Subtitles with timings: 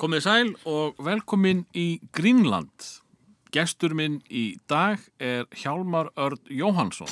[0.00, 2.86] Komið sæl og velkomin í Greenland.
[3.52, 7.10] Gestur minn í dag er Hjálmar Örd Jóhansson.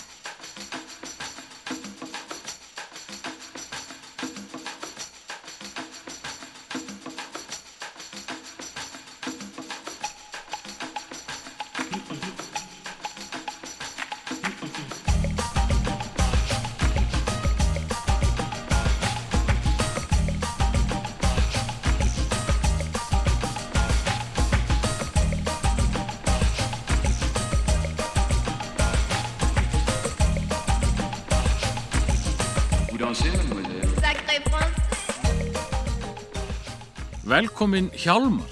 [37.58, 38.50] Velkomin Hjálmar.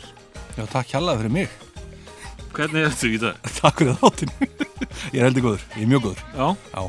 [0.59, 1.53] Já, takk hjálpaði fyrir mig.
[2.57, 3.37] Hvernig ertu í dag?
[3.61, 4.33] Takk fyrir þáttinn.
[5.15, 6.25] ég er heldur góður, ég er mjög góður.
[6.35, 6.83] Já, Já,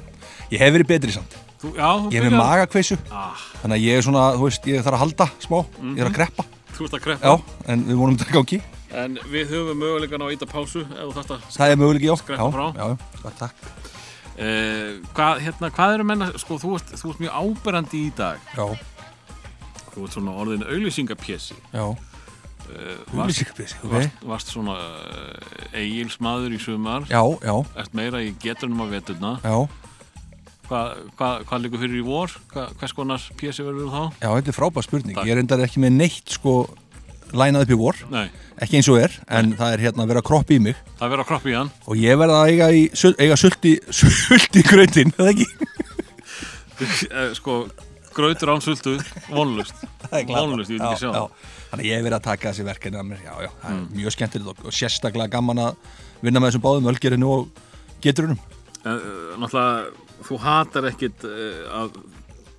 [0.55, 1.35] ég hef verið betri samt.
[1.61, 4.81] þú, já, Ég er með magakveisu, Ah, þannig að ég er svona, þú veist, ég
[4.87, 5.57] þarf að halda smá,
[5.91, 6.47] ég er að kreppa.
[6.73, 7.21] þú ert að kreppa.
[7.29, 8.61] Já, en við vonum þetta gangi.
[9.05, 10.85] En við höfum mögulegan á að íta pásu.
[11.53, 12.15] Það er möguleik, já.
[12.23, 12.67] Skreppa já, frá.
[12.73, 13.71] Já, já, takk.
[14.41, 18.41] Eh, hvað, hérna, hvað eru menna, sko, þú ert, þú ert mjög áberandi í dag.
[18.57, 18.71] Já,
[19.97, 21.57] Þú ert svona orðin auðlýsingapjessi.
[21.73, 21.87] já.
[22.67, 23.93] Uh, varst, Húlísikabísi, ok.
[24.27, 24.73] varst, svona
[25.73, 27.05] eigilsmaður í sumar.
[27.09, 29.31] Já, já, Ert meira í getunum af veturna.
[29.43, 29.55] já.
[30.67, 32.33] Hvað hva, hva liggur fyrir í vor?
[32.51, 34.01] Hva, hvers konar pjessi verður þá?
[34.19, 35.15] Já, þetta er frábær spurning.
[35.15, 35.29] Takk.
[35.29, 36.57] Ég er endar ekki með neitt, sko,
[37.31, 38.01] lænað upp í vor.
[38.11, 38.25] Nei,
[38.57, 40.75] Ekki eins og er, en það er hérna að vera að kroppa í mig.
[40.99, 41.71] það verður að kroppa í hann.
[41.87, 42.83] Og ég verða að eiga, í,
[43.23, 45.47] eiga sulti, sulti í gröndin, eða ekki?
[46.77, 47.53] Eh, sko,
[48.17, 48.97] grautur án sultu,
[49.29, 49.85] vonlust.
[50.27, 51.11] Vonlust, ég vil ekki sjá.
[51.13, 51.53] Já.
[51.69, 53.81] Þannig að ég hef verið að taka þessi verkefni að mér, já, já, það er
[53.99, 55.79] mjög skemmtilegt og, og sérstaklega gaman að
[56.23, 57.63] vinna með þessum báðum, ölgerinu og
[58.03, 58.39] geturunum.
[58.83, 61.99] En, uh, náttúrulega, þú hatar ekkit uh, að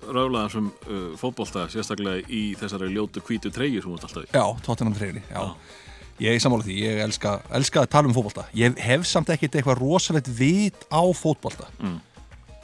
[0.09, 4.31] röfla þessum uh, fótbolta, sérstaklega í þessari ljótu hvítu treyju sem þú ert alltaf í.
[4.33, 5.41] Já, tóttinam treyni, já.
[6.19, 8.43] Ég er sammála því, ég elska, elska að tala um fótbolta.
[8.57, 11.69] Ég hef samt ekkit eitthvað rosalegt vit á fótbolta.
[11.79, 11.99] Mm.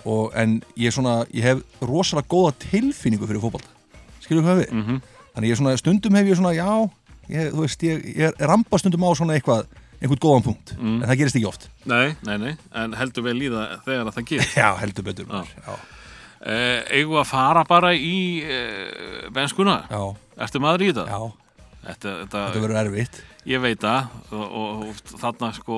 [0.05, 3.71] Og, en ég, svona, ég hef rosalega góða tilfinningu fyrir fótbolta.
[4.21, 4.71] Skilur hvað við?
[4.71, 4.99] Mm -hmm.
[5.35, 6.89] Þannig ég svona, stundum hef ég svona, já,
[7.29, 9.65] ég, þú veist, ég, ég rampa stundum á svona eitthvað,
[10.01, 10.75] einhvern góðan punkt.
[10.79, 11.01] Mm.
[11.03, 11.69] En það gerist ekki oft.
[11.85, 14.55] Nei, nei, nei, en heldur vel í það þegar að það gerist.
[14.61, 15.25] Já, heldur betur.
[15.27, 15.73] maður, Já,
[16.45, 19.87] Uh, eigum við að fara bara í uh, benskuna?
[19.89, 21.05] já, Ertu maður í þetta?
[21.09, 21.31] já.
[21.85, 23.17] Þetta, þetta, Þetta verður erfitt.
[23.45, 25.75] ég veit það og, og, og þarna sko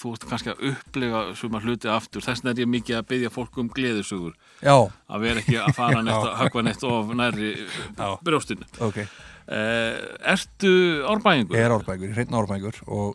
[0.00, 2.24] þú ert kannski að upplifa suma hluti aftur.
[2.26, 4.32] Þess vegna er ég mikið að byggja fólk um gleðisugur
[4.66, 4.74] Já,
[5.06, 8.08] að vera ekki að fara neitt að höggva neitt of nærri Já.
[8.26, 8.66] brjóstinu.
[8.82, 8.98] Ok.
[9.06, 9.94] uh,
[10.34, 10.72] Ertu
[11.14, 11.54] árbæðingur?
[11.60, 13.14] Ég er árbækur, hreitn árbækur og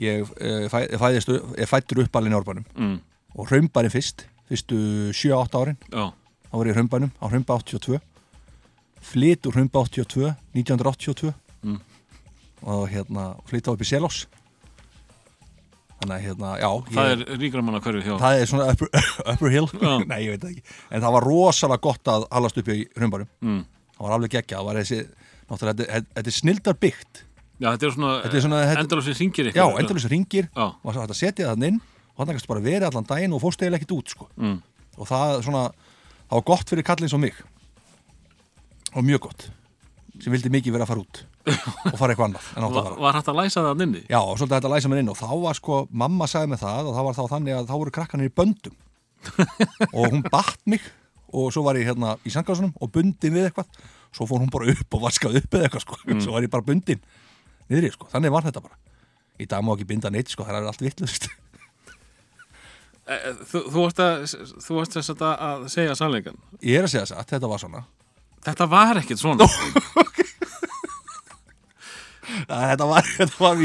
[0.00, 1.28] ég eh, fæ, fæðist,
[1.60, 2.64] ég fættur upp alveg í árbænum.
[2.80, 2.96] Mm,
[3.36, 4.78] og hraunbærin fyrst, fyrstu
[5.12, 6.08] 7-8 árin, já,
[6.48, 8.00] þá var ég í hraunbænum á hraunbæ 82
[9.02, 11.78] flyt úr hraunbæ 82 1982 Mm.
[12.62, 14.24] og hérna flyt á upp í Selós
[16.02, 18.88] þannig að hérna, já það ég, er ríkramanna hverju hjá það er svona upper,
[19.32, 19.68] upper hill.
[20.10, 23.28] Nei, ég veit það ekki, en það var rosalega gott að halast upp í hraunbænum.
[23.46, 23.60] Mm.
[23.94, 24.98] það var alveg geggja, það var þessi
[25.52, 27.22] náttúrulega, þetta, þetta er snildar byggt.
[27.62, 30.88] Já, þetta er svona, Þetta svona- þetta- endalur sem syngir já, ykkur endurlega ringir og
[30.90, 31.80] það að setja það inn
[32.12, 34.26] og þannig að bara verið allan daginn og fórst eiginlega ekkert út sko.
[34.36, 34.56] mm.
[34.98, 37.36] og það svona það var gott fyrir kallinn svo mig.
[38.96, 39.46] Og mjög gott.
[40.20, 42.98] Sem vildi mikið vera að fara út og fara eitthvað annað en átt að fara.
[43.02, 44.02] var hægt að læsa það inni?
[44.06, 46.60] já, og svolítið þetta að læsa mér inn og þá var sko, mamma sagði mig
[46.62, 48.76] það og það var þá þannig að þá voru krakkanir í böndum.
[49.96, 50.86] Og hún batt mig
[51.32, 53.68] og svo var ég hérna í sangásunum og bundin við eitthvað.
[54.12, 55.98] Svo fór hún bara upp og vaskað upp eða eitthvað sko.
[56.18, 56.98] svo var ég bara bundin
[57.70, 58.10] niðri, sko.
[58.12, 58.76] þannig var þetta bara.
[59.40, 60.44] Í dag má ekki binda neitt, sko.
[60.44, 61.30] það er allt vittlust
[63.02, 64.20] E, e, Þú, þú varst að,
[64.62, 67.80] þú varst að, segja sannleikan ég er að segja þess að þetta var svona.
[68.46, 69.48] Þetta var ekkert svona
[72.48, 73.56] þetta var, þetta var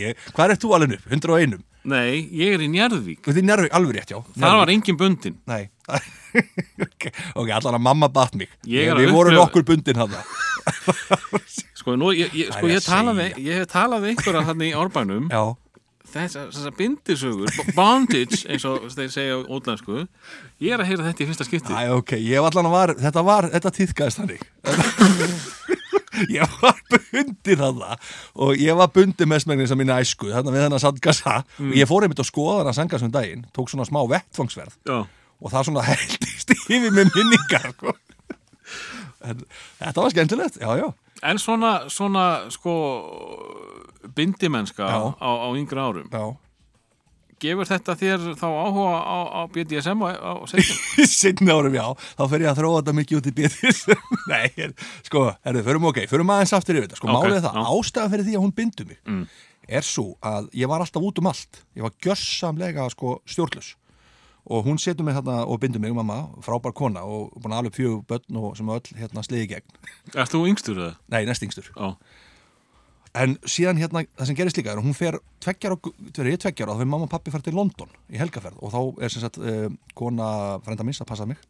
[0.00, 1.08] ég, hvað er þú alveg upp?
[1.12, 1.58] 101?
[1.86, 3.20] Nei, ég er í Njarðvík.
[3.22, 4.18] Þetta er njárvík, alveg rétt, já.
[4.40, 5.68] Það var engin bundin Nei.
[6.86, 7.06] Ok,
[7.38, 8.50] ok, allan að mamma batt mig.
[8.66, 10.16] Að Við vorum upplifa- nokkur bundin hann
[11.78, 13.28] Sko, nú, ég, ég, Það sko ég, að talaði,
[14.02, 15.28] við einhverja þannig í árbænum.
[15.30, 15.44] Já,
[16.16, 20.04] Þessar þessa bindisögur, bondage eins og þeir segja útlensku.
[20.62, 21.74] Ég er að heyra þetta í fyrsta skipti.
[21.74, 24.46] Æ, ok, ég var allan að var Þetta var, þetta týðkaðist þannig
[26.36, 27.82] Ég var bundin hann
[28.34, 31.70] Og ég var bundin mestmengnis að minna æsku Þannig við hennar sandgassa Mm.
[31.72, 34.76] Og ég fór einmitt að skoða hann að sandgassa um daginn Tók svona smá vettfangsverð
[34.88, 34.98] Já,
[35.40, 37.94] og það svona heldist yfir með minningar sko.
[39.26, 39.42] en
[39.80, 40.88] þetta var skemmtilegt já, já,
[41.26, 42.74] En svona, svona sko
[44.16, 46.08] bindimennska á, á yngri árum
[47.42, 51.06] gefur þetta þér þá áhuga á, á BDSM á, seinni?
[51.10, 51.86] Sinni árum, já,
[52.16, 53.82] þá fer ég að þróa þetta mikið út í bíðis
[54.32, 54.72] Nei, er,
[55.06, 57.66] sko, herru, förum ok, förum aðeins aftur yfir þetta Sko, Ok, málið það, já.
[57.76, 59.24] ástæðan fyrir því að hún bindu mig Mm.
[59.68, 63.74] er svo að ég var alltaf út um allt Ég var gjössamlega, sko, stjórnlaus
[64.46, 67.74] Og hún setur mig þarna og bindur mig, mamma, frábær kona Og búin að alveg
[67.80, 69.80] fjögur börn og sem öll, hérna, sliði gegn
[70.14, 70.92] Erst þú yngstur eða?
[71.10, 71.88] Nei, næstingstur Já,
[73.16, 76.40] En síðan hérna, það sem gerist líka er að hún fer tveggjar og, tveir, ég
[76.42, 78.58] tveggjar og þá fyrir mamma og pappi fara til London í helgaferð.
[78.60, 80.28] Og þá er sem sagt uh, kona
[80.66, 81.40] frænda minns að passa mig.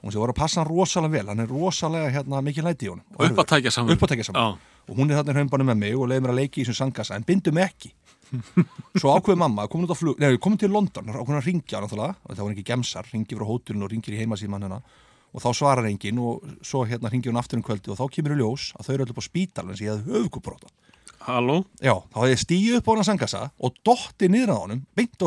[0.00, 2.88] Og hún sé voru að passa hann rosalega vel, hann er rosalega hérna mikið læti
[2.88, 3.06] í honum.
[3.14, 3.94] Og upp að tækja saman.
[3.94, 4.56] Upp að tækja saman.
[4.56, 6.64] Já, Og hún er þarna í hraunbanum með mig og leiði mér að leiki í
[6.66, 7.94] þessum sangasa en bindu mig ekki.
[9.00, 12.18] Svo ákveði mamma, komin út á flug, nei, komin til London, ákveðin að ringja náttúrulega,
[12.20, 14.82] og það var ekki gemsar, ringi frá hótelinu og ringir í heimasíman hérna
[15.34, 18.36] og þá svarar enginn og svo hérna ringi hún aftur um kvöldi og þá kemur
[18.36, 20.70] í ljós að þau eru allir på spítal en ég hefði höfukupróta.
[21.28, 21.58] Halló?
[21.82, 24.82] Já, þá hafði ég stíu upp á hann að sangasa og dotti niður á honum,
[24.96, 25.26] beint á.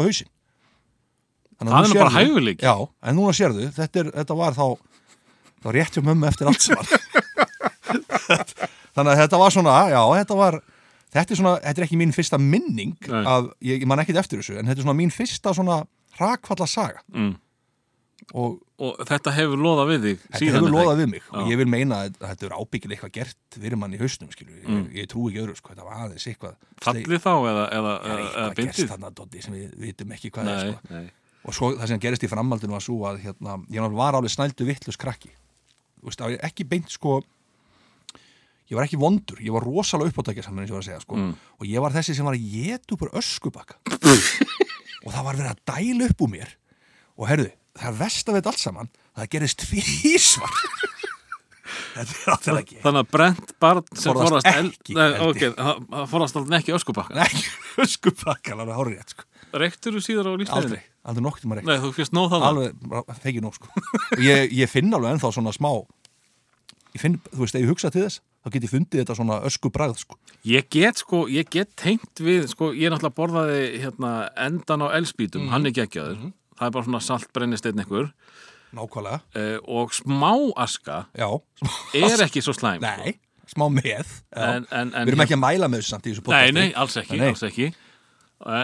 [1.57, 2.65] Þannig Það er nú bara hæfileiki.
[2.67, 2.75] Já,
[3.09, 4.65] en núna sérðu, þetta, er, þetta var þá,
[5.63, 6.85] þá rétt hjá mömmu eftir allt saman.
[8.97, 10.59] Þannig að þetta var svona, já, þetta var,
[11.15, 14.41] þetta er svona, þetta er ekki mín fyrsta minning af, ég, ég man ekkit eftir
[14.41, 15.81] þessu, en þetta er svona mín fyrsta svona
[16.19, 17.01] rakfalla saga.
[17.13, 17.35] Mm.
[18.33, 20.97] Og Og þetta hefur loðað við þig þetta hefur er það ekki?
[21.01, 23.97] við mig og ég vil meina að þetta er ábyggil eitthvað gert fyrir mann í
[24.01, 24.57] hausnum, skilju.
[24.59, 24.83] Ég, Mm.
[24.93, 26.55] ég trú ekki öðru, sko, þetta var aðeins eitthvað.
[26.83, 28.89] Fallið þá eða, eða, Það er eða, eða bindið?
[28.91, 30.93] þarna, Doddi, sem við vitum ekki hvað er, Nei, sko.
[30.93, 31.09] nei
[31.47, 34.65] og svo það sem gerist í framhaldinu var svo að hérna, ég var alveg snældu
[34.67, 35.29] vittlust krakki
[36.19, 37.21] það var ekki beint sko
[38.67, 41.15] ég var ekki vondur, ég var rosalega uppátækja saman eins og var að segja sko
[41.15, 41.33] Mm.
[41.59, 42.47] og ég var þessi sem var að
[42.91, 43.75] upp úr öskubakka
[45.05, 46.49] og það var verið að dæla upp úr mér
[47.17, 50.57] og herðu, það er vest af þetta allt saman það gerist tvísvar
[52.01, 52.11] er
[52.83, 55.25] Þannig að brent barn sem Forðast eld ekki Nei, eldi.
[55.27, 57.43] ok, það það forðast alltaf ekki öskubakka ekki
[57.83, 59.25] öskubakka, alveg rétt sko.
[59.57, 60.79] Reyktur þú síðar á aldrei, lífstæðinni?
[61.07, 62.87] aldrei nokkuð tíma reykt Nei, þú fyrst nóð það alveg,
[63.23, 63.83] fekið nóg sko.
[64.23, 65.69] Ég, ég finn alveg ennþá svona smá
[66.95, 69.37] ég finn, þú veist, ef ég hugsa til þess þá get ég fundið þetta svona
[69.47, 70.17] ösku bragð sko.
[70.47, 74.11] Ég get sko, ég get tengt við sko, ég náttúrulega borðaði hérna
[74.47, 75.51] endan á elspítum, Mhm.
[75.53, 76.17] hann er geggjaður
[76.57, 78.11] það er bara svona salt brennisteinn einhver
[78.75, 81.29] nákvæmlega, uh, og smá aska já
[81.95, 82.87] er ekki svo slæm sko.
[83.03, 83.13] nei,
[83.47, 84.09] smá með.
[84.35, 86.53] En- en- en- við erum ekki að mæla með þessu samt í þessu Nei, podcasti
[86.59, 87.27] nei, alls ekki, Nei.
[87.29, 87.69] alls ekki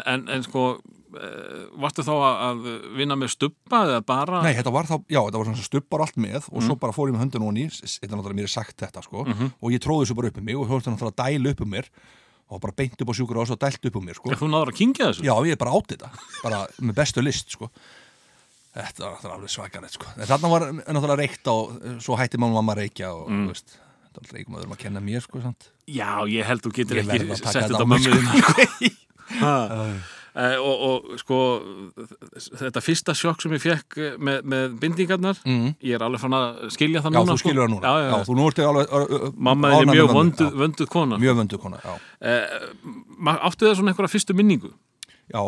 [0.06, 2.68] En, en sko uh, varstu þá að, að
[3.00, 6.18] vinna með stubba eða bara Nei, þetta var þá, já, þetta var svona stubbar allt
[6.22, 6.68] með og Mhm.
[6.68, 9.02] svo bara fór ég með höndun og ný þetta er náttúrulega mér er sagt þetta,
[9.08, 11.50] sko og ég tróði þessu bara upp um mig og þú veist náttúrulega að dæla
[11.56, 11.90] upp um mér
[12.52, 14.72] og bara beint upp á sjúkur og dælt upp um mér, sko Er þú náður
[14.74, 15.24] að kingja þessu?
[15.26, 16.10] Já, ég er bara átt þetta,
[16.44, 17.70] bara með bestu list, sko.
[18.74, 20.06] Þetta var náttúrulega alveg svakalegt, sko.
[20.18, 21.56] En þarna var náttúrulega reykt á,
[22.02, 23.48] svo hætti og mamma að reykja og, Mm.
[23.52, 25.70] veist, þetta var alltaf einhverjum öðrum að kenna mér, sko, sant?
[25.88, 28.94] Já, ég held þú getur Ég ekki að sett þetta á mig, mömmu þína
[29.44, 29.94] uh,
[30.34, 31.38] og, og sko
[32.58, 35.76] þetta fyrsta sjokk sem ég fekk eh, með, með bindingarnar Mm.
[35.84, 37.84] ég er alveg fann að skilja það Já, núna þú skilur það núna.
[37.84, 38.24] já, já, já.
[38.30, 38.96] þú nú ertu alveg...
[39.50, 40.58] Mamma er mjög vönduð, já.
[40.64, 41.94] vönduð kona Mjög vönduð kona, já.
[43.28, 44.72] Ma- Áttu það svona einhverja fyrstu minningu?
[45.34, 45.44] Já,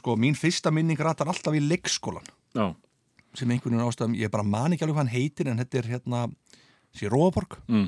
[0.00, 2.26] sko, mín fyrsta minning ratar alltaf í leikskólan
[2.58, 2.72] Já,
[3.38, 5.90] sem einhvern veginn ástæðum, ég bara man ekki alveg hvað hann heitir en þetta er
[5.94, 6.24] hérna,
[6.96, 7.86] sé Róaborg mm.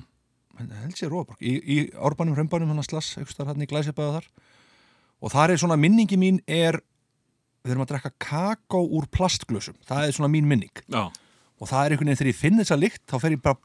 [0.84, 4.30] held sé Róaborg, í, í árbænum, hrömbænum hann að slass, eitthvað hann í glæsibæða þar
[5.20, 6.80] og þar er svona minningi mín er
[7.64, 9.74] við erum að drekka kakó úr plastglösum.
[9.86, 10.72] Það er svona mín minning.
[10.88, 11.10] Já.
[11.60, 13.58] Og það er einhvern veginn þegar ég finn þessa lykt þá fer ég bara,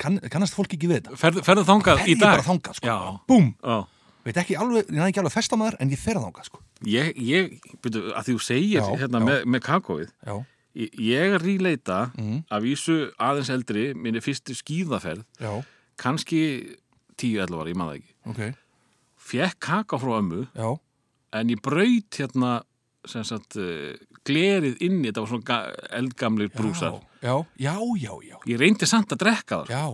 [0.00, 1.16] kann, kannast fólk ekki við þetta.
[1.20, 2.30] Ferðu, ferðu þangað fer í dag?
[2.38, 2.94] bara þangað sko,
[3.28, 3.82] búm, já.
[4.24, 6.62] Veit ekki alveg, ég næði ekki alveg festa maður en ég fer þangað sko.
[6.88, 7.50] Ég, ég,
[7.84, 9.26] byrju, að því þú segir Já, hérna já.
[9.28, 10.10] með, með kakóið.
[10.24, 10.36] Já,
[10.74, 12.38] Ég, ég ríleita Mhm.
[12.50, 15.20] að vísu aðeins eldri minni fyrstu skíðaferð.
[15.38, 15.52] Já,
[16.00, 16.40] kannski
[17.20, 18.14] 10-11 ára, ég maður ekki.
[18.32, 18.40] Ok.
[19.20, 20.48] Fekk kaka frá ömmu.
[20.56, 20.72] Já,
[21.34, 22.54] en ég braut hérna
[23.04, 23.92] sem sagt uh,
[24.24, 26.94] glerið inni þetta var svona ga- eldgamlir brúsar.
[27.20, 29.74] já, já, já, já, ég reyndi samt að drekka það.
[29.74, 29.84] Já,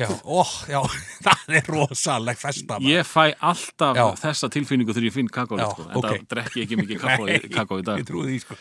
[0.00, 0.80] já, óh, já
[1.26, 4.06] það er rosaleg festa ég fæ alltaf Já.
[4.24, 6.06] þessa tilfinningu þegar ég finn kakó Já, sko, en ok.
[6.08, 8.00] það drekki ekki mikið kakó, í- dag.
[8.00, 8.56] ég trúi því sko.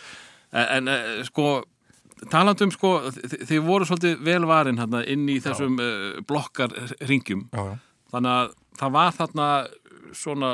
[0.51, 1.47] En, en eh, sko
[2.33, 2.91] talandum sko,
[3.47, 6.73] þið voru svolítið velvarin hérna inn í þessum uh, blokkar
[7.07, 7.47] ringjum
[8.11, 9.47] þannig að það var þarna
[10.15, 10.51] svona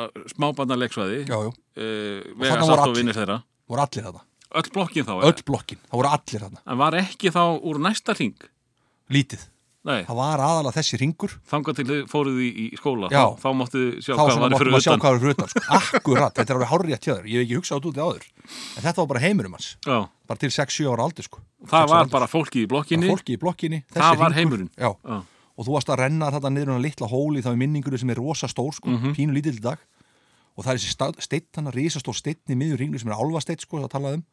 [1.28, 3.40] já, uh, þarna vega satt og vinnir þeirra.
[3.70, 4.24] Voru allir þarna.
[4.54, 6.62] Öll blokkin þá öll blokkin, það voru allir þarna.
[6.70, 8.38] En var ekki þá úr næsta ring
[9.14, 9.42] lítið,
[9.86, 13.24] nei, það var aðalega þessi ringur þangað til þið fóruð í, í skóla Já.
[13.34, 15.64] þá, þá máttu sjá hvað var að sjá hvað var fyrir utan sko.
[15.80, 18.30] akkurat, þetta er alveg hárrið að tjöður ég hef ekki hugsað út út í áður.
[18.78, 19.98] En þetta var bara heimurum hans Já,
[20.30, 21.44] bara til 6-7 ára aldur sko.
[21.66, 22.16] það 6 ára var aldur.
[22.16, 23.10] bara fólki í blokkinni.
[23.10, 24.72] Bara fólki í blokkinni Það var heimurinn.
[25.58, 28.18] Og þú varst að renna þetta niður um litla hóli þá í minningunni sem er
[28.22, 29.14] rosa stór sko, Mhm.
[29.16, 29.78] pínu lítill dag.
[30.58, 33.60] Og það er þessi steinn hann að risastór steinn í miður ringlu sem er álfasteinn
[33.60, 34.24] sko, það talaði um.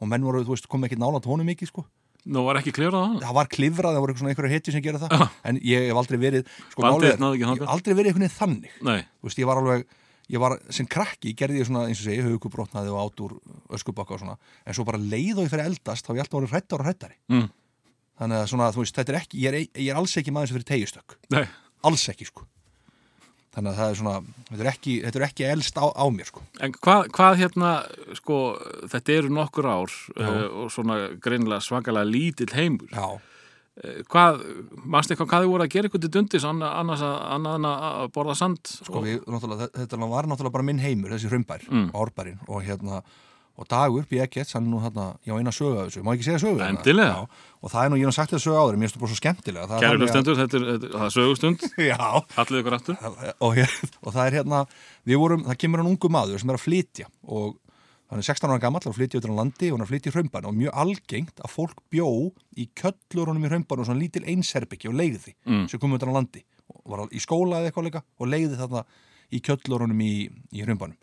[0.00, 1.84] Og menn voru, þú veist, kom ekki nála tónum mikið sko.
[2.26, 4.98] Nú var ekki klifrað á hann það var klifrað, það voru einhverju hetju sem gera
[4.98, 5.30] það.
[5.44, 8.38] En ég hef aldrei verið sko, er- náði ekki ég hef aldrei verið einhvern veginn
[8.40, 8.70] þannig.
[8.82, 9.86] Nei, þú veist, ég var alveg
[10.30, 13.32] ég var, sem krakki gerði ég svona, eins og segi, haugubrotnaði og át úr
[13.74, 16.38] öskubakka og svona, en svo bara leið og ég fyrir eldast, þá er ég alltaf
[16.38, 17.48] orðið hrættar og hrættari mm.
[18.20, 20.52] Þannig að svona, þú veist, þetta er ekki ég er, ég er alls ekki maður
[20.52, 21.44] sem fyrir tegjustökk Nei.
[21.88, 22.44] alls ekki, sko
[23.50, 24.12] þannig að það er svona,
[24.50, 27.70] þetta er ekki, þetta er ekki elst á, á mér, sko En hvað, hvað hérna,
[28.20, 28.36] sko,
[28.92, 32.88] þetta eru nokkur ár uh, og svona greinilega svakalega lítill heimur.
[32.94, 33.18] já,
[33.80, 34.40] Uh, hvað,
[34.92, 38.34] mannst eitthvað hvað þið voru að gera eitthvað til dundis anna- annars að, að borða
[38.36, 38.58] sand?
[38.66, 41.86] sko við, náttúrulega, þe- þetta var náttúrulega bara minn heimur, þessi hrumbær, Mm.
[41.94, 42.98] árbærin og hérna,
[43.60, 44.40] og dagur, B.G.
[44.54, 46.62] hann er nú hérna, ég á eina sögu af þessu, má ekki segja sögu?
[46.64, 47.26] Endilega.
[47.60, 49.18] Og það er nú, ég hef sagt þetta sögu áður, mér finnst það bara svo
[49.20, 51.64] skemmtilega hlustendur, þetta er, þetta sögustund,
[52.38, 52.96] hallið ykkur aftur.
[53.44, 53.58] og,
[54.06, 54.62] og það er hérna
[55.10, 57.58] við vorum, það kemur hann ungu maður sem er að flytja og
[58.10, 60.48] hann er 16 ára gamall að flytja út á landi og hann flytja í hraumban
[60.50, 62.08] og mjög algengt að fólk bjó
[62.58, 65.68] í köllurunum í hraumban og svona lítil einsherbyggi og leiði Mm.
[65.70, 68.82] sem kom út á landi og var í skóla eða eitthvað líka og leiði þarna
[69.30, 70.12] í köllurunum í,
[70.58, 70.96] í hraumbanum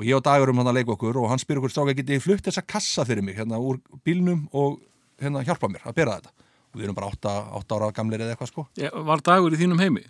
[0.00, 2.16] og ég og Dagur um hann að leika okkur og hann spyr okkur stráka getið
[2.16, 4.78] þið flutt þessa kassa fyrir mig hérna úr bílnum og
[5.20, 6.32] hérna hjálpa mér að bera þetta
[6.72, 9.58] og við erum bara 8, 8 ára gamlir eða eitthvað sko Ég, var dagur í
[9.60, 10.04] þínum heimi,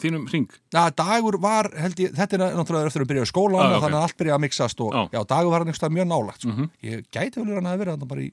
[0.00, 0.48] þínum ring?
[0.74, 3.76] Já, dagur var, held ég, þetta er náttúrulega eftir að byrja í skólan Ah, og
[3.78, 3.84] ok.
[3.84, 5.02] þannig að allt byrja að mixast og Já.
[5.14, 6.54] já, dagur var hann einhverstað mjög nálagt sko.
[6.56, 6.70] Mhm.
[6.88, 8.30] ég gæti vel verið hann að vera bara í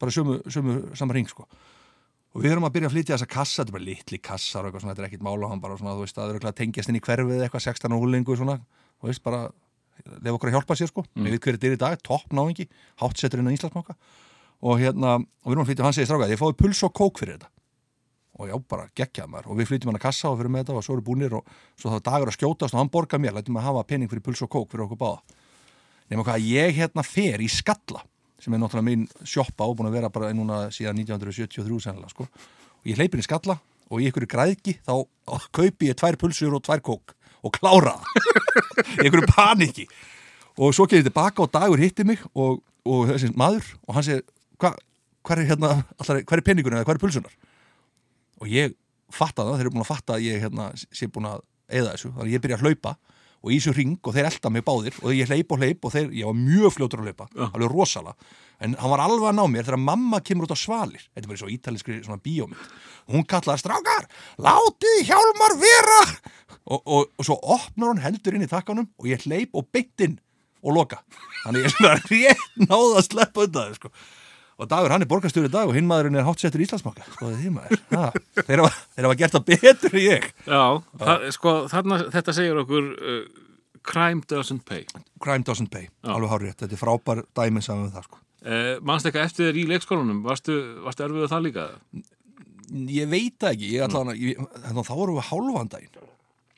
[0.00, 1.46] bara sömu, sömu sama ring sko.
[2.34, 4.66] og við erum að byrja að flytja þessa kassa þetta er bara litli kassar og
[4.70, 6.60] eitthvað svona, þetta er ekkit mála hann bara svona, þú veist, það er örugglega að
[6.60, 8.58] tengjast inn í hverfið eitthvað 16 og húlingu svona,
[9.00, 9.40] þú veist, bara
[10.06, 11.24] lefa okkur að hjálpa sér sko, Mm.
[11.26, 12.68] við veit hverju þetta er í dag topp náingi,
[13.00, 13.94] hátsettur inn á Íslandsmáka
[14.62, 17.18] og hérna, og við erum að flytja hann segir stráka, ég fáið puls og kók
[17.18, 17.48] fyrir þetta.
[18.40, 19.46] Og já, bara geggjað maður.
[19.52, 21.44] Og við flytjum hann að kassa og fyrir með þetta og svo eru búnir og
[21.76, 23.34] svo þá dagur að skjótast og hann borgar mér.
[23.36, 25.20] Lætum að hafa pening fyrir puls og kók fyrir okkur báða.
[26.10, 28.00] Nema hvað ég hérna fer í skalla
[28.40, 32.24] sem er náttúrulega mín sjoppa og búin að vera bara núna síðan 1973 sennilega sko.
[32.80, 33.58] Og ég hleypir í skalla
[33.90, 35.04] og í ykkur græðki þá
[35.52, 37.12] kaupi ég tvær pulsur og tvær kók
[37.46, 37.96] og klára
[39.00, 39.86] í ykkur paniki.
[40.60, 44.06] Og svo kemur ég tilbaka og dagur hitti mig og, og þessi maður og hann
[44.06, 44.24] segir
[44.60, 44.74] hva,
[45.26, 47.38] hvað er hérna, allar, hvað er peningurinn eða hvað er pulsunar
[48.40, 48.76] og ég
[49.12, 52.12] fatta það, þeir eru búin að fatta að ég hérna, sé búin að eða þessu,
[52.14, 52.94] þannig að ég byrja að hlaupa
[53.40, 55.94] og í þessu ring og þeir elda mig báðir og ég hleyp og hleyp og
[55.94, 57.46] þeir, ég var mjög fljótur að hlaupa Já.
[57.48, 58.30] alveg rosalega,
[58.60, 61.06] en hann var alveg að ná mér þegar mamma kemur út á svalir.
[61.14, 62.70] Þetta er bara svo ítalískri svona bíómynd
[63.08, 64.08] og hún kallaði strákar,
[64.44, 66.00] látið hjálmar vera!
[66.70, 70.04] Og, og, og svo opnar hún heldur inn í takkanum og ég hleyp og beint
[70.04, 70.18] inn
[70.60, 71.00] og loka.
[71.46, 73.94] Þannig ég er svona rétt náða að sleppa undan þau sko
[74.60, 77.06] og dagur hann er borgarstjóri í dag og hinn maðurinn er hátsettur í Íslandsbanka.
[77.16, 77.82] Skoðið því maður.
[77.94, 78.08] Ha,
[78.44, 80.26] þeir, hafa, þeir hafa gert það betur en ég.
[80.44, 80.62] Já,
[81.02, 83.20] það, sko, þarna, þetta segir okkur uh,
[83.90, 84.84] crime doesn't pay.
[85.22, 86.12] crime doesn't pay, Já.
[86.16, 88.22] alveg hárið þetta er frábær dæmi saman við það sko.
[88.40, 90.22] Uh, Manst eitthvað eftir þér í leikskólanum?
[90.24, 91.68] Varstu, varstu erfið það líka?
[92.70, 96.08] ég veit ekki, ég ætla hann þá vorum við hálfan daginn.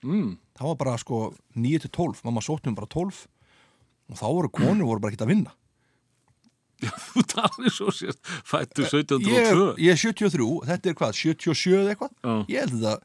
[0.03, 0.31] Mm.
[0.59, 1.19] það var bara sko
[1.55, 3.21] 9 til 12 mamma sóttum bara 12
[4.11, 5.53] og þá voru konur voru bara ekkert að vinna
[6.83, 9.67] Þú talir svo sérst, fættu ég, 1702.
[9.83, 12.35] ég er 73, þetta er hvað 77 eða eitthvað Já.
[12.53, 13.03] ég held að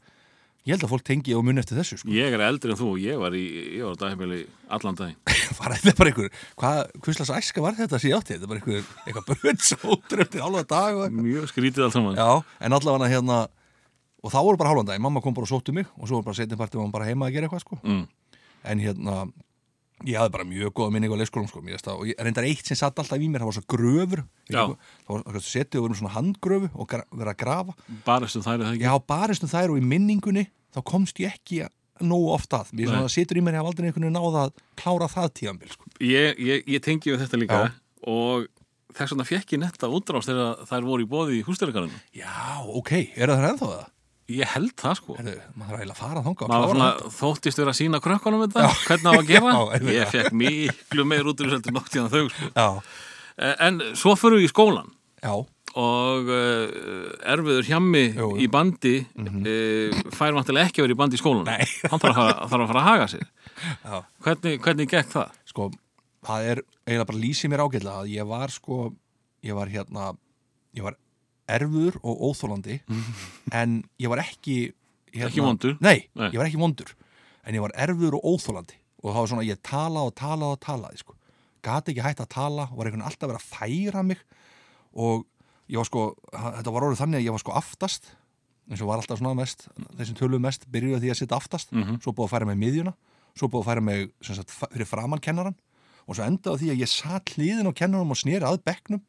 [0.68, 2.10] ég held að fólk tengi og mun eftir þessu sko.
[2.12, 3.44] Ég er eldri en þú, ég var í,
[3.78, 4.40] ég var á dagheimili
[4.76, 5.16] allan daginn.
[5.60, 8.90] var þetta bara einhver hvað, hvurslags æska var þetta sem ég átti þetta bara einhver,
[9.06, 12.18] eitthvað börnsótur eftir hálfa dag og eitthvað Mjög skrítið allt saman.
[12.20, 12.28] já,
[12.68, 13.38] en allavega hérna
[14.18, 16.28] og þá voru bara hálfan dag, mamma kom bara og sóttu mig og svo var
[16.28, 17.78] bara setjum partið var hún bara heima að gera eitthvað sko.
[17.86, 18.04] Mm.
[18.68, 19.16] en hérna
[20.06, 21.62] ég hafði bara mjög góða minning á leikskólum sko,
[21.94, 25.80] og ég reyndar eitt sem satt alltaf í mér það var svo gröfur það setið
[25.80, 27.74] og verið svona handgröfu og verið að grafa
[28.06, 28.84] Baristu þær það ekki?
[28.86, 31.64] já, barist um þær og í minningunni þá komst ég ekki
[31.98, 35.08] nógu oft að mér situr í mér, ég hef aldrei einhvern veginn náða að klára
[35.10, 35.88] það tíðanbíl sko.
[35.98, 37.72] Ég, ég, ég tengi við þetta líka Já.
[38.06, 38.46] og
[38.94, 41.98] þess vegna fekk ég netta útrást þegar þær voru í bóði í hústæðarkarinu.
[42.14, 43.86] já, ok, er það ennþá það?
[44.28, 45.14] Ég held það sko.
[45.16, 48.42] Herðu, maður er eiginlega að fara þangað og Maður svona þóttist vera að sína krökkunum
[48.44, 49.52] þetta, hvernig á að gera.
[49.56, 52.50] Já, ég fekk miklu meir út úr þessu nokt í þau sko.
[52.54, 52.68] já,
[53.38, 54.88] Eh, En svo fyrir við í skólan
[55.22, 55.30] já,
[55.78, 58.32] og uh, erfiður hjammi Jú.
[58.42, 61.62] í bandi uh, fær vantilega ekki að vera í bandi í skólan Nei.
[61.84, 65.36] hann þarf að, fara, þarf að fara að haga sér já hvernig, hvernig gekk það?
[65.52, 65.68] sko,
[66.26, 68.80] það er eiginlega bara lýsið mér ágætlega að ég var sko,
[69.46, 70.08] ég var hérna
[70.74, 70.98] ég var
[71.48, 72.80] erfur og óþólandi
[73.60, 74.58] en ég var ekki
[75.12, 75.76] hérna, Ekki vondur?
[75.80, 76.28] Nei, Nei.
[76.32, 76.92] ég var ekki vondur
[77.48, 80.60] en ég var erfur og óþólandi og það var svona, ég talaði og talaði og
[80.66, 81.14] talaði sko.
[81.62, 84.20] gati ekki hægt að tala var einhvern veginn alltaf að vera að færa mig
[84.98, 85.24] og
[85.68, 86.02] ég var sko,
[86.32, 88.10] þetta var orðið þannig að ég var sko aftast
[88.68, 91.72] eins og var alltaf svona mest þeir sem töluðu mest byrjuðu því að sitta aftast
[91.72, 92.00] Mhm.
[92.04, 92.92] svo búið að færa mig miðjuna
[93.38, 95.54] svo búið að færa mig sagt, fyrir framann kennaran
[96.08, 99.02] og svo endaði því að ég satt hliðin á kennaranum og sneri að bekknum.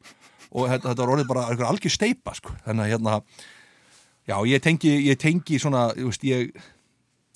[0.50, 2.52] Og þetta, þetta var orðið bara algjör steipa sko.
[2.66, 3.16] þannig að hérna
[4.28, 6.50] já, ég tengi, ég tengi svona veist, ég,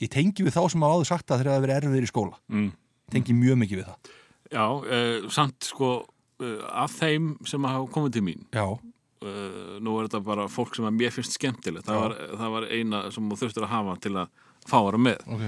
[0.02, 2.40] ég tengi við þá sem hafa áður sagt að þeir hafa verið erfiðir í skóla.
[2.52, 2.72] Mm.
[3.14, 4.12] tengi mjög mikið við það.
[4.54, 9.96] Já, uh, samt sko uh, af þeim sem hafa komið til mín já, uh, nú
[9.98, 11.88] er þetta bara fólk sem að mér finnst skemmtilegt.
[11.88, 15.04] Það var, það var eina sem þú þurftur að hafa til að fá að vera
[15.08, 15.28] með.
[15.36, 15.44] Ok,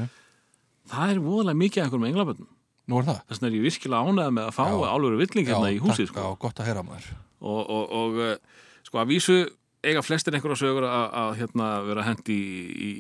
[0.93, 2.53] það er voðalega mikið af einhverjum englaböndum
[2.87, 3.21] nú er það.
[3.29, 6.25] Þess vegna er ég virkilega ánægð með að fá álveru villing hérna í húsið sko.
[6.25, 7.09] já, gott að heyra maður.
[7.41, 8.35] Og, og, og uh,
[8.87, 9.39] sko að vísu
[9.87, 12.91] eiga flestir einhverja sögur að, að hérna, vera hendi í,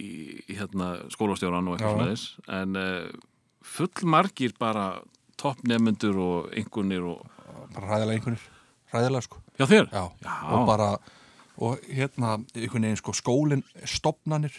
[0.46, 2.26] í, hérna, skólastjóran og eitthvað svoleiðis.
[2.58, 3.26] En uh,
[3.66, 4.86] fullmargir bara
[5.40, 7.24] toppnefnendur og einhvernir og
[7.74, 8.46] bara ræðilega einhvernir,
[8.94, 9.42] ræðilega sko.
[9.58, 9.90] Já þér?
[9.90, 10.34] já, Já.
[10.52, 10.90] og bara
[11.56, 14.52] og hérna, einhvern veginn sko skólinn, stopnanir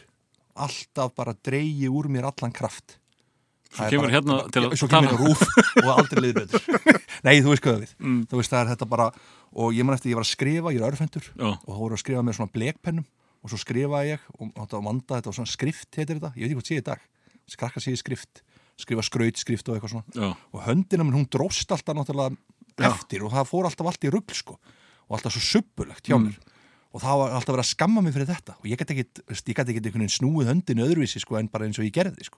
[0.58, 2.98] alltaf bara dreigi úr mér allan kraft
[3.74, 5.18] Svo kemur hérna til Já, að tala.
[5.20, 5.42] rúf
[5.84, 7.02] og aldrei liður betur.
[7.28, 8.22] Nei, þú veist hvað við Mm.
[8.32, 9.08] þú veist það er þetta bara
[9.58, 11.50] og ég man eftir ég var að skrifa, ég er örfendur Já.
[11.58, 13.06] og þá voru að skrifa með svona blekpennum
[13.44, 16.52] og svo skrifaði ég og þetta vanda, þetta var svona skrift heitir þetta, ég veit
[16.52, 17.00] ekki hvað sé í dag.
[17.48, 18.42] Skrakka sé í skrift,
[18.78, 20.06] skrifa skraut skrift og eitthvað svona.
[20.16, 22.36] Já, og höndina minn hún dróst alltaf náttúrulega
[22.92, 24.58] eftir og það fór alltaf allt í rugl sko.
[25.08, 26.28] Og alltaf svo subbulegt hjá Mm.
[26.28, 26.38] mér.
[26.94, 28.56] Og það var alltaf verið að skamma mig fyrir þetta.
[28.60, 29.06] Og ég gæti ég
[29.86, 32.38] einhvern veginn snúið höndinu öðruvísi sko en bara eins og ég gerði sko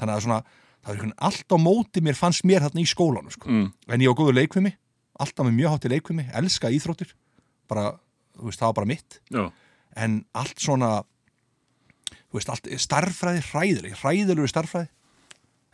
[0.00, 2.88] þannig að svona, það var einhvern veginn allt á móti mér fannst mér þarna í
[2.90, 3.50] skólanum sko.
[3.50, 4.74] Mm, en ég á góður leikvimi,
[5.20, 7.14] alltaf með mjög hátti leikvimi elska íþróttir,
[7.70, 7.94] bara
[8.34, 9.20] þú veist, það var bara mitt.
[9.30, 9.44] Já,
[10.04, 10.92] en allt svona
[12.10, 14.90] þú veist, allt, starffræði hræðileg hræðilegu starffræði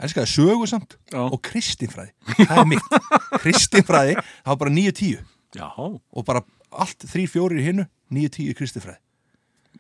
[0.00, 1.20] elskaði sögu samt Já.
[1.26, 2.12] og kristinfræði.
[2.40, 2.94] Það er mitt,
[3.42, 5.22] kristinfræði það var bara 9-10
[5.58, 5.66] já.
[5.76, 9.00] Og bara allt 3-4 í hinnu 9-10 kristinfræði.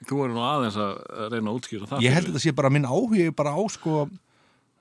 [0.08, 0.92] Þú eru nú aðeins að
[1.34, 4.04] reyna að útskýra það ég held að þetta sé bara minn áhugi bara á sko,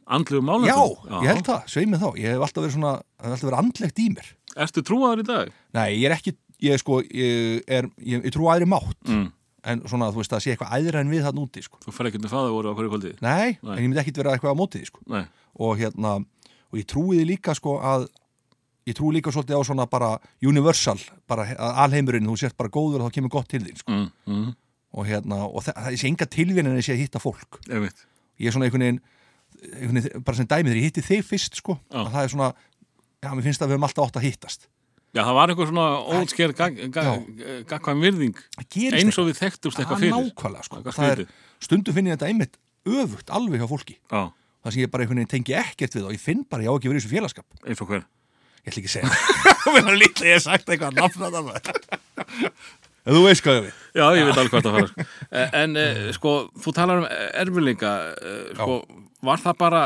[0.10, 0.76] Andlegu málum já,
[1.22, 3.60] ég held það, sveið mig þá ég hef alltaf verið svona, það hef alltaf verið
[3.64, 4.30] andlegt í mér
[4.66, 5.52] Ertu trúaður í dag?
[5.78, 6.34] nei, ég er ekki,
[6.66, 9.28] ég sko ég, er, ég, ég trú aðri mátt Mm.
[9.70, 11.78] en svona, þú veist, það sé eitthvað æðra en við þarna úti sko.
[11.84, 13.10] Þú fer ekkert með fæða voru á hverju kvöldi?
[13.22, 13.74] nei, Nei.
[13.76, 15.02] en ég myndi ekkit vera eitthvað á mótið sko.
[15.12, 15.26] Nei,
[15.60, 16.14] og hérna
[16.72, 18.08] og ég trúi því líka sko að
[18.88, 23.04] ég trúi líka svolítið á svona bara universal, bara að alheimurinn þú sért bara góður
[23.04, 23.92] og þá kemur gott til þín sko.
[23.92, 24.56] mm, mm,
[24.96, 25.94] og hérna, og það, það
[29.70, 32.00] er er bara sem dæmið þegar ég hitti þig fyrst sko Já.
[32.02, 32.50] að það er svona,
[33.20, 34.68] já, mér finnst að við höfum alltaf átt að hittast.
[35.10, 35.86] Já, það var einhver svona
[36.20, 36.52] ótsker
[37.70, 38.42] gagkvæm virðing.
[38.60, 40.14] Það eins og við þekktumst eitthvað fyrir.
[40.16, 41.24] nákvæmlega sko, það er,
[41.66, 42.60] stundum finn ég þetta einmitt
[42.90, 43.98] öfugt alveg hjá fólki.
[44.06, 44.30] Já,
[44.62, 46.78] það sem ég bara einhvern veginn tengi ekkert við og ég finn bara, ég á
[46.78, 47.48] ekki verið í þessu félagskap.
[47.66, 48.06] Eins og hver?
[48.60, 49.10] Ég ætla ekki að segja.
[49.90, 51.50] Var lítið ég hef sagt eitthvað það
[53.10, 55.06] þú veist hvað ég við Já, ég veit alveg hvað það fara sko.
[55.62, 56.34] En eh, sko,
[56.64, 58.76] þú talar um erfiðleika eh, sko,
[59.26, 59.84] Var það bara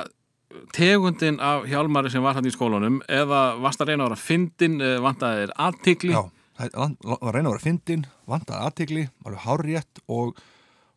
[0.76, 4.80] tegundin af hjálmari sem var hann í skólanum eða varst að reyna að vera fyndin
[4.84, 6.22] eh, vantaði þér aðtikli Já,
[6.60, 10.38] það það var að reyna að vera fyndin Vandaði aðtegli, alveg hárrétt Og,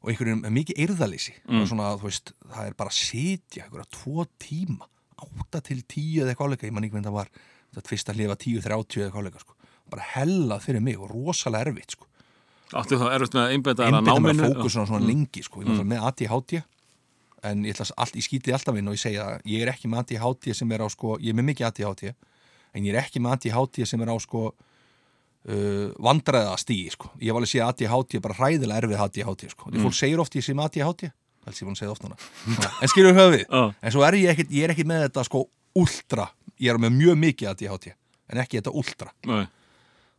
[0.03, 1.64] og einhvern veginn mikið eirðalýsi mm.
[1.70, 6.35] svona, þú veist, Það er bara að sitja einhverja tvo tíma Átta til tíu eða
[6.35, 7.33] eitthvað áleika Ég man ekki hvernig það var
[7.77, 9.57] Þetta fyrst að lifa tíu, þrjátíu eða eitthvað áleika sko.
[9.92, 12.09] Bara hellað fyrir mig og rosalega erfitt sko.
[12.72, 15.62] Áttu þá erfitt með að að mér náminu að fókusuna svona lengi sko.
[15.66, 16.55] Var með ADHD
[17.47, 20.05] En ég, allt, ég skýti alltaf inn og ég segja að ég er ekki með
[20.05, 22.07] ADHD sem er á sko, ég er með mikið ADHD
[22.77, 27.11] en ég er ekki með ADHD sem er á sko uh, vandræða stíi sko.
[27.21, 29.71] ég var alveg að segja ADHD bara hræðilega erfið ADHD sko.
[29.73, 31.11] því fólk segir oft ég með ADHD
[31.47, 32.17] helst ég búin að segja oft núna
[32.83, 33.63] en skilur höfið, Já.
[33.71, 35.45] en svo er ég ekkit ég er ekki með þetta sko
[35.79, 39.45] ultra ég er með mjög mikið ADHD en ekki þetta ultra Nei,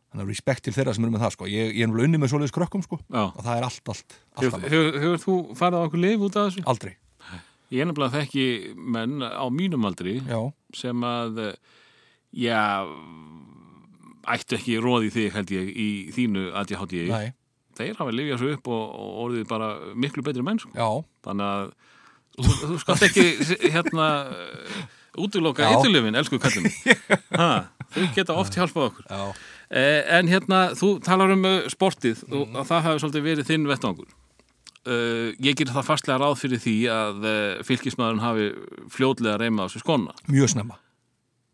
[0.08, 1.50] þannig að respekt til þeirra sem eru með það sko.
[1.52, 2.98] ég, ég er náttúrulega unni með svoleiðis krökkum sko.
[3.12, 3.24] Já.
[3.28, 6.38] og það er allt, allt, Hefur, alltaf hefur, hefur þú farið á okkur lif út
[6.40, 6.64] af þessu?
[6.72, 6.94] aldrei,
[7.68, 8.46] Ég er nefnilega þekki
[8.96, 10.38] menn á mínum aldri já,
[10.76, 11.42] sem að
[12.32, 12.62] já
[14.28, 17.32] ættu ekki róði þig held ég í þínu ADHD næ,
[17.78, 20.72] þeir hafa lifjað svo upp og, og orðið bara miklu betri menn sko.
[20.76, 20.88] já.
[21.28, 21.70] Þannig að
[22.38, 23.26] þú, þú skalt ekki
[23.72, 24.08] hérna
[25.18, 25.72] útloka Já.
[25.76, 26.68] ytturlifin, elsku kallum
[27.94, 29.06] þau geta oft hjálpað okkur.
[29.08, 33.48] Já, eh, en hérna, þú talar um eh, sportið og að það hafi svolítið verið
[33.50, 34.12] þinn vettvangur
[34.88, 38.46] Uh, ég ger það fastlega ráð fyrir því að uh, fylgismæðurinn hafi
[38.94, 40.14] fljótlega reymað á sér skona.
[40.32, 40.78] mjög snemma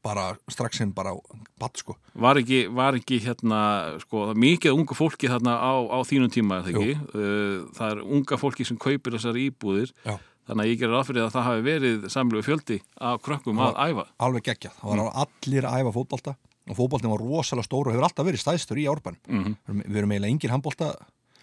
[0.05, 1.15] bara strax sem bara
[1.59, 3.61] batt sko Var ekki, var ekki hérna,
[4.05, 6.97] sko, mikið unga fólki þarna á, á þínum tíma, er það ekki?
[7.17, 10.19] Uh, það er unga fólki sem kaupir þessar íbúðir, Já.
[10.45, 13.81] þannig að ég ger ráð fyrir að það hafi verið samlegu fjöldi af krökkum að
[13.81, 14.05] æfa.
[14.29, 18.07] alveg geggjað, það var allir að æfa fótbolta og fótboltin var rosalega stór og hefur
[18.07, 20.93] alltaf verið stæðstur í árbann Mm erum- við erum eiginlega engin handbolta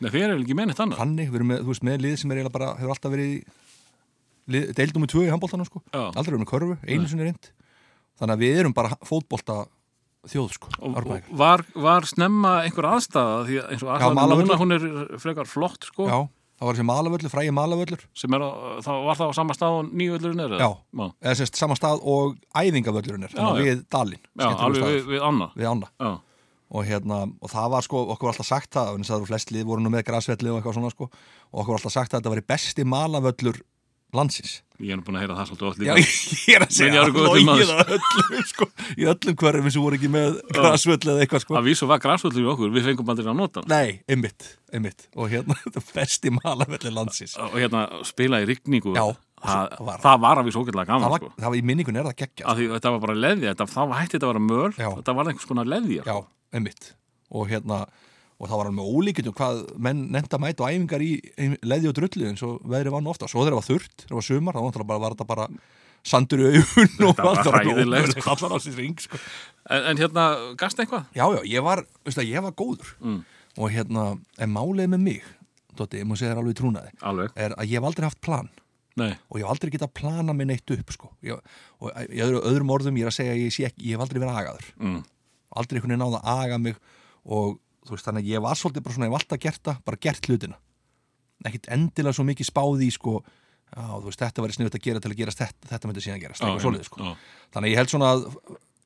[0.02, 0.98] Nei, þeir eru ekki mennið þannig.
[1.02, 3.36] þannig, við erum með, þú veist, með lið sem er eiginlega bara hefur alltaf verið
[3.36, 5.84] í deildum við tvö í handbóltana sko.
[5.94, 6.02] Já.
[6.10, 7.52] aldrei verið með körfu, einu sinni reynd
[8.22, 9.62] þannig að við erum bara fótbolta
[10.30, 14.76] þjóð sko, Og, og var, var snemma einhver aðstæða því eins og aðstæða núna hún
[14.76, 14.86] er
[15.22, 16.06] frekar flott sko.
[16.06, 16.18] Já,
[16.62, 18.04] það var þessi malavöllur, frægi malavöllur.
[18.22, 18.46] Sem er
[18.86, 20.68] þá var það á sama stað og nývöllurinn er eða?
[20.68, 21.08] Já.
[21.26, 25.50] eða sérst sama stað og æfingavöllurinn er, Já, við Dalinn Já, við, við Anna.
[25.58, 25.90] Við Anna.
[25.98, 26.12] Já,
[26.72, 29.52] og, hérna, og það var sko, okkur var alltaf sagt það en það eru flest
[29.52, 32.22] lið voru nú með græsvelli og eitthvað svona sko, og okkur var alltaf sagt að
[32.22, 33.60] þetta væri besti malavöllur
[34.16, 34.60] landsins.
[34.82, 35.94] Ég er nú búin að heyra það svolítið oft Já,
[36.50, 37.74] ég er að segja að maður.
[37.76, 41.58] að öllum sko, í öllum hverjum sem voru ekki með græsvelli eða eitthvað sko.
[41.60, 45.06] Að vísu var græsvöllur í okkur, við fengum aldrei að nota Nei, einmitt, einmitt.
[45.16, 47.38] Og hérna, þetta besti malavöllur landsins.
[47.40, 48.96] Og hérna spila í rigningu.
[48.98, 49.06] Já,
[49.42, 51.32] það, það var- það var að vísu ógætlega það gaman var, sko.
[51.42, 54.16] það var í minningun er það geggja að þetta var bara leðja, þetta, þá hætti
[54.18, 54.90] þetta að vera möl Já.
[55.02, 56.18] þetta var einhvers konar leðja Já,
[56.54, 56.94] einmitt
[57.32, 57.80] og hérna,
[58.42, 61.12] og það var alveg ólíkjum hvað menn nefnt að mæta á æfingar í,
[61.64, 64.18] leði og drullu eins og veðri var nú ofta svo þegar það var þurrt, það
[64.18, 65.46] var sumar, þá var, bara, var þetta bara
[66.04, 68.50] sandur í augun og allt var hræðilegt, sko.
[69.06, 69.20] sko.
[69.70, 70.24] en, en hérna,
[70.58, 71.06] gast eitthvað?
[71.14, 73.20] Já, já, ég var, veist það, ég var góður Mm.
[73.58, 74.08] og hérna,
[74.40, 75.22] en málið með mig
[75.78, 78.50] Dótti, ég má segja þér alveg trúnaði Alveg, er að ég hef aldrei haft plan
[79.00, 81.12] nei, og ég hef aldrei getað plana minn eitt upp sko.
[81.24, 81.40] ég,
[81.80, 84.20] og í öðru, öðrum orðum ég er að segja að ég, sé ég hef aldrei
[84.20, 84.98] verið agaður mm.
[85.62, 86.82] aldrei einhvern veginn náða að aga mig
[87.24, 89.78] og þú veist þannig að ég var svolítið bara svona ég hef alltaf gert það,
[89.88, 90.60] bara gert hlutina
[91.48, 93.16] ekkit endilega svo mikið spáði í sko,
[93.74, 96.44] þú veist þetta verið sniðut að gera til að gerast þetta, þetta myndi síðan gerast
[96.44, 97.14] eitthvað svoleiðis sko.
[97.56, 98.28] þannig að ég held svona að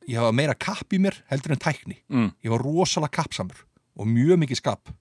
[0.05, 2.29] ég hafa meira kapp í mér heldur en tækni Mm.
[2.45, 3.65] ég var rosalega kappsamur
[3.97, 4.93] og mjög mikið skap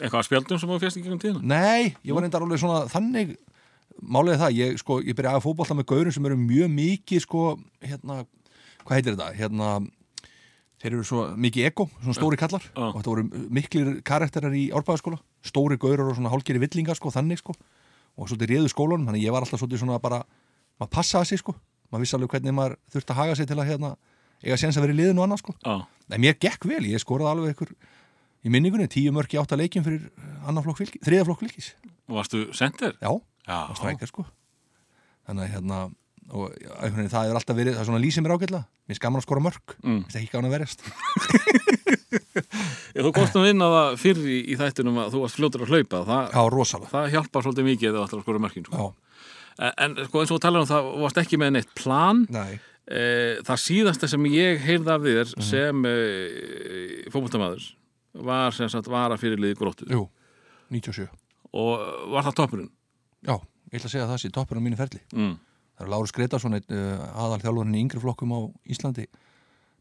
[0.00, 1.42] Eitthvað að spjaldum sem þú férst í gegnum tíðina?
[1.44, 3.34] Nei, ég var reyndar alveg svona þannig
[4.00, 7.42] Er það, ég, sko, ég byrja að fótbolta með gaurum sem eru mjög mikið sko,
[7.84, 8.22] hérna,
[8.84, 9.28] hvað heitir þetta?
[9.38, 9.72] Hérna,
[10.82, 12.64] þeir eru svo mikið ego, svona stóri kallar.
[12.72, 12.84] Já.
[12.88, 17.42] og þetta voru miklir karakterar í árbæðaskóla stóri gaurar og svona hálgeri villingar sko, þannig
[17.42, 17.54] sko,
[18.18, 20.22] og svolítið réðu skólanum þannig að ég var alltaf svolítið svona bara
[20.80, 21.54] maður passaði sig sko,
[21.90, 23.92] maður vissi alveg hvernig maður þurfti að haga sig til að hérna,
[24.42, 25.74] eiga séns að vera í liðinu og annað sko, Já,
[26.12, 27.74] en mér gekk vel ég skoraði alveg ykkur
[28.42, 30.08] í minningunni tíu mörki átta leikjum fyrir
[30.42, 31.68] annan flokk fylgis, þriða flokk fylgis
[32.10, 32.96] og varstu sendir?
[32.98, 33.12] Já,
[33.48, 34.24] og strækja sko.
[35.26, 35.80] Þannig að hérna
[36.32, 38.64] og veginn það hefur alltaf verið, það er svona lýsið mér ágætlega.
[38.88, 39.92] Mér er gaman að skora mörg, Mm.
[39.96, 40.04] mm.
[40.14, 40.80] ekki gaman að verjast.
[42.92, 45.72] Þú komst nú inn á það fyrir í, í þættunum að þú varst fljótur að
[45.72, 48.88] hlaupa það, Já, það hjálpar svolítið mikið eða ætlar að skora mörkin sko.
[49.62, 52.22] En, sko eins og þú talar um það varst ekki með neitt plan.
[52.32, 53.02] Nei, e,
[53.46, 55.46] það síðasta sem ég heyrði af þér Mhm.
[55.48, 55.96] sem e,
[57.12, 57.66] fótboltamaður
[58.28, 59.88] var sem sagt vara fyrirliði gróttu.
[59.90, 60.06] Jú,
[60.70, 61.08] 97
[61.52, 62.70] og var það toppurinn
[63.22, 63.34] Já,
[63.72, 65.02] ég ætla að segja að það sé toppur á mínu ferli.
[65.14, 65.34] Mm.
[65.78, 69.08] Það er Lárus Gretarsson, uh, aðal þjálfurinn í yngri flokkum á Íslandi.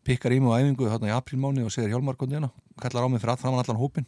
[0.08, 2.50] Pikkar í mig á æfingu þarna í aprílmáni og segir Hjálmar kondina,
[2.82, 4.08] kallar á mig fyrir að framan allan hópin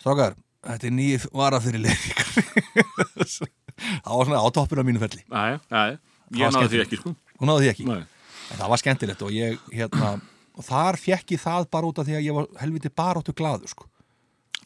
[0.00, 2.30] Strákar, þetta er nýð vara fyrir leiðingar
[3.76, 5.24] Það var svona á toppur á mínu ferli.
[5.28, 7.12] Æja, Það ég náði því ekki sko.
[7.36, 7.86] Hún náði því ekki?
[7.90, 8.00] Nei.
[8.46, 10.14] En það var skemmtilegt og ég, hérna,
[10.56, 13.68] og þar fekk ég það bara út af því að ég var helviti baróttu glaður,
[13.72, 13.88] sko.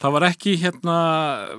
[0.00, 0.94] Það var ekki hérna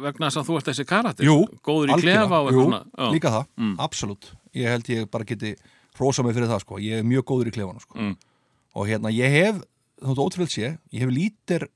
[0.01, 2.81] vegna þess að þú ert þessi karakter Jú, góður í klefa og Jú, eitthvað svona
[2.97, 3.11] Já.
[3.13, 3.75] líka það, Mm.
[3.79, 4.31] absolutt.
[4.55, 5.55] Ég held ég bara geti
[5.99, 6.79] hrósa mig fyrir það, sko.
[6.81, 7.99] Ég er mjög góður í klefanum, sko.
[7.99, 8.15] Mm.
[8.75, 9.61] Og hérna, ég hef,
[10.01, 11.67] þú veist, ótrúlega sé, ég hef lítir,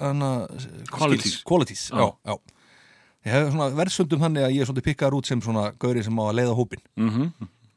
[0.00, 0.46] hana,
[0.90, 1.42] Qualities.
[1.44, 1.98] qualities, Já.
[1.98, 2.38] já, já.
[3.26, 6.14] Ég hef svona verðsöndum þannig að ég er svona pikkaður út sem svona gauri sem
[6.16, 6.82] á að leiða hópin.
[6.96, 7.32] Mhm.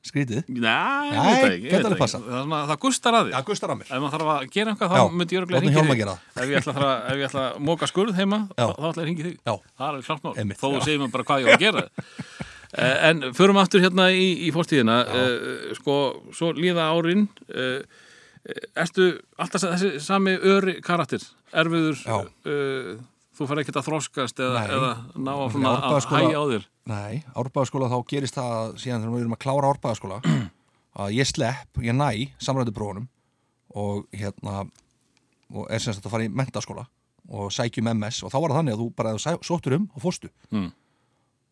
[0.07, 0.45] Skrítið.
[0.47, 2.07] Nei, ég veit ekki, ég veit ekki.
[2.29, 3.89] Það, það gustar að því Já, gustar að mér.
[3.89, 6.21] Ef maður þarf að gera eitthvað, þá myndi ég örgulega gera það.
[6.39, 8.63] Ef ég ætla að, að móka skurð heima, Já.
[8.69, 9.35] þá, ætla ég að ringi þig.
[9.43, 11.83] Það er alveg klart mál, þó segir maður bara hvað ég á að gera
[12.77, 15.93] Eh, En förum aftur hérna í, í fórstíðina uh, Sko,
[16.37, 17.79] svo líða árin uh,
[18.77, 19.07] Ertu
[19.41, 21.97] alltaf þessi sami öri karakter Erfiður
[23.39, 26.65] Þú fær ekkert að þroskast eða, eða ná að, að hægja á þér?
[26.91, 30.17] Nei, árbæðaskóla þá gerist það síðan þegar við erum að klára árbæðaskóla
[31.05, 32.09] að ég slepp, ég næ
[32.43, 33.05] samræðu prófunum
[33.79, 34.63] og hérna
[35.55, 36.83] og er sem sagt að fara í mentaskóla
[37.29, 40.03] og sækjum MS og þá var það þannig að þú bara sæ- sóttur um og
[40.03, 40.31] fóstu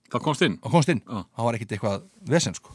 [0.07, 0.53] Það komst inn?
[0.63, 1.17] Og komst inn, Já.
[1.35, 2.71] það var ekkit eitthvað vesen sko.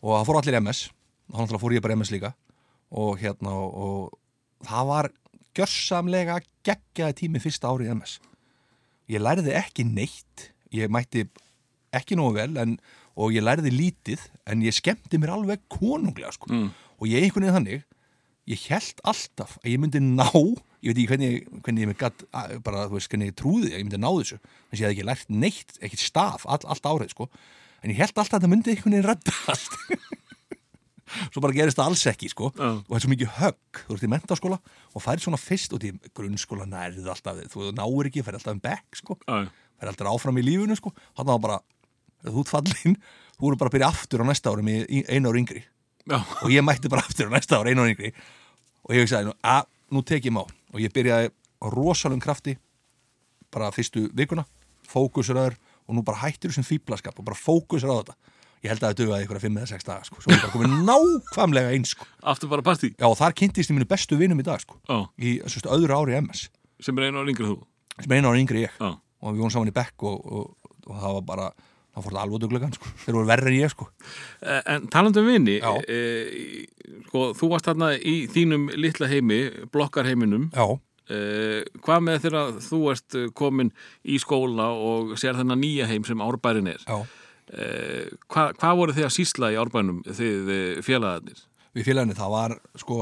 [0.00, 2.30] Og það fór allir MS þá náttúrulega fór ég bara MS líka
[2.92, 5.08] og hérna og, og það var
[5.56, 8.16] gjörsamlega geggjaði tími fyrsta ári í MS
[9.10, 11.26] ég lærði ekki neitt ég mætti
[11.92, 12.76] ekki nógu vel en,
[13.18, 16.48] og ég lærði lítið en ég skemmti mér alveg konunglega sko.
[16.52, 16.70] Mm.
[16.72, 17.88] og ég einhvern veginn þannig
[18.52, 20.28] ég held alltaf að ég myndi ná
[20.82, 22.24] ég veit ekki hvernig, hvernig ég mig gatt
[22.64, 24.94] bara, þú veist, hvernig ég trúði að ég myndi ná þessu þess að ég hef
[24.96, 27.28] ekki lært neitt, ekkert staf all, allt árið, sko,
[27.82, 29.78] en ég held alltaf að það myndi einhvern veginn reddast
[31.32, 32.50] svo bara gerist það alls ekki, sko.
[32.56, 32.68] Já.
[32.78, 34.58] og það er svo mikið högg, þú ert í mentaskóla
[34.92, 38.62] og færið svona fyrst út í grunnskóla nærið alltaf, þú náir ekki, færið alltaf um
[38.62, 39.18] bekk, sko.
[39.26, 40.94] Já, færið alltaf áfram í lífinu, sko.
[41.18, 41.58] Hann var bara,
[42.26, 42.96] þú ert fallin,
[43.36, 45.64] þú voru bara að byrja aftur á næsta árum í, einu ári yngri.
[46.08, 48.12] Já, og ég mætti bara aftur á næsta ári einu ári yngri.
[48.88, 51.30] Og ég sagði, að nú tek ég má og ég byrjaði
[51.72, 52.56] rosalum krafti
[53.52, 54.46] bara fyrstu vikuna.
[54.88, 55.54] Fókusraður
[55.86, 58.16] og nú bara hættur þessum fýblaskap og bara fókusraður á þetta
[58.62, 60.20] ég held að það dugaði ykkur að 5 eða 6 daga sko.
[60.22, 62.06] svo ég bara komin nákvæmlega eins sko.
[62.22, 64.78] aftur bara partí já og þar kynntist ég mínu bestu vinum í dag sko.
[64.88, 66.48] Já, í sérst, öðru ári MS
[66.82, 67.58] sem er einu ára yngri þú
[68.02, 68.90] sem er einu ári yngri ég Já,
[69.22, 71.50] og við vorum saman í bekk og, og, og það var bara
[71.92, 72.92] það fór það alveg duglegan sko.
[73.04, 73.86] þeir voru verri en ég sko.
[74.40, 75.98] Eh, En talandi um vini, e,
[77.10, 80.48] sko, þú varst þarna í þínum litla heimi, blokkarheiminum.
[80.54, 80.66] já,
[81.12, 83.72] E, hvað með þegar þú ert komin
[84.06, 86.78] í skóla og sér þennan nýja heim sem árbærin er?
[86.86, 87.02] já
[87.52, 87.64] E,
[88.30, 91.40] hvað, hvað voru þið að sýsla í árbænum, þið eh, félagarnir?
[91.72, 92.96] við félaginu, það var sko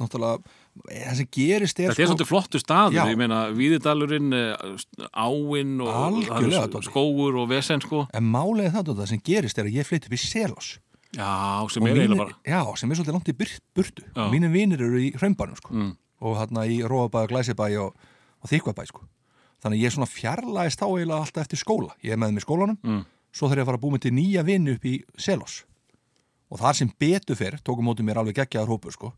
[0.00, 0.52] náttúrulega,
[0.88, 3.02] það sem gerist er Þetta er sko, svolítið flottu staður, Já.
[3.12, 8.06] ég meina Víðidalurinn, eh, áinn og er skógur og vesen sko.
[8.16, 10.78] en málega það, það sem gerist er að ég flytti upp í Selás
[11.10, 12.36] Já, sem Og er eiginlega bara.
[12.46, 13.36] já, sem er svolítið langt í
[13.74, 15.74] burtu mínir vinir eru í hraunbænum sko.
[15.74, 15.96] Mm.
[16.20, 17.94] og hérna í Róabæ, Glæsibæ og,
[18.40, 19.02] og Þykvabæ sko.
[19.62, 22.38] þannig ég svona fjarlæðist þá eiginlega alltaf eftir skóla ég er með
[23.32, 25.60] svo þarf ég að fara að búa mig til nýja vinnu upp í Selás
[26.50, 29.12] og þar sem betur fer tókum mótið mér alveg geggjaðar hópur sko.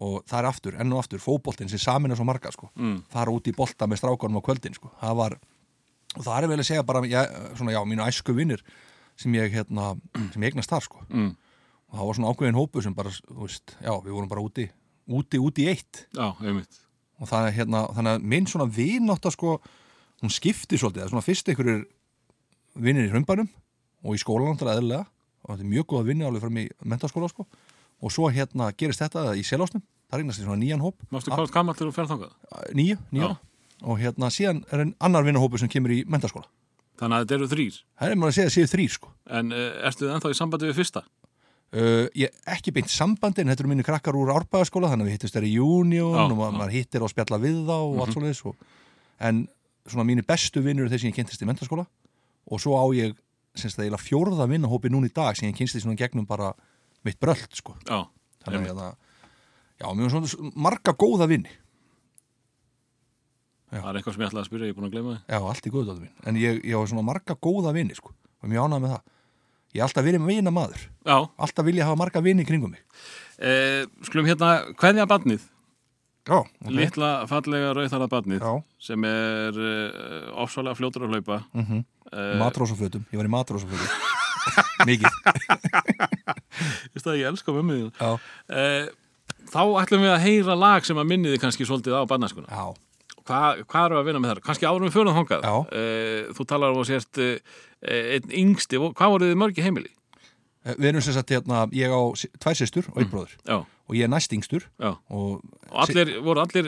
[0.00, 2.70] og það er aftur, enn og aftur, fótboltinn sem samin er svo marga sko.
[2.78, 3.02] Mm.
[3.10, 4.92] fara út í bolta með strákanum á kvöldin sko.
[5.00, 5.36] það var,
[6.16, 8.62] og það er vel að segja bara, ég, svona já, mínu æsku vinnir
[9.20, 9.90] sem ég, hérna,
[10.32, 11.02] sem ég eignast þar sko.
[11.10, 11.34] Mm.
[11.90, 14.70] og það var svona ákveðin hópu sem bara, þú veist, já, við vorum bara úti
[15.10, 16.80] úti, úti í eitt Já, einmitt.
[17.20, 19.58] og það er hérna, þannig að minn svona vinátt sko,
[20.22, 21.82] hún skipti svolítið, það er svona fyrst einhverjir
[22.74, 23.50] vinnir í hrömbanum
[24.04, 25.06] og í skólan náttúrulega eðlilega.
[25.40, 27.46] Og þetta er mjög góð að vinna alveg fram í mentaskóla sko.
[28.00, 30.96] og svo hérna gerist þetta í selásnum, það reynast í svona nýjan hóp.
[31.12, 32.30] Mástu hvað gammal til þú fer þangað?
[32.72, 33.36] nýju, nýjara
[33.86, 36.48] og hérna síðan er einn annar vinnahópu sem kemur í mentaskóla
[37.00, 37.76] Þannig að þetta eru þrýr.
[37.96, 39.10] það er maður að segja að séu þrýr sko.
[39.38, 41.02] En uh, ertu þið ennþá í sambandi við fyrsta?
[41.70, 45.16] Uh, ég ekki beint sambandi en þetta eru mínu krakkar úr árbæðaskóla þannig að við
[45.16, 48.16] hittist þær í júnión Já, og maður, maður hittir og spjalla við þá og allt
[48.16, 48.66] svoleiðis og,
[49.30, 49.40] en
[49.86, 51.86] svona mínu bestu vinnur eru þeir sem ég kynntist í mentaskóla
[52.50, 53.16] og svo á ég
[53.54, 56.26] semst að ég er fjórða vinnahópi núna í dag sem ég kynntist í svona gegnum
[56.28, 56.52] bara
[57.06, 57.74] mitt bröld sko.
[57.88, 58.04] Já,
[58.44, 58.94] þannig að það
[59.80, 61.54] já, mér er svona marga góða vinni
[63.70, 65.22] það er eitthvað sem ég ætlaði að spyrja, ég er búin að gleyma þið.
[65.30, 66.12] já, allt í góðu minn.
[66.26, 68.12] En ég, ég á svona marga góða vinni sko.
[68.40, 69.04] Og mjög ánægð með það.
[69.70, 72.82] Ég er alltaf verið með vina maður Já, alltaf vilja hafa marga vinni kringum mig.
[73.38, 75.44] Uh, skulum hérna, hvernig að badnið?
[76.30, 76.74] já, okay.
[76.74, 78.50] Litla, fallega, rauðarað badnið já,
[78.82, 81.42] sem er uh, ofsalega fljótur að hlaupa.
[81.54, 81.80] mhm.
[81.80, 81.96] Uh,
[82.40, 83.90] matrósafötum, ég var í matrósafötum
[84.88, 85.10] mikið
[86.94, 87.90] Vist það, ég elska mömmu þín.
[88.00, 88.10] já,
[88.50, 88.86] Uh,
[89.50, 92.48] þá ætlum við að heyra lag sem að minni þið kannski svolítið á badnæskuna.
[92.50, 92.66] já,
[93.30, 94.40] Hvað, hvað eru að vinna með þar?
[94.48, 95.44] Kannski árum við þangað.
[95.46, 95.54] Já.
[95.70, 99.92] Uh, þú talar um að sért einn yngsti, hvað voruð þið mörgi heimili?
[100.60, 102.00] Eh, við erum sem sagt hérna, ég á
[102.36, 104.90] tvær systur og einn bróður Já, og ég er næst yngstur já.
[105.08, 106.66] og Og allir, voru allir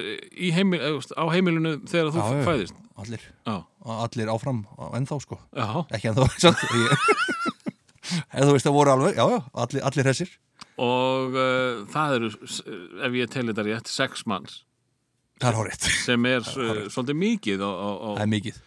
[0.57, 2.79] heimil, eh, á heimilinu þegar þú Já, fæðist?
[3.03, 4.63] allir, Já, allir áfram
[4.97, 6.25] ennþá sko, já, ekki ennþá
[8.33, 10.33] en þú veist það voru alveg já, já, allir, allir hessir
[10.83, 14.63] og uh, það eru, s- ef ég telli þetta rétt, sex manns.
[15.43, 18.61] Það er horrið, sem er uh, svolítið mikið og, og, það er mikið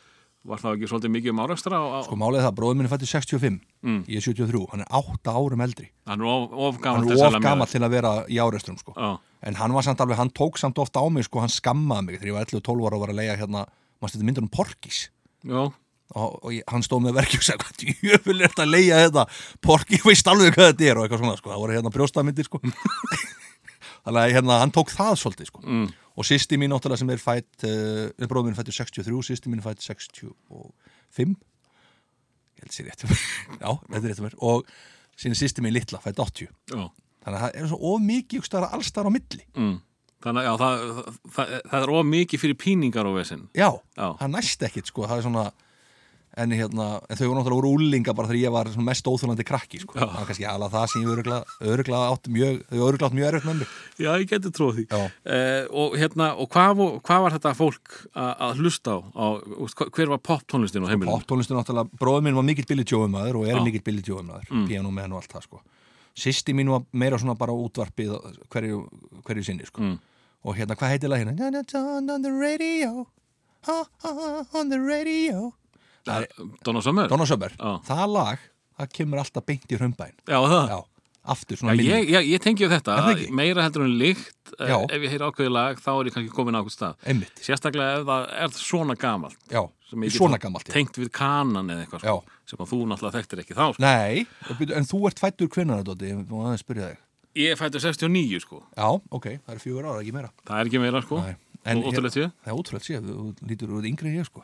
[0.46, 3.12] var það ekki svolítið mikið um árakstra og, sko málið það, bróður minn er fættið
[3.12, 4.02] 65 Mm.
[4.10, 5.88] ég er 73, hann er 8 árum eldri.
[6.10, 8.94] Hann er of, of gammal til að vera í áreistrum sko.
[8.98, 9.12] Já,
[9.46, 12.18] en hann var samt alveg, hann tók samt ofta á mig sko, hann skammaði mig
[12.20, 13.66] þegar ég var 11-12 ára og var að leia hérna,
[14.02, 15.00] maður stætti myndur um Porkis
[15.46, 15.62] já,
[16.16, 19.04] og, og ég, hann stóð með verki og sagði hvað djöful er þetta að leia
[19.06, 19.28] þetta?
[19.66, 20.98] Porki veist alveg hvað þetta er.
[20.98, 21.54] Og eitthvað svona sko.
[21.54, 22.62] það voru hérna brjóstamindir sko.
[24.06, 25.62] þannig að hérna, hann tók það svolítið sko.
[25.66, 29.64] mm, og sýsti mín náttúrulega sem er fætt uh, bróðum mín fættur 63, sýsti mín
[29.64, 31.36] fætt 65
[32.56, 33.04] ég held sér rétt
[33.64, 34.38] já, þetta er rétt um mér.
[34.48, 34.70] Og
[35.20, 36.86] síðan sýsti mín litla fætt 80 já.
[37.26, 39.46] Þannig að það er svo of mikið staðar allstar á milli.
[39.58, 39.78] Mm.
[40.26, 40.84] Þannig að já, það,
[41.36, 44.08] það, það er of mikið fyrir píningar og vesinn já, Já.
[44.22, 45.44] það næst ekkit sko, það er svona
[46.42, 49.80] en, hérna, en þau voru náttúrulega voru úlinga bara þegar ég var mest óþúlandi krakki
[49.82, 49.96] sko.
[49.98, 52.60] Það var kannski alveg það sem ég öruglega, öruglega átt mjög,
[53.08, 54.86] átt mjög erfitt með mig Já, ég geti tróð því.
[55.36, 59.28] Eh, og hérna, og hvað, hvað var þetta fólk að, hlusta á, á
[59.86, 61.16] hver var poptónlistin á heimilinu?
[61.16, 64.68] Poptónlistu náttúrulega, bróður minn var mikill maður og er mikill maður, mm.
[64.68, 65.64] piano með hann og allt það sko.
[66.16, 68.16] Sýsti mín var meira svona bara útvarpið
[68.52, 68.86] hverju,
[69.28, 69.84] hverju sinni sko.
[69.84, 70.00] Mm.
[70.46, 71.36] og hérna, hvað heitir það hérna?
[71.40, 73.06] Na, na, na, on the radio
[74.54, 75.54] on the radio
[76.06, 77.08] Donna Summer?
[77.10, 77.72] Donna Summer, Já.
[77.88, 78.44] það lag
[78.80, 80.70] það kemur alltaf beint í hrömbæn Já, það?
[80.74, 80.80] Já,
[81.36, 81.90] aftur Já, svona minni.
[81.90, 82.98] ég, ég, ég tengi á þetta,
[83.34, 84.78] meira heldur en líkt Já.
[84.86, 86.98] ef ég heyri ákveði lag, þá er ég kannski komin á ákveð stað.
[87.10, 89.64] Einmitt, sérstaklega ef það er svona gamalt já,
[90.12, 90.74] Svona gamalt, já.
[90.76, 92.16] tengt við kanan eða eitthvað sko,
[92.50, 93.82] sem þú náttúrulega þekktir ekki þá sko.
[93.86, 94.26] Nei,
[94.76, 97.02] en þú ert fættur hvenær þetta, ég má aðeins spyrja þig.
[97.36, 98.62] Ég fættu 69 sko.
[98.76, 100.32] Já, ok, það er fjögur ára, ekki meira.
[100.48, 101.22] Það er ekki meira sko.
[101.66, 102.28] Ótrúlegt séð.
[102.44, 104.44] Það er ótrúlega séð, þú lítur úr yngri ég sko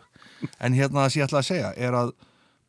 [0.60, 2.12] En hérna það sem ég ætla að segja er að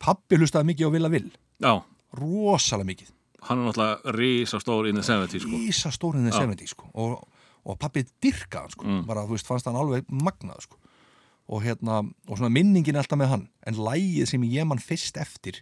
[0.03, 1.29] pappi hlustaði mikið á Villa Vill
[1.63, 1.73] já,
[2.19, 3.11] rosalega mikið.
[3.43, 5.59] Hann er náttúrulega risa stór in the 70 sko.
[5.67, 6.87] Ísa stórinni 70 sko.
[6.93, 7.17] Og,
[7.67, 8.87] og pappi dyrkaði hann sko.
[8.87, 9.03] Mm.
[9.09, 10.79] bara þú veist fannst hann alveg magnað sko.
[11.51, 13.45] Og hérna og svona minningin alltaf með hann.
[13.67, 15.59] En lægið sem ég mann fyrst eftir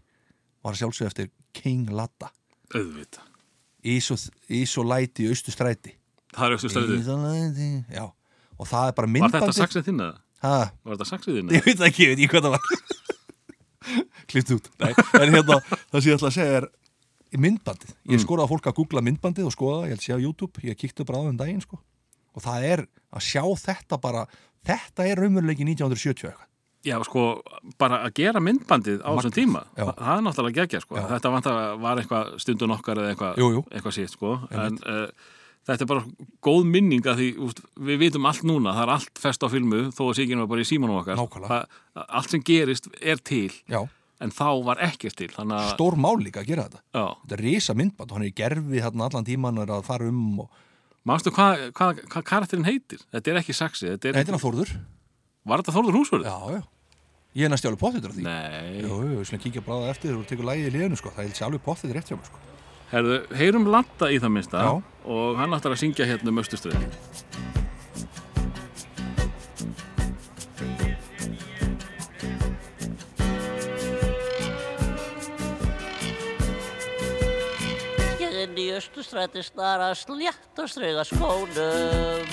[0.61, 2.29] var sjálfsög eftir King Latta.
[2.75, 3.25] Auðvita
[3.81, 4.21] Ís og,
[4.53, 5.95] ís og læti í austustræti
[6.35, 8.03] það er auðvitað stöðið Ís og læti Já.
[8.61, 10.19] Og það er bara var myndbandið þetta saksið þinn eða?
[10.41, 12.65] Ha, var þetta saksið þinn ég veit ekki, ég veit ekki hvað það var.
[14.31, 14.69] Klipt út.
[14.81, 15.57] Nei, en hérna,
[15.91, 16.67] það sem ég ætla að segja er
[17.41, 18.23] myndbandið, ég Mm.
[18.25, 20.63] skoraði að fólk að googla myndbandið og skoða, ég held að sé á YouTube.
[20.67, 21.79] Ég kíkti bara á þeim daginn sko.
[22.35, 24.25] Og það er að sjá þetta bara
[24.67, 26.47] þetta er raunveruleiki 1970 eitthvað.
[26.81, 27.23] Já, sko,
[27.77, 29.85] bara að gera myndbandið á þessum tíma, já.
[29.93, 30.95] það er náttúrulega geggja, sko.
[30.97, 31.03] Já.
[31.11, 31.31] Þetta
[31.83, 34.31] var eitthvað stundun okkar eða eitthvað, eitthvað sítt, sko.
[34.49, 35.05] En uh,
[35.69, 36.03] þetta er bara
[36.47, 39.81] góð minning að því, úst, við vitum allt núna, það er allt fest á filmu,
[39.93, 41.21] þó að síkinu var bara í símanum okkar.
[41.21, 43.81] Það, allt sem gerist er til, Já,
[44.21, 46.83] en þá var ekkert til, að, stór mál líka að gera þetta.
[46.93, 50.59] Já, þetta er risa myndband hann er í gerfi allan tíman að fara um og
[51.07, 53.01] mástu hvað hva, hva karakterin heitir?
[53.13, 54.75] Þetta er ekki saxi, þetta er, Þetta er hann Þórður.
[55.49, 56.29] Var þetta Þórður Húsfjörður?
[56.29, 56.61] Já, já.
[57.31, 58.23] Ég er næst alveg pottitur af því.
[58.27, 61.13] Nei, Jú, við slum kíkja bara eftir og tekur lægið í liðinu sko.
[61.15, 62.41] Það er alveg pottitur rétt hjá mér sko.
[62.91, 64.63] Herðu, heyrum Latta í það minnsta.
[64.67, 64.90] Já.
[65.05, 66.41] Og hann ætlar að syngja hérna um
[78.41, 82.31] inn í östustræti snara slétt og strega skónum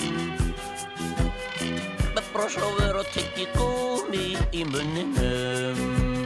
[2.15, 6.18] Með brosófur og tyggi gúmi í munninum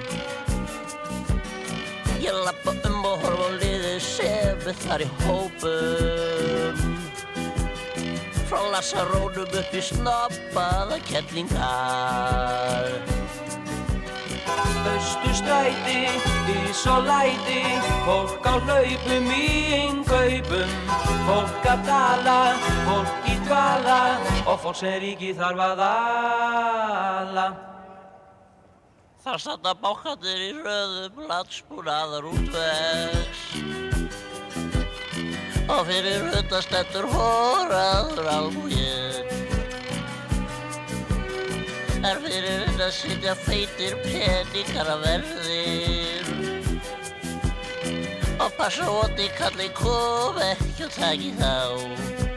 [2.24, 6.78] Ég lappa um og horfa á liðið sem er þar í hópum.
[8.48, 12.94] Frá lasarónum upp í snoppaða kettlingar
[14.94, 16.00] Östustræti,
[16.54, 17.62] ís og læti,
[18.06, 20.72] fólk á hlaupum í innkaupum,
[21.28, 22.40] fólk að tala,
[22.88, 24.00] fólk í dvala
[24.46, 27.73] og fólk sem ríki þarf að ala.
[29.24, 33.44] Þar standa bákandir í röðum landsbúnaðar útvegs
[35.72, 39.32] og fyrir hundastendur hóraður almúið
[42.04, 46.32] er fyrir hund að sitja feitir peningar að verðir.
[48.44, 52.33] Og passa voti kalli kom ekki og taki þá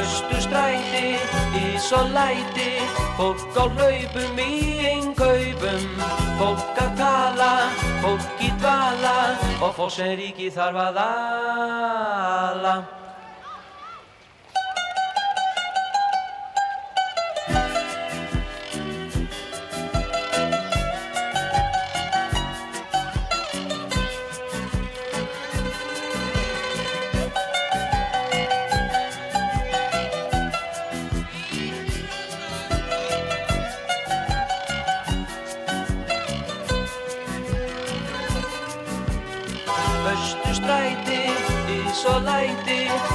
[0.00, 1.08] Östustræti,
[1.62, 2.70] ís og læti,
[3.18, 4.52] fólk á hlaupum í
[4.92, 5.82] innkaupum,
[6.38, 7.50] fólk að tala,
[8.04, 9.18] fólk í dvala
[9.58, 12.74] og fólk sem ríki þarf að ala.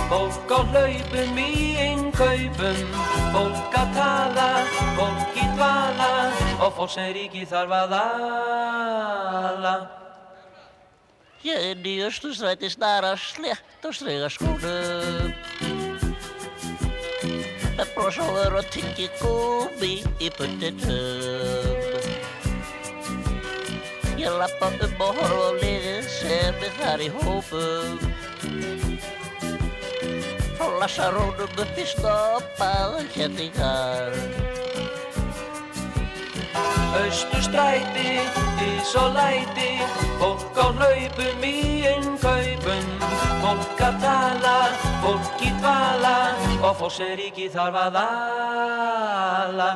[0.10, 2.80] Fólk á hlaupum í innkaupum,
[3.34, 4.48] fólk að tala,
[4.98, 6.10] fólk í dvala.
[6.60, 9.76] Og fólk sem ríki þarf að ala.
[11.46, 15.34] Ég inn í östustræti snara slétt og strega skónum
[17.76, 22.06] með brosóður og tyggi gúmi í bundinum
[24.18, 28.85] Ég lappa um og horfa á liðið sem er þar í hópum
[30.66, 34.16] Frá lasarónum upp í snoppaðar kenningar
[36.98, 38.16] Östustræti,
[38.66, 39.70] ís og læti,
[40.18, 42.90] fólk á hlaupum í innkaupum,
[43.46, 44.58] fólk að tala,
[45.06, 46.18] fólk í dvala
[46.56, 49.72] og fólk sem ríki þarf að ala.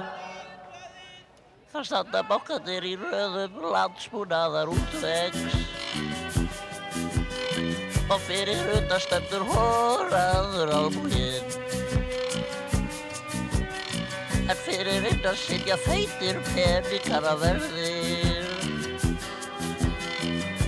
[1.69, 5.68] Þar standa bákandir í röðum landsbúnaðar útvegs
[8.09, 11.57] og fyrir hundastendur hóraður almúginn
[14.49, 18.47] en fyrir hundan sitja feitir peningar að verðir.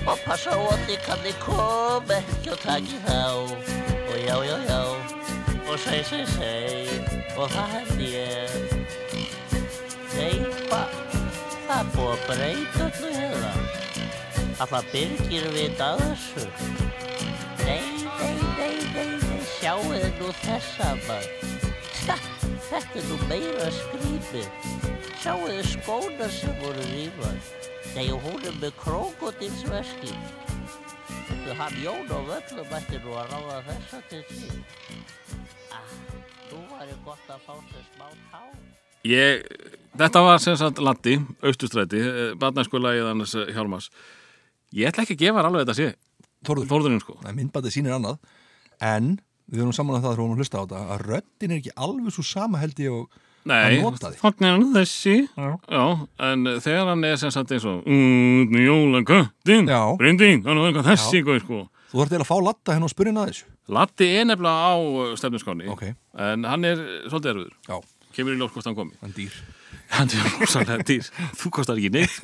[0.06, 3.18] Og passa á að þið kalli kom ekki og taki þá.
[4.12, 4.80] Og já, já, já
[5.66, 8.82] og seg, seg, seg og það held ég.
[11.92, 13.52] Búið að breyta öllu hérna?
[14.62, 16.91] Alla byrgir við að þessu?
[19.80, 21.58] Þið nú þessa maður.
[22.02, 22.16] Tja,
[22.68, 24.70] þetta er nú meira skrýpið.
[25.22, 27.50] Sjáu þið skóna sem voru rífað.
[27.92, 30.12] Nei, og hún er með krókodilsveski.
[31.42, 34.60] Þú hann Jón á völlum ætti nú að ráða þessa til sín.
[35.72, 35.96] Ah,
[36.50, 38.44] nú var ég gott að fá sér smá tá.
[39.08, 39.42] Ég,
[39.98, 42.04] þetta var sem sagt Latti, Austustræti,
[42.38, 43.90] barnæskulagið annars eh, Hjálmars.
[44.72, 45.90] Ég ætla ekki að gefa alveg þetta sé,
[46.46, 47.18] Þórður, Þórðurinn sko.
[47.22, 48.22] Nei, myndbandið sýnir annað
[48.82, 49.16] en
[49.50, 52.14] við erum saman að það þegar hún hlusta á þetta að röddin er ekki alveg
[52.14, 54.18] svo sama held ég og Nei, Hann notaði.
[54.20, 55.86] þannig er hann þessi, já,
[56.28, 57.80] en þegar hann er sem sagt eins og
[58.54, 59.80] jólaköttin, Já.
[59.98, 61.58] brindin, hann er eitthvað þessi, góð, sko.
[61.90, 64.70] þú þarf til að fá latta henn og spyrja henni að þessu Latti er nefnilega
[64.70, 65.82] á uh, stefnuskáni, Ok.
[66.18, 66.80] en hann er
[67.10, 67.76] svolítið erfiður, Já,
[68.16, 68.94] kemur í ljós hvort hann komi.
[69.02, 69.34] hann dýr
[69.96, 72.14] Hann er rosalega dýr, þú kostar ekki neitt.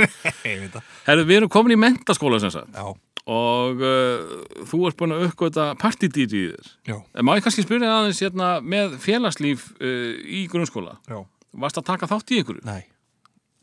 [1.09, 2.87] Herru, við erum komin í mentaskóla sem sagt Já,
[3.29, 6.69] og uh, þú ert búin að uppgöta partydýri í þér.
[6.89, 10.97] já, má ég kannski spyrja aðeins hérna með félagslíf uh, í grunnskóla?
[11.09, 11.21] já
[11.59, 12.59] Varst að taka þátt í ykkur?
[12.69, 12.83] Nei,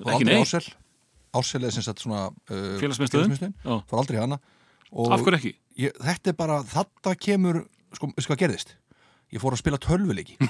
[0.01, 0.39] og Ekki nei?
[0.41, 0.63] Ársel
[1.35, 2.77] Ársel er sem sagt svona uh.
[2.81, 3.75] Já.
[3.89, 4.39] Fór aldrei hana
[4.91, 5.53] og Af hverju ekki?
[5.85, 7.61] ég, Þetta er bara, þetta kemur
[7.95, 8.75] sko, veistu hvað gerðist?
[9.33, 10.37] Ég fór að spila tölvuleiki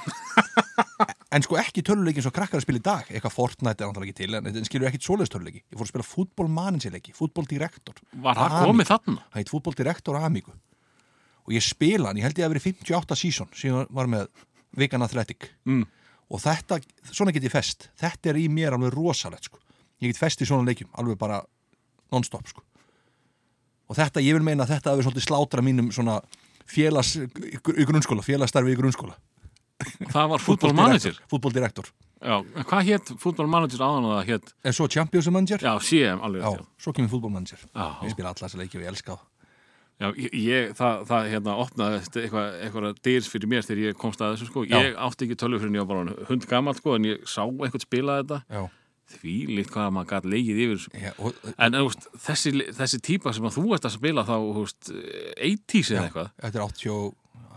[1.36, 4.12] En sko ekki tölvuleiki eins og krakkar að spila í dag Eitthvað Fortnite er náttúrulega
[4.14, 8.40] ekki til En þetta skilur ekkit svoleiðis tölvuleiki Ég fór að spila fútbolmanagerleiki, fútboldirektor Var
[8.40, 9.26] það komið þarna?
[9.34, 10.56] Það heit fútboldirektor Amigo
[11.46, 14.30] Og ég spila hann, ég held ég að verið 58 season Síðan var með
[14.80, 15.84] Vegan Athletic Mm.
[16.32, 16.80] Og þetta,
[17.12, 19.60] svona get ég fest Þetta er í mér alveg rosalegt sko.
[20.02, 21.38] Ég get fest í svona leikjum, alveg bara
[22.12, 22.64] non-stop sko.
[23.90, 24.96] Og þetta, ég vil meina að þetta
[30.14, 30.44] Það var
[32.26, 34.52] Já, en hvað hétt fútbolmanager áðan og það hétt?
[34.66, 37.88] En svo Champions Manager Já, CM, alveg Já, svo kemur fútbolmanager Já.
[38.06, 39.18] Ég spila alla þessa leiki og ég elska
[39.96, 44.34] Já, ég, það, það hérna opnaði eitthvað, eitthvað dyrs fyrir mér þegar ég komst að
[44.34, 44.64] þessu sko.
[44.68, 44.76] Já.
[44.84, 47.84] Ég átti ekki tölvu fyrir en var bara hund gammal sko, en ég sá einhvern
[47.86, 48.42] spila þetta.
[48.52, 48.66] Já,
[49.16, 50.86] Því líkt hvað maður gæti leigið yfir.
[50.98, 54.34] Já og, En þú veist, þessi, þessi típa sem að þú ert að spila þá,
[54.42, 54.92] þú veist,
[55.46, 56.32] 80s eða eitthvað.
[56.42, 56.66] þetta er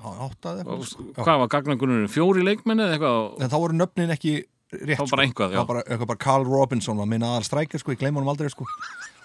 [0.02, 1.06] 88 eða eitthvað sko.
[1.18, 2.08] Hvað var gagnangurinn?
[2.12, 3.42] Fjóri leikmenni eða eitthvað?
[3.44, 4.32] En þá voru nöfnin ekki
[4.72, 5.58] rétt Það var bara eitthvað, Það já.
[5.62, 8.50] var bara, eitthvað bara Carl Robinson var minn aðal strækir sko, ég gleyma honum aldrei
[8.52, 8.66] sko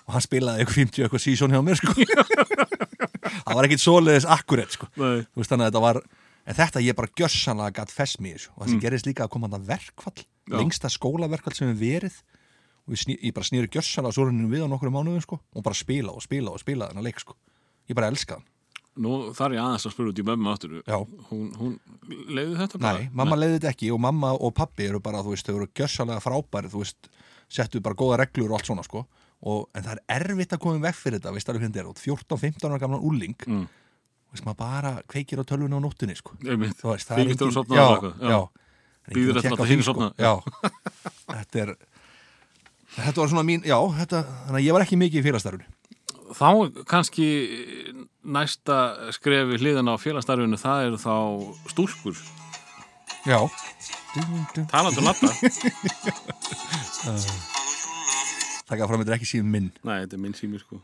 [0.03, 1.93] og hann spilaði eitthvað 50 eitthvað season hjá mér sko
[3.47, 5.23] það var ekkit svoleiðis akkurat sko Nei.
[5.31, 8.51] Þú veist þannig að þetta var en þetta ég bara gjössanlega gatt fest mér þessu
[8.53, 8.83] og það sem Mm.
[8.83, 10.55] gerist líka að koma þetta verkfall Já.
[10.59, 12.17] lengsta skólaverkfall sem við verið
[12.83, 16.11] og sný, ég bara snýri gjössanlega sóruninu við á nokkru mánuðum sko og bara spila
[16.11, 17.35] og spila og spila þennan leik sko
[17.87, 18.47] ég bara elska hann
[19.01, 20.73] Nú þarf ég aðeins að spyrja út í mömmu áttur.
[21.31, 21.71] Hún, hún
[22.29, 22.99] leiði þetta bara?
[22.99, 25.67] Nei, mamma leiði þetta ekki og mamma og pappi eru bara, þú veist, þau eru
[25.73, 27.09] gjössalega frábæri, þú veist,
[27.49, 29.05] settu bara góða reglur og allt svona, sko.
[29.43, 31.89] Og, en það er erfitt að koma veg fyrir þetta, veist alveg hvernig þetta er,
[31.89, 33.65] út 14-15 ára gamlan úling, Mm.
[34.31, 36.37] veist, maður bara kveikir á tölvunni á nóttunni, sko.
[36.45, 36.77] Einmitt.
[36.79, 37.33] Þú veist, það er.
[39.03, 40.07] Það er Bíður enginn að sofna.
[40.21, 40.33] Já,
[41.33, 41.73] þetta er,
[42.95, 45.65] þetta var svona mín, já, þetta, þannig að ég var ekki mikið í félagstarfinu.
[46.33, 46.49] Þá
[46.89, 47.27] kannski
[48.23, 48.77] næsta
[49.13, 51.15] skrefi hliðan á félagstarfinu það eru þá
[51.71, 52.17] stúlkur.
[53.23, 53.39] Já.
[54.69, 55.29] talandi um latta
[58.63, 59.69] Það gaf fram þetta er ekki síðan minn.
[59.85, 60.79] Nei, þetta er minn sími sko.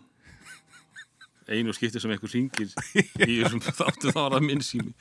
[1.49, 2.69] Einu skipti sem einhver syngir
[3.25, 4.93] í þessum þáttu þá er það minn sími.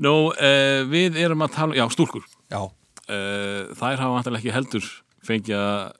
[0.00, 2.24] Nú, uh, við erum að tala já, stúlkur.
[2.48, 4.88] Já, uh, þær hafa vantilega ekki heldur
[5.24, 5.92] fengið að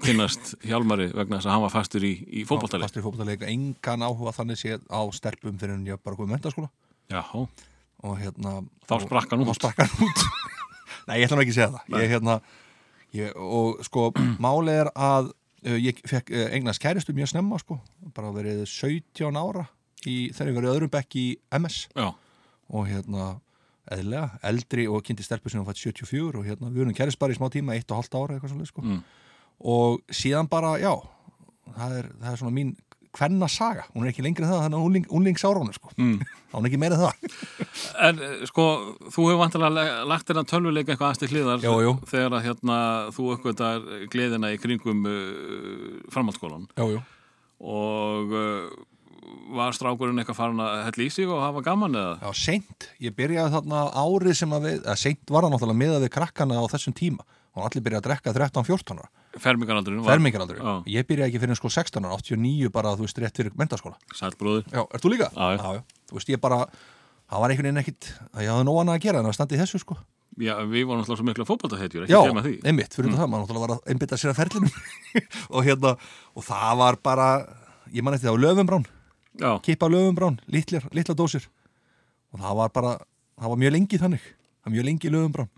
[0.00, 4.04] kynnast Hjálmari vegna þess að hann var fastur í, í fótballtali fastur í fótballtaleik, engan
[4.06, 6.70] áhuga þannig séð á stelpum fyrir en ég bara komið mentaskóla.
[7.12, 8.54] Já, og hérna
[8.88, 9.52] Þá sprakk hann út.
[9.52, 10.24] út.
[11.08, 12.00] Nei, ég ætla nú ekki að segja það.
[12.00, 12.38] Ég, hérna,
[13.18, 14.08] ég, og sko
[14.46, 15.30] máli er að
[15.68, 17.78] uh, ég fekk uh, eignast kæristu mjög snemma sko,
[18.16, 19.68] bara verið 17 ára
[20.06, 21.26] í, þegar ég verið öðrum bekk í
[21.58, 22.08] MS já,
[22.72, 23.32] og hérna
[23.92, 27.34] eðlilega, eldri og kynnti stelpu sem hann fætt 74 og hérna við erum kærist bara
[27.34, 28.84] í smá tíma, eitt og halvt ára eitthvað svolítið sko.
[28.86, 29.00] Mm.
[29.60, 30.94] Og síðan bara, já
[31.76, 32.72] það er, það er svona mín
[33.12, 36.14] kvenna saga, hún er ekki lengri en það þannig að unling, unlingsárunum sko, Mm.
[36.54, 37.34] hún er ekki meira það
[38.08, 38.64] En eh, sko,
[39.12, 41.92] þú hefur vantilega lagt þér að tölvuleika eitthvað aðstil hliðar Jú, jú.
[42.08, 42.78] þegar að hérna,
[43.12, 47.02] þú uppgötar gleðina í kringum uh, framhaldsskólan Jú, jú.
[47.60, 48.72] og uh,
[49.52, 52.14] var strákurinn eitthvað farin að hella í sig og hafa gaman eða?
[52.24, 52.88] Já, seint.
[53.04, 56.56] Ég byrjaði þarna árið sem að við, eða seint var það náttúrulega miðað við krakkana
[56.60, 57.26] á þessum tíma.
[57.56, 59.10] Og allir byrjaði að drekka 13-14 ára.
[59.40, 60.58] Fermingaraldurinn var Fermingaraldri.
[60.60, 60.72] Já.
[60.92, 63.96] Ég byrjaði ekki fyrir sko 16 ára, 89 bara, þú veist, rétt fyrir mentaskóla.
[64.18, 65.28] Sælbróður Já, ert þú líka?
[65.32, 65.76] Já, já.
[65.78, 65.84] já.
[66.10, 66.58] Þú veist, ég bara,
[67.30, 69.56] það var einhvern veginn ekkit, að ég hafði nóg annað að gera en að standa
[69.56, 69.96] í þessu, sko.
[70.40, 72.52] Já, við vorum alltaf svo miklu fótboltahetjur, ekki Já, gema því.
[72.64, 74.70] einmitt, fyrir það, maður náttúrulega var að einbytta sér að ferlinum
[75.56, 75.90] og hérna,
[76.32, 77.26] og það var bara
[77.92, 78.86] ég man eftir það á löfumbrán
[79.42, 81.44] Já, kippa löfumbrán, litlar, litlar dósir
[82.32, 82.94] og það var bara,
[83.36, 85.52] það var mjög lengi þannig, það var mjög lengi löfumbrán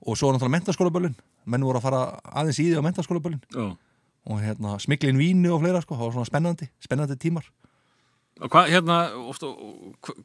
[0.00, 1.18] og svo náttúrulega mentaskólaböllin
[1.50, 2.02] menn voru að fara
[2.40, 3.66] aðeins í því á mentaskólaböllin já.
[4.30, 7.48] og hérna smiklin vínu og fleira sko, það var svona spennandi, spennandi tímar
[8.40, 8.94] Og hvað, hérna,
[9.28, 9.50] ofta,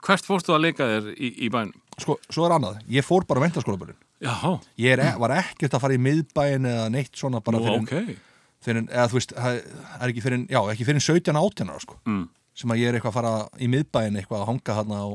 [0.08, 1.74] hvert fórstu að leika þér í, í bænum?
[2.00, 4.36] sko, svo er annað, ég fór bara á mentaskólaböllin Já,
[4.80, 7.82] ég er, e- var ekkert að fara í miðbæin eða neitt svona bara nú, fyrir,
[7.84, 8.22] ok.
[8.64, 9.60] fyrir eða þú veist, það
[10.00, 12.24] er ekki fyrir já, ekki fyrir 17 18 ára sko Mm.
[12.56, 15.08] sem að ég er eitthvað að fara í miðbæin eitthvað að hanga þarna á,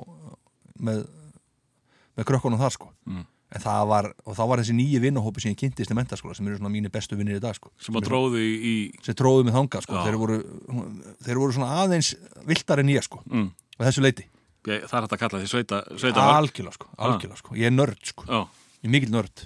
[0.84, 1.00] með
[2.20, 3.24] með krökkunum þar sko Mm.
[3.50, 6.46] En það var, og þá var þessi nýju vinnahópi sem ég kynntist í mentaskóla sem
[6.46, 7.72] eru svona mínu bestu vinnir í dag sko.
[7.82, 10.36] Sem að dróðu í, sem tróðu mig þangað sko, þeir voru
[11.26, 12.12] þeir voru svona aðeins
[12.46, 13.48] viltar en ég sko mm,
[13.80, 14.26] og þessu leiti,
[14.70, 17.56] ég, það er hægt að kalla því sveita, sveita algjörlega sko, algjörlega sko.
[17.58, 18.40] Ég er nörd sko, Já.
[18.84, 19.44] ég er mikill nörd.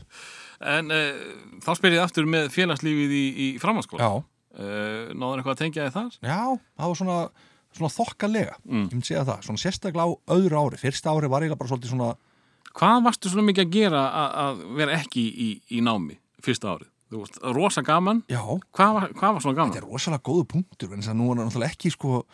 [0.64, 1.24] En uh,
[1.64, 4.04] þá spyr ég aftur með félagslífið í, í framhanskóla.
[4.12, 4.22] já,
[4.54, 6.12] Uh, náður eitthvað að tengja þar?
[6.22, 6.36] já,
[6.78, 7.14] það var svona
[7.74, 8.84] svona þokkalega, Mm.
[8.86, 9.40] ég myndi segja það.
[9.48, 12.12] Svona sérstaklega á öðru ári, fyrsta ári var eiginlega bara svolítið svona
[12.74, 16.88] Hvað varstu svona mikið að gera að, að vera ekki í, í námi fyrsta árið?
[17.14, 18.22] Þú veist, rosa gaman.
[18.32, 18.40] já,
[18.74, 19.74] Hvað var, hvað var svona gaman?
[19.76, 22.24] þetta er rosalega góðu punktur en þess að nú er náttúrulega ekki sko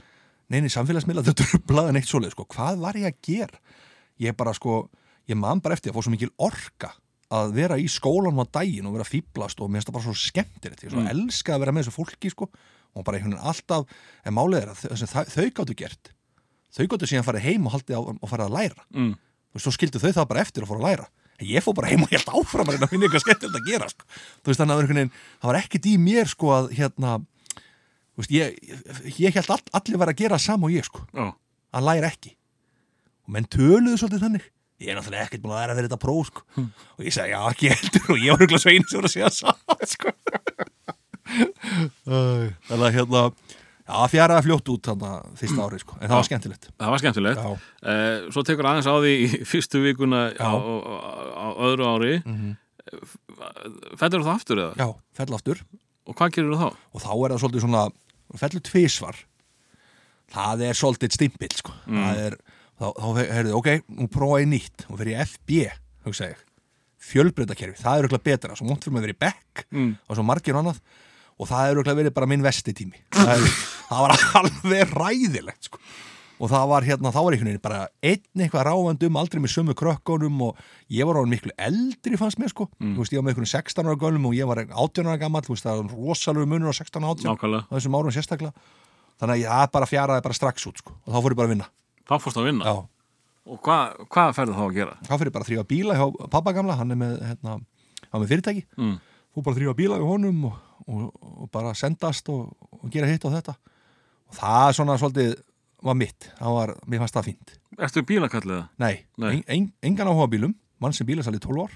[0.51, 3.61] neini samfélagsmiðla þetta trublaði neitt svoleið sko, hvað var ég að gera
[4.25, 4.79] ég bara sko,
[5.29, 6.95] ég man bara eftir að fá svo mikil orka
[7.31, 10.17] að vera í skólanum á daginn og vera fýblast og mér finnst það bara svo
[10.19, 11.11] skemmtilegt ég svo Mm.
[11.13, 12.49] elska að vera með þessu fólki sko
[12.97, 13.85] og bara einhvern veginn alltaf,
[14.25, 16.11] en málið er að þau, þau, þau gáttu gert
[16.75, 19.13] þau gáttu síðan farið heim og og farið að læra Mm.
[19.55, 21.09] Veist, svo skildu þau það bara eftir að fóra að læra
[21.41, 23.89] ég fór bara heim og held áfram að reyna að finna eitthvað skemmtilegt að gera
[23.89, 24.05] sko.
[24.45, 27.13] þú veist, þannig að veginn, það var ekkert í mér sko að hérna
[28.21, 28.59] veist, ég,
[29.17, 31.31] ég, held all, allir var að gera sama og ég sko, Já.
[31.73, 32.35] að læra ekki
[33.25, 34.49] og menn töluðu svolítið þannig
[34.81, 36.45] ég er náttúrulega ekkert búin að læra fyrir þetta próf sko.
[36.97, 39.33] og ég sagði, já, ekki heldur og ég var auðvitað svein sem voru að segja
[39.37, 40.15] saman sko.
[42.11, 43.25] Þannig að hérna
[43.91, 45.97] já, fjaraði fljótt út þannig að fyrsta ári sko.
[46.01, 47.41] en það var skemmtilegt Það var skemmtilegt.
[47.83, 50.95] Uh, svo tekur aðeins á því í fyrstu vikuna á, á,
[51.35, 52.15] á öðru ári.
[52.25, 52.51] mm
[54.01, 54.73] Fættur það aftur eða?
[54.81, 54.87] já
[55.21, 55.59] fell aftur
[56.09, 56.69] Og hvað gerir þú þá?
[56.97, 57.83] og þá er það svolítið svona
[58.41, 59.19] fellur tvísvar
[60.35, 61.75] það er svolítið stimpill sko.
[61.87, 62.37] það er,
[62.81, 63.69] þá, þá heyrðu, ok
[64.01, 65.61] nú prófa ég nýtt, nú fer ég FB
[66.09, 66.43] hugsa ég,
[67.11, 69.91] fjölbreytakerfi það er auðvitað betra, svo mónt fyrir mig að vera í bekk Mm.
[70.09, 70.81] og svo margir og annað
[71.41, 73.59] og það er auðvitað verið bara minn vesti tími það, er,
[73.91, 75.79] það var alveg ræðilegt sko.
[76.41, 79.75] og það var hérna, þá var einhvern veginn bara einn eitthvað ráfandum, aldrei með sömu
[79.77, 83.35] krökkunum og ég var orðin miklu eldri fannst mér sko, þú veist, ég var með
[83.35, 86.49] einhvern 16 ára gölum og ég var 18 ára gammal, þú veist, það var rosalegu
[86.49, 87.67] munur á 16 og 18 Nákvæmlega.
[87.69, 88.55] á þessum árum sérstaklega
[89.21, 91.55] þannig að ég bara fjaraði bara strax út sko, og þá fór ég bara að
[91.59, 91.69] vinna
[92.09, 92.65] Þá fórst að vinna.
[92.65, 92.79] já,
[93.51, 94.95] Og hvað, hvað ferðu þá að gera?
[95.05, 97.55] þá fór ég bara að þrýfa bíla hjá pappa gamla, hann er með, hérna,
[98.09, 98.97] hann er með fyrirtæki Mm.
[99.37, 100.57] fór bara að þrýfa bíla hjá honum og,
[100.89, 101.05] og,
[101.45, 102.49] og bara sendast og,
[102.81, 103.55] og gera hitt og þetta
[104.31, 105.35] og það svona svolítið
[105.83, 107.55] var mitt, það var, mér fannst það fínt.
[107.81, 108.65] Ertu bílakalliða?
[108.79, 109.31] nei, Nei.
[109.39, 110.55] En, en, engan áhuga bílum.
[110.81, 111.73] Mann sem bílasal í 12 ár.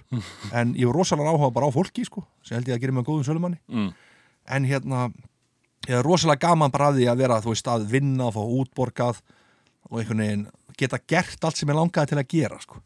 [0.56, 3.04] En ég var rosalega áhuga bara á fólki sko, sem held ég að gera með
[3.10, 3.58] góðum sölumanni.
[3.68, 3.90] Mm.
[4.46, 5.00] en hérna
[5.88, 8.42] ég er rosalega gaman bara að því að vera þú veist að vinna og fá
[8.44, 9.20] útborgað
[9.90, 10.46] og einhvern veginn
[10.76, 12.80] geta gert allt sem ég langaði til að gera sko.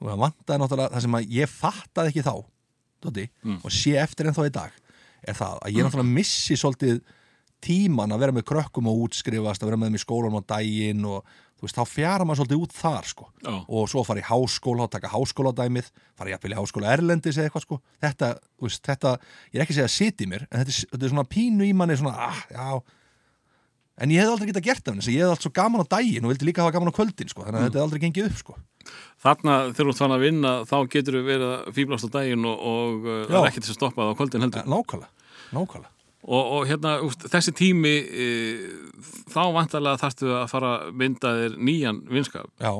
[0.00, 2.34] Og það vantaði náttúrulega það sem að ég fattaði ekki þá
[3.00, 3.60] Dóti, Mm.
[3.64, 4.72] og sé eftir en þá í dag
[5.24, 7.00] er það að ég náttúrulega missi svolítið
[7.64, 11.06] tíman að vera með krökkum og útskrifast að vera með þeim í skólanum á daginn
[11.08, 11.24] og
[11.60, 13.26] þú veist, þá fjara maður svolítið út þar sko.
[13.44, 13.52] Já.
[13.68, 17.66] og svo fara í háskóla og taka háskóladæmið fara jafnvel í háskóla erlendis eða eitthvað
[17.66, 17.80] sko.
[18.00, 18.30] Þetta,
[18.64, 19.12] veist, þetta,
[19.52, 21.68] ég er ekki að segja að sitja í mér en þetta, þetta er svona pínu
[21.68, 22.80] í manni svona, ah, já.
[24.00, 26.24] En ég hef aldrei getað gert af henni ég hef allt svo gaman á daginn
[26.24, 28.38] og vildi líka hafa gaman á kvöldin sko, þannig að þetta hef aldrei gengið upp
[28.40, 28.56] sko.
[29.20, 32.62] Þarna þegar þú fann að vinna þá getur þú verið að fýblast á daginn og,
[32.64, 33.10] og
[36.20, 36.28] Já.
[36.28, 38.26] er Og, og hérna, úst, þessi tími e,
[39.32, 42.50] þá vantarlega þarftu að fara að mynda þér nýjan vinskap.
[42.60, 42.72] já,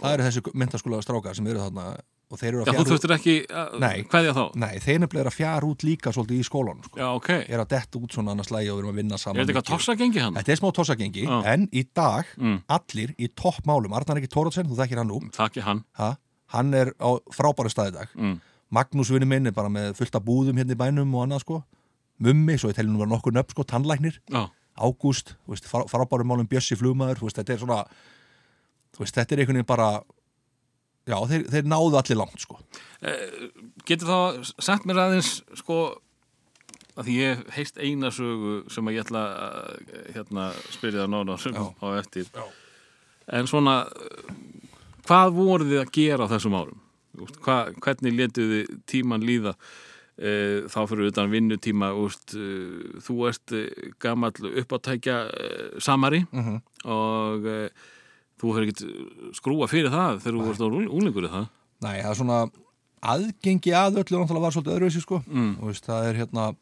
[0.00, 1.96] það eru þessi myndaskóla strákar sem eru þarna
[2.30, 4.44] og þeir eru Já, að þú fjara út þurftir ekki að kveðja þá.
[4.58, 6.98] nei, þeir nefnilega eru að fjara út líka svolítið í skólanum sko.
[6.98, 7.28] Já, ok.
[7.48, 9.66] er að detta út svona annars lægi og erum að vinna Er saman þetta eitthvað
[9.66, 9.76] mikið.
[9.76, 10.34] tossa gengi hann?
[10.34, 11.42] Þetta er smá tossagengi, Já.
[11.54, 12.62] en í dag Mm.
[12.68, 15.84] allir í toppmálum, Arnar ekki Tórótsen, þú þekkir hann nú Takk ég hann.
[15.94, 16.16] ha?
[16.54, 18.40] hann er á frábæru stað í dag Mm.
[18.74, 21.64] Magnús vinur minn er bara með fullt af búðum hérna í bænum og annað sko
[22.18, 24.46] Mummi, svo ég telli nú bara nokkur nöfn sko, tannlæknir Já,
[24.76, 27.78] Ágúst, þú veist, frá- frábæru málum Bjössi veist, þetta er svona
[28.98, 29.88] veist, þetta er einhvern veginn bara
[31.06, 32.58] já, þeir, þeir náðu allir langt sko
[33.86, 35.78] getur þá sagt mér aðeins sko
[36.96, 41.36] að því ég heist eina sögu sem að ég ætla að hérna, spyrja það nána
[41.40, 41.66] sem Já.
[41.76, 42.44] á eftir Já.
[43.36, 43.76] en svona
[45.06, 46.80] hvað voruð þið að gera á þessum árum?
[47.44, 49.54] Hva, hvernig letuð þið tíman líða
[50.16, 55.16] þá fyrir utan vinnutíma úst, e, þú ert e, gamall uppáttækja
[55.84, 56.60] samari Mhm.
[56.88, 57.68] og e,
[58.40, 61.48] þú hefur ekkert skrúa fyrir það þegar þú varst úlingur í það
[61.84, 62.38] Nei, það er svona
[63.02, 65.18] aðgengi að öllu náttúrulega var svolítið öðruvísi sko.
[65.28, 65.56] Mm.
[65.60, 66.56] og veist, það er hérna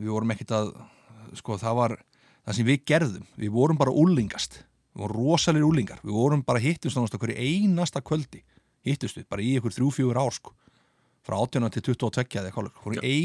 [0.00, 0.70] við vorum ekkit að
[1.36, 1.96] sko það var
[2.46, 4.62] það sem við gerðum, við vorum bara úlingast
[4.96, 8.40] við vorum rosalir úlingar, við vorum bara hittumst á hverju einasta kvöldi.
[8.88, 10.54] Hittust við, bara í ykkur þrjú, fjögur ár sko
[11.26, 12.70] frá 18 til 22 eða eitthvað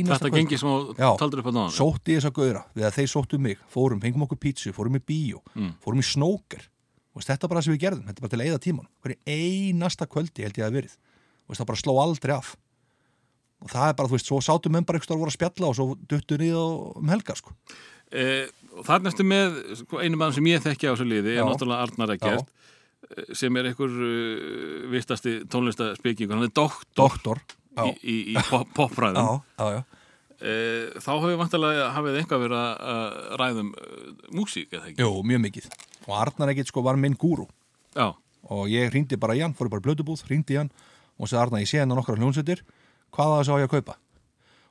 [0.09, 3.11] Þetta gengi sem þú taldur upp á náðan sótti þess að gauðra við að þeir
[3.13, 5.75] sóttu mig, fórum, fengum okkur pítsu fórum í bíó, Mm.
[5.83, 6.67] fórum í snóker.
[7.13, 8.87] Og þetta er bara það sem við gerðum, þetta er bara til að eyða tíman
[9.03, 10.97] hverju einasta kvöldi held ég að verið.
[11.47, 12.55] Og það bara sló aldrei af.
[13.63, 15.75] Og það er bara, þú veist, svo sátum menn bara eitthvað voru að spjalla og
[15.77, 17.53] svo duttu niður um helgar sko.
[18.11, 18.49] e,
[18.83, 23.33] Þarna ertu með sko, einu mann sem ég þekki á þessu liði er náttúrulega eh,
[23.37, 26.95] sem er einhver uh, vistasti tónlistaspekingur, hann er doktor.
[26.97, 27.43] Doktor
[27.75, 29.19] já, í, í, í pop, popræðum
[30.43, 30.53] e,
[30.99, 34.99] þá hefur vantilega hafið einhvað verið að- að ræðum uh, músík eða ekki?
[35.05, 35.69] Jú, mjög mikið.
[36.07, 37.47] Og Arnar ekkert sko var minn gúrú.
[37.95, 38.09] Já,
[38.51, 40.71] og ég hringdi bara í hann, fór bara blödubúð hringdi í hann
[41.17, 42.63] og sagði Arnar, ég sé hennar nokkra hljónsveitir
[43.13, 43.95] hvað það sá ég að kaupa?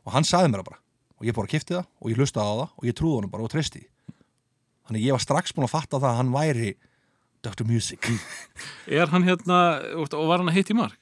[0.04, 0.80] Og hann sagði mér það bara.
[1.22, 3.44] Og ég bara kifti það og ég hlustaði á það og ég trúði honum bara
[3.46, 3.84] og treysti
[4.88, 6.72] þannig ég var strax búin að fatta það að hann væri
[7.42, 7.64] Dr.
[7.66, 8.08] Music.
[8.98, 9.58] Er hann hérna
[9.98, 10.98] og var hann að hitt í mark?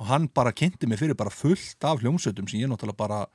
[0.00, 3.26] Já, og hann bara kynnti mig fyrir bara fullt af hljómsveitum sem ég náttúrulega bara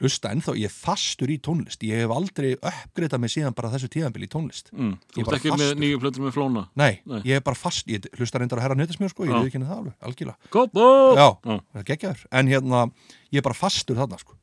[0.00, 3.86] hlusta ennþá, ég er fastur í tónlist ég hef aldrei uppgreitað mig síðan bara þessu
[3.94, 4.96] tíðanbili í tónlist Mm.
[5.14, 5.78] Þú ert bara ekki með fastur.
[5.84, 6.68] nýju plötur með flóna?
[6.74, 7.20] Nei, Nei.
[7.22, 9.38] ég er bara fast, ég hlusta reyndar að herra nöytismjör sko, ég Já.
[9.38, 11.14] veit ekki henni það alveg, algjörlega Góbo!
[11.14, 11.60] Já, Já.
[11.72, 12.90] það er geggjaður En hérna,
[13.30, 14.34] ég er bara fastur þarna sko.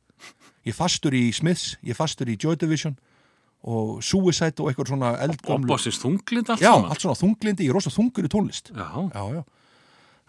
[0.64, 2.96] Ég er fastur í Smiths Ég er fastur í Joy Division
[3.62, 6.90] Og Suicide og eitthvað svona Og eldgömlu bossist þunglind allt Já, saman?
[6.90, 8.88] allt svona þunglindi, ég er rosa þungur í tónlist Já.
[9.12, 9.42] Já, já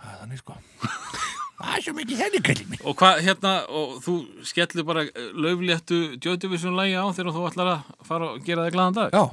[0.03, 0.57] Það er þannig sko
[1.63, 4.15] Það er svo mikið henni kallið mig Og hvað, hérna, og þú
[4.49, 8.75] skellir bara eh, Joy Division lægi á þegar þú ætlar að fara og gera þig
[8.75, 9.15] glaðan dag?
[9.15, 9.23] Já,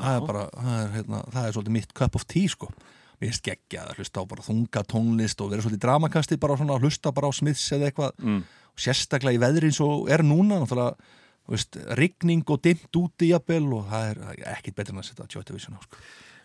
[0.00, 2.70] það er bara Það er, hérna, það er svolítið mitt cup of tea sko
[3.16, 6.74] Mér finnst geggjað að hlusta á bara þunga tónlist og vera svolítið dramakasti bara svona
[6.76, 8.42] að hlusta bara á Smiths eða eitthvað Mm.
[8.76, 10.98] og sérstaklega í veðri eins og er núna náttúrulega,
[11.46, 15.08] þú veist, rigning og dimmt úti jafnvel og það er er ekkit betur en að
[15.08, 15.96] setja Division á sko.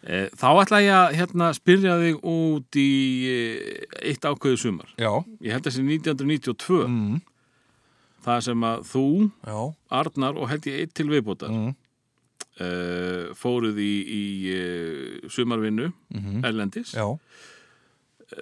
[0.01, 2.87] E, þá ætla ég að hérna, spyrja þig út í
[3.29, 3.35] e,
[4.09, 4.89] eitt ákveðu sumar.
[4.97, 5.11] Já,
[5.45, 7.19] Ég held þessi 1992, mm,
[8.25, 9.03] það sem að þú,
[9.45, 9.59] já,
[10.01, 11.75] Arnar og held ég eitt til viðbótar, mm,
[12.57, 12.69] e,
[13.37, 14.23] fóruð í, í
[14.55, 14.63] e,
[15.29, 16.41] sumarvinnu, Mhm.
[16.49, 17.05] Erlendis, já,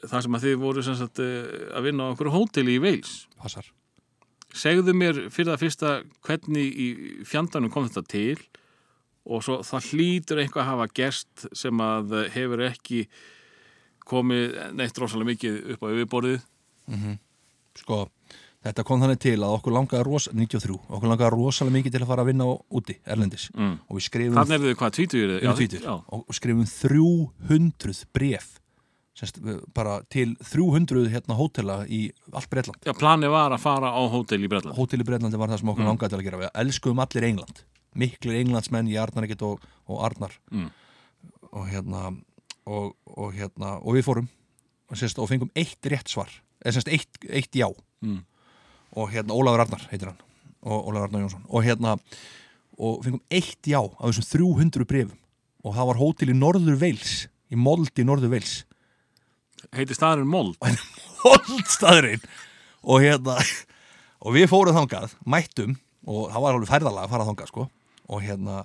[0.06, 3.28] það sem að þið voru sagt, að vinna á einhverju hóteli í Veils.
[3.42, 3.66] passar.
[4.54, 5.90] Segðu mér fyrir það fyrsta
[6.26, 6.88] hvernig í
[7.28, 8.38] fjandanum kom þetta til
[9.30, 13.04] og svo það hlýtur eitthvað að hafa gerst sem að hefur ekki
[14.10, 16.40] komið neitt rosalega mikið upp á yfirborðið.
[17.80, 18.00] Sko,
[18.66, 22.10] þetta kom þannig til að okkur langaði ros, 93, okkur langaði rosalega mikið til að
[22.10, 22.48] fara að vinna
[22.80, 23.76] úti, Erlendis Mm.
[23.88, 25.30] og við skrifum Þannig er þið hvað, tvítugir?
[25.36, 28.60] Við erum tvítur og og skrifum 300 bref
[29.20, 33.92] semst, við- bara til 300 hérna hótela í allt Breitland Já, planið var að fara
[33.94, 34.76] á hótel í Breitland.
[34.78, 37.64] Hótel í Breitlandi var það sem okkur langaði til að gera við elskuðum allir England
[37.98, 40.36] miklir englandsmenn, ég Arnar ekkert og, og Arnar.
[40.52, 40.70] Mm.
[41.50, 42.10] og hérna
[42.70, 44.28] og, og hérna, og við fórum.
[44.90, 46.30] Og, semst, og fengum eitt rétt svar.
[46.62, 47.70] Eða semst eitt, eitt já.
[48.02, 48.24] Mm.
[48.98, 50.22] og hérna Ólafur Arnar heitir hann.
[50.62, 51.46] Og Ólafur Arnar Jónsson.
[51.50, 51.98] Og hérna
[52.80, 55.18] og fengum eitt já af þessum 300 brefum
[55.68, 57.16] og það var hótel í Norður Veils
[57.52, 58.62] í Mold í Norður Veils
[59.76, 60.56] Heiti staðurinn Mold.
[61.26, 62.22] Mold staðurinn.
[62.88, 63.36] Og hérna
[64.24, 65.76] og við fórum þangað, mættum
[66.08, 67.66] og það var alveg færðalega að fara þangað sko
[68.10, 68.64] og hérna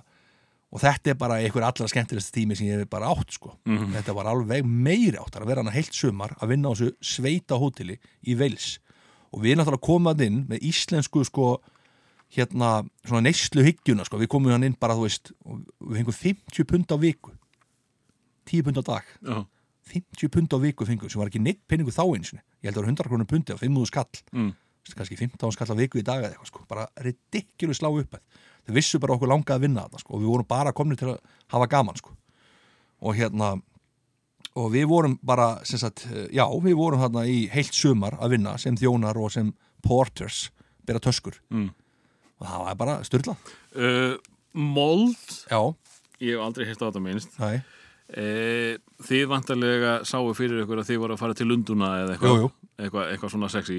[0.75, 3.53] og þetta er bara einhver allra skemmtilegst tími sem ég hef bara átt sko.
[3.93, 7.59] Þetta var alveg meiri átt að vera hann heilt sumar að vinna á þessu sveita
[7.61, 7.95] hóteli
[8.27, 8.79] í Veils
[9.31, 11.61] og við náttúrulega komum að inn með íslensku sko
[12.35, 14.19] hérna svona neyslu hyggjuna sko.
[14.19, 15.31] Við komum hann inn bara þú veist
[15.79, 17.31] við fengum 50 pund á viku.
[18.51, 19.05] 10 pund á dag.
[19.23, 19.45] Já.
[19.95, 22.81] 50 pund á viku fengum sem var ekki neitt penningu þá eins ég held að
[22.81, 24.23] það var 100 krónur pundi á 5 skall.
[24.33, 24.53] Mm.
[24.95, 26.65] kannski 15 skall á viku í dag eða eitthvað sko.
[26.67, 28.19] Bara ridiculous slá upp
[28.65, 31.09] þau vissu bara okkur langaði að vinna þetta sko og við vorum bara komni til
[31.13, 31.19] að
[31.53, 32.15] hafa gaman sko
[33.05, 33.53] og hérna
[34.55, 38.77] og við vorum bara sagt, já, við vorum þarna í heilt sumar að vinna sem
[38.79, 39.49] þjónar og sem
[39.83, 40.49] porters
[40.85, 41.69] bera töskur Mm.
[42.39, 43.35] og það var bara styrla
[43.75, 44.15] Uh,
[44.55, 45.17] Mold,
[45.51, 45.59] já,
[46.23, 47.39] ég hef aldrei hérst á þetta minnst.
[47.39, 47.61] næ,
[48.05, 52.19] Uh, þið vantarlega sáu fyrir ykkur að þið voru að fara til Lunduna eða Jú,
[52.21, 52.49] eitthvað, jú.
[52.77, 53.77] eitthvað, eitthvað svona sexy.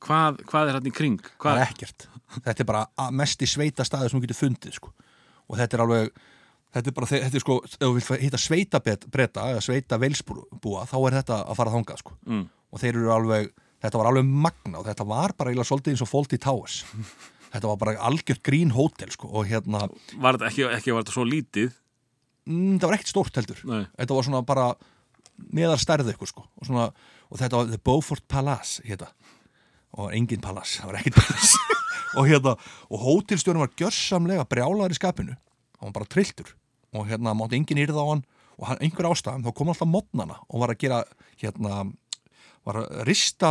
[0.00, 1.18] Hvað, hvað er hann í kring?
[1.20, 4.78] það Hvað, er ekkert þetta er bara mest í sveita staði sem þú getur fundið
[4.78, 4.92] sko.
[5.46, 6.10] og þetta er alveg
[6.76, 10.84] þetta er bara, þetta er sko, ef þú vilt hitta sveita breta eða sveita veilsbúa,
[10.90, 12.18] þá er þetta að fara þangað sko.
[12.26, 12.42] Mm.
[12.72, 13.48] og þeir eru alveg,
[13.84, 16.82] þetta var alveg magna og þetta var bara eiginlega svolítið eins og Fawlty Towers
[17.54, 21.16] þetta var bara algjört grín hótel sko, og hérna, Var þetta ekki, ekki var þetta
[21.16, 21.70] svo lítið
[22.50, 23.82] mm, það var ekkert stórt heldur Nei.
[23.96, 24.68] þetta var svona bara
[25.52, 26.90] meðar stærð ykkur sko og, svona,
[27.30, 29.10] og þetta var The Beaufort Palace hérna.
[29.96, 31.58] Og engin palace, það var ekkert palace.
[32.16, 32.54] Og hérna,
[32.88, 35.34] og hótelstjórn var gjörsamlega brjálaður í skapinu.
[35.76, 36.54] Hann var bara trilltur.
[36.96, 38.22] Og hérna mátti engin yrða á hann.
[38.56, 41.02] Og hann, einhver ástæðum þá kom alltaf mótnana og var að gera
[41.42, 41.82] hérna,
[42.64, 43.50] var að rista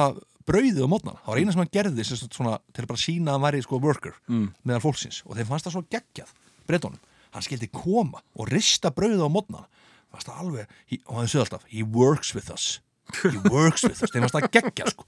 [0.50, 3.32] brauðið á mótnana, það var eina sem hann gerði sem svona, til að bara sína
[3.32, 4.48] að hann væri sko worker mm.
[4.66, 5.22] meðal fólksins.
[5.26, 6.34] Og þeim fannst það svo geggjað
[6.70, 11.32] breytunum, hann skildi koma og rista brauðið á mótnana fannst það alveg, he, og hann
[11.32, 12.68] sögði alltaf he works with us,
[13.22, 14.14] he works with us.
[14.14, 15.08] Þeim fannst það geggjað sko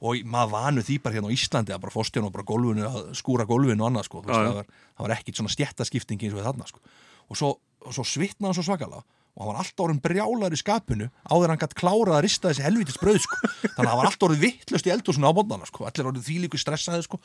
[0.00, 3.12] og maður vanu því bara hérna á Íslandi að bara fórstjón og bara gólfinu, að
[3.18, 6.44] skúra gólfinu og annað sko, veist, það var, það var ekkit svona stjættaskipting eins og
[6.46, 6.80] þarna sko
[7.28, 7.48] og svo,
[7.82, 9.02] og svo svitnaði hann svo svakalega
[9.38, 12.64] og hann var alltaf orðin brjálar í skapinu áður hann gætt klárað að rista þessi
[12.66, 13.36] helvitis brauð sko.
[13.74, 15.84] þannig að hann var alltaf orðin vittlust í eldhúsinu á mótnana sko.
[15.86, 17.20] allir orðin þvílíku stressaði sko.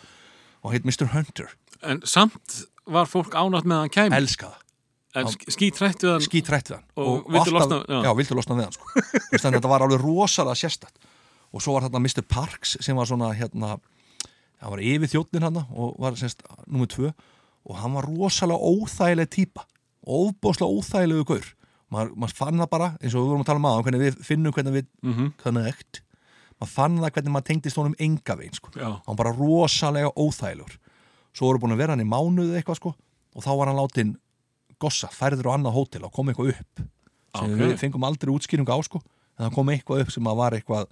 [0.63, 1.07] og heit Mr.
[1.13, 1.49] Hunter,
[1.83, 4.59] En samt var fólk ánátt með að hann kæmi elskaða
[6.25, 7.81] skítrætt við hann Og vildi alltaf- losna-
[8.57, 8.85] við hann sko.
[9.33, 11.09] Þannig að þetta var alveg rosalega sérstætt
[11.53, 12.23] og svo var þarna Mr.
[12.25, 13.77] Parks sem var svona hérna,
[14.61, 17.11] hann var yfir þjóttnin hann og var semst nummið tvö
[17.63, 19.67] og hann var rosalega óþægileg típa
[20.03, 21.51] óbóðslega óþægilegu gaur
[21.93, 24.17] maður, maður fann það bara, eins og við vorum að tala um aðan hvernig við
[24.25, 25.29] finnum hvernig við mm -hmm.
[25.43, 26.01] hvernig ekt
[26.59, 28.71] maður fann það hvernig maður tengdist honum enga veginn sko.
[28.79, 30.77] Hann var bara rosalega óþægilegur
[31.33, 32.95] svo voru búin að vera hann í mánuði eitthvað sko,
[33.35, 34.17] og þá var hann látin
[34.79, 36.83] gossa, færður á annað hótel og kom eitthvað upp
[37.33, 37.59] sem Ok.
[37.59, 39.01] við fengum aldrei útskýringu á sko,
[39.39, 40.87] en það kom eitthvað upp sem að var eitthvað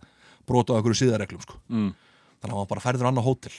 [0.48, 1.60] brota á einhverju síðarreglum sko.
[1.70, 1.92] mm.
[2.42, 3.54] þannig að hann bara færður annað hótel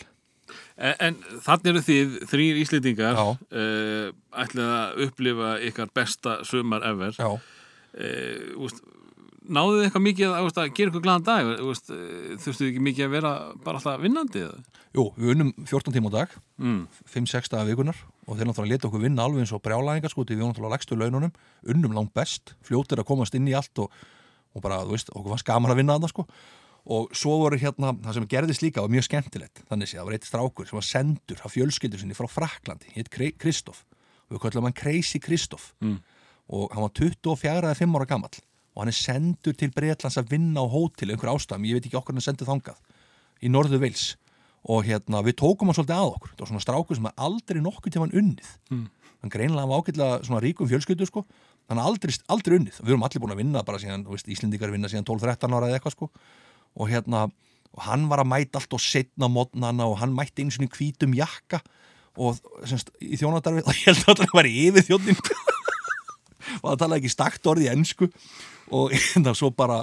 [0.76, 3.22] En, en þannig eru þið, þrýr Íslendingar Já.
[3.32, 4.08] uh,
[4.42, 7.14] ætlið að upplifa ykkar besta sumar ever
[7.96, 8.82] uh, úst,
[9.42, 11.72] Náðu þið eitthvað mikið að, að gera ykkur glaðan dag uh,
[12.42, 13.32] Þurftu þið ekki mikið að vera
[13.64, 14.44] bara alltaf vinnandi
[14.94, 16.84] jú, við unnum 14 tíma á dag Mm.
[17.10, 17.96] 5-6 daga vikunar
[18.28, 21.32] og þeir náttúrulega leta okkur vinna alveg eins og brjálæðingar sko, við náttúrulega legstu laununum
[21.72, 23.88] unnum langt best, fljótir að komast inn í allt og,
[24.54, 26.26] og bara, þú veist, okkur fannst gaman að vinna þarna sko
[26.82, 30.16] og svo voru hérna, það sem gerðist líka var mjög skemmtilegt, þannig sé, það var
[30.16, 33.84] eitt strákur sem var sendur af fjölskyldur sinni frá Fraklandi hitt Kristoff,
[34.26, 36.00] og við kallum hann Crazy Kristoff mm.
[36.50, 38.40] og hann var 24 eða 5 ára gamall.
[38.72, 42.00] Og hann er sendur til Breitlands að vinna á hótel einhver ástæðum, ég veit ekki
[42.00, 42.80] okkur hann er sendur þangað
[43.42, 44.14] í Norðu Vils
[44.62, 46.34] og hérna við tókum hann svolítið að okkur.
[46.34, 48.52] Það var svona strákur sem aldrei nokkuð til hann unnið.
[48.72, 48.84] Mm.
[49.22, 51.24] hann greinlega var svona ríkum fjölskyldu sko,
[51.70, 52.80] hann er aldrei, aldrei unnið.
[52.80, 55.68] Við erum allir búin að vinna bara síðan, þú veist, Íslendingar vinna síðan 12-13 ára
[55.68, 56.08] eða eitthvað sko
[56.76, 57.26] og hérna,
[57.72, 61.16] og hann var að mæta allt og setna mótnana og hann mætti einu svona hvítum
[61.16, 61.62] jakka
[62.20, 65.20] og semst, í þjónadarfið, og ég held að það var yfir þjónin
[66.62, 68.08] og það talaði ekki stakt orði ennsku
[68.72, 69.82] og hérna svo bara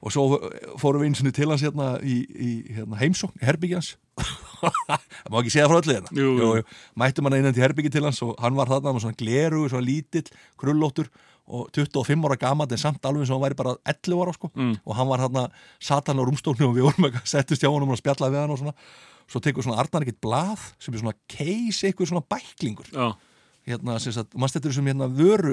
[0.00, 0.38] og svo
[0.80, 5.52] fórum við eins og til hans hérna í, í hérna, heimsókn, herbyggjans það má ekki
[5.52, 6.14] segja frá öllu hérna.
[6.16, 6.62] Jú, jú.
[7.00, 9.86] mættum hann einan til herbyggji til hans og hann var þarna með svona gleru, svona
[9.86, 10.26] lítill
[10.60, 11.10] krullóttur
[11.50, 14.50] og 25 ára gamall en samt alveg eins og hann væri bara 11 ára sko.
[14.54, 14.74] Mm.
[14.86, 15.46] og hann var þarna
[15.82, 18.60] satan á rúmstólnu og við vorum eitthvað settist hjá honum og spjallaði við hann og
[18.62, 18.74] svona.
[19.30, 22.88] Svo tekur svona Arnar ekkert blað sem er svona case, eitthvað svona bæklingur.
[22.90, 23.12] Já,
[23.70, 25.52] hérna, sem sagt, mannst þetta er sem hérna vöru,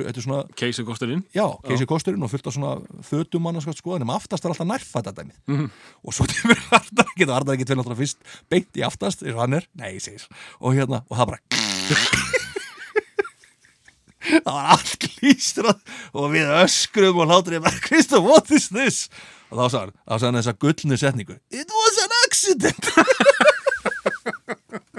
[0.57, 1.21] keisi kosturinn.
[1.35, 2.71] Já, Casey kosturinn og fullt af svona
[3.05, 5.69] fötum mann sko, en aftast er alltaf nærfætt að dæmið Mhm.
[6.03, 8.17] og svo tímur Arnar ekkert og Arnar ekkert fyrir náttúrulega fyrst
[8.49, 9.93] beint í aftast eins og hann er, nei,
[10.61, 12.56] og hérna, og það bara
[14.31, 19.05] það var allt klístrað og við öskrum og hlátur ég bara, Kristof, what is this?
[19.51, 22.91] og þá sagði hann, þessa gullnu setningu It was an accident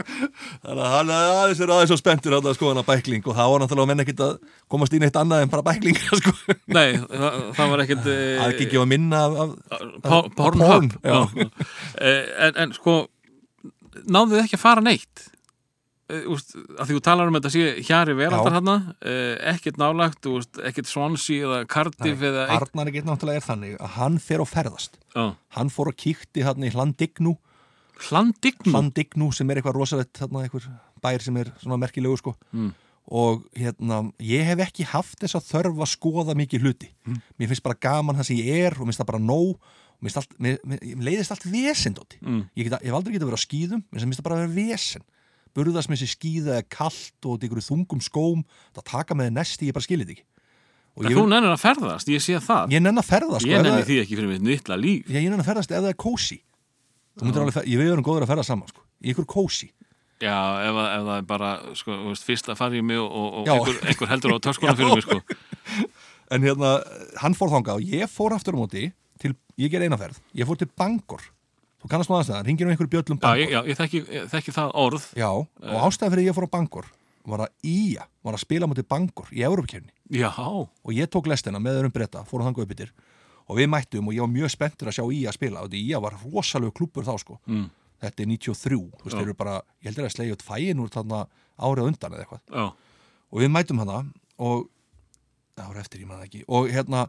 [0.09, 3.37] Þannig að hann er aðeins er aðeins svo spenntur að sko hann að bækling og
[3.37, 4.35] það var náttúrulega menn ekkit að
[4.73, 6.35] komast í neitt annað en bara bækling sko.
[6.75, 9.87] Nei, það, það var ekkert eh, að ekki að minna af, af,
[10.19, 10.97] af Pornhub.
[11.05, 11.19] Já.
[12.01, 12.99] Eh, en, en sko
[14.09, 15.27] náðu þið ekki að fara neitt
[16.09, 18.71] úst, að því þú talar um þetta sé hjari veraldar hann
[19.53, 23.95] ekkert nálagt, úst, ekkert Swansea eða Cardiff eða eitt Arnar ekkit náttúrulega er þannig að
[23.99, 24.97] hann fer og ferðast.
[25.13, 25.35] Já.
[25.59, 27.35] hann fór og kíkti hann í Hlandignu
[28.09, 30.69] Hlandignu Hlandignu sem er eitthvað rosalegt þarna eitthvað
[31.03, 32.35] bær sem er svona merkilegu sko.
[32.53, 32.71] Mm.
[33.09, 36.89] og hérna ég hef ekki haft þess að þörf að skoða mikið hluti.
[37.09, 37.21] Mm.
[37.41, 39.55] mér finnst bara gaman það sem ég er og mér finnst það bara nóg.
[39.99, 42.45] Mér, allt, mér, mér, leiðist allt vesendóti Mm.
[42.55, 45.03] ég, ég hef aldrei getað verið á skýðum mér finnst það bara að vera vesen
[45.59, 48.43] burðast með sér skýða eða kalt og ykkur þungum skóm
[48.79, 50.27] það taka með næsti, ég bara skilir þetta ekki.
[50.99, 52.73] Og En ég, þú nennir að ferðast, ég sé það.
[52.75, 55.05] Ég nenn að ferða sko, Ég ef nenni það- því ekki fyrir mitt nýttla líf.
[55.13, 56.41] Ég, ég nenn að ferðast ef það er kósi
[57.19, 59.71] ég við erum góður að ferða saman sko, í ykkur kósi
[60.19, 60.35] Já,
[60.67, 63.47] ef, að- ef það er bara sko, veist, fyrst að fara í mig og, og,
[63.47, 65.21] einhver, einhver heldur á töskuna fyrir mig sko.
[66.35, 66.73] en hérna,
[67.23, 68.89] hann fór þangað og ég fór aftur á móti
[69.23, 71.23] til ég ger eina ferð, ég fór til Bangor
[71.79, 73.43] þú kannast maður aðstæðan, ringir um einhverju bjöllum Já, Bangor.
[73.43, 75.05] ég, já, ég þekki, ég þekki það orð.
[75.19, 76.89] Já, og ástæðan fyrir ég fór á Bangor
[77.29, 81.61] var að Ía var að spila mútið Bangor í Európakefni Já, og ég tók lestina
[81.61, 82.93] með öðrum breyta, fór þanga upp yfir
[83.49, 85.63] og við mættum og ég var mjög spenntur að sjá Ía spila.
[85.65, 87.39] Og Ía var rosalegu klubur þá sko.
[87.49, 87.71] Mm.
[87.99, 89.19] þetta er 93, þú veist, Já.
[89.19, 91.21] þeir eru bara ég heldur að slegja út fæin úr þarna
[91.59, 92.43] árið undan eða eitthvað.
[92.53, 92.67] Já,
[93.33, 93.97] og við mætum hana
[94.39, 94.69] og
[95.59, 96.43] það var eftir, ég maður ekki.
[96.47, 97.07] Og hérna,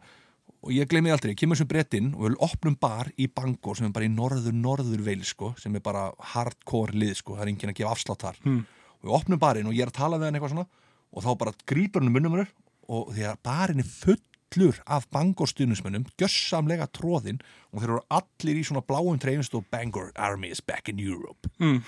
[0.60, 3.88] og ég gleymi aldrei, ég kemur sem brettinn og við opnum bar í Bangor sem
[3.88, 7.52] er bara í norður, norður veil sko, sem er bara hardcore lið sko, það er
[7.54, 8.66] enginn að gefa afslátt þar Hmm.
[9.00, 10.68] og við opnum barinn og ég er að tala við hann eitthvað svona
[11.14, 12.52] og þá bara grípur hann um munnum mér
[12.90, 17.40] og því að barinn er fullur af Bangor stuðnismönnum, gjössamlega tróðinn
[17.72, 21.50] og þeir eru allir í svona bláum treyfist og Bangor Army is back in Europe
[21.60, 21.84] mm.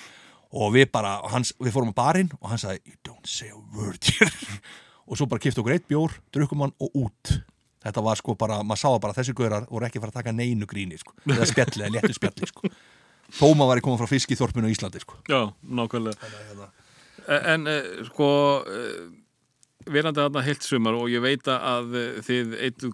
[0.54, 3.60] og við bara, hans, við fórum á barinn og hann sagði, you don't say a
[3.76, 4.32] word here
[5.08, 7.42] og svo bara kipta okkur eitt bjór drukkum hann og út
[7.86, 10.36] þetta var sko bara, maður sá það bara, þessi gaurar voru ekki fara að taka
[10.36, 12.74] neinu gríni, sko, eða spjalli eða léttu spjalli, sko.
[13.32, 15.18] Þó maður væri komað frá fiskiþorpinu á Íslandi, sko.
[15.32, 16.70] Já, nákvæmlega.
[17.32, 18.30] En, eh, sko
[18.68, 19.22] eh,
[19.90, 21.96] verandi þarna heilt sumar og ég veit að
[22.28, 22.92] þið eittu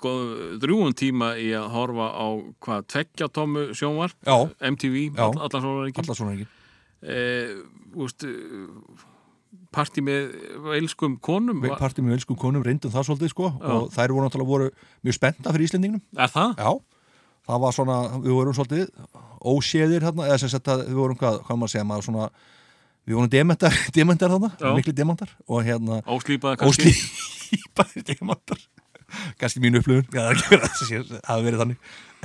[0.61, 2.27] drjúun tíma í að horfa á
[2.63, 4.37] hvað, tveggja tómu sjónvar Já.
[4.71, 5.25] MTV, Já.
[5.27, 6.47] all, allan svona
[9.73, 10.33] partí með
[10.77, 14.69] elskum konum partí með elskum konum reyndum það svolítið, sko og þær voru náttúrulega voru
[15.03, 16.01] mjög spennta fyrir Íslendingnum.
[16.17, 16.53] Er það?
[16.57, 16.71] Já,
[17.47, 18.87] það var svona, við vorum svolítið
[19.47, 22.29] óséðir hérna, eða sem sagt að við vorum hvað, hvað maður segja, maður svona
[23.07, 24.71] við vorum dementar, dementar þarna, Já.
[24.75, 26.91] miklu dementar og hérna Óslýpaði kannski.
[26.91, 28.63] óslýpaðir demantar
[29.39, 31.77] kannski mínu upplifun ja, það hafi verið þannig.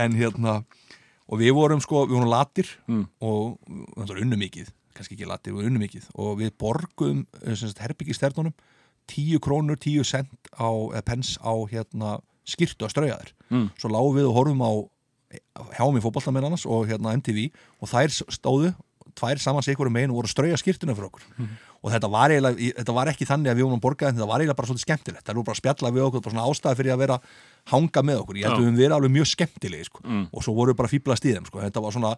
[0.02, 0.56] En hérna
[1.32, 3.04] og við vorum sko, við vorum latir Mm.
[3.22, 3.58] og
[4.96, 7.24] kannski ekki latir, við unnu mikið og við borguðum
[7.80, 8.52] herbyggisternunum
[9.10, 13.66] 10 krónur, 10 cent á, eða pens á hérna skýrtu að strauja þér Mm.
[13.76, 14.70] svo lágum við og horfum á
[15.76, 17.50] hjá mig fótbolta með annars og hérna MTV
[17.82, 18.70] og þær stóðu
[19.12, 21.26] tvær saman sig ykkur megin og voru að strauja skýrtuna fyrir okkur
[21.82, 24.28] og þetta var, eiginlega, í- þetta var ekki þannig að við vorum að borga þetta
[24.30, 26.78] var eiginlega bara svolítið skemmtilegt það voru bara að spjalla við okkur, bara svona ástæði
[26.80, 27.18] fyrir að vera
[27.74, 30.00] hanga með okkur, ég held að við höfum verið alveg mjög skemmtilegi sko.
[30.06, 30.24] Mm.
[30.32, 31.60] og svo voru við bara fýblast í þeim sko.
[31.60, 32.14] þetta var svona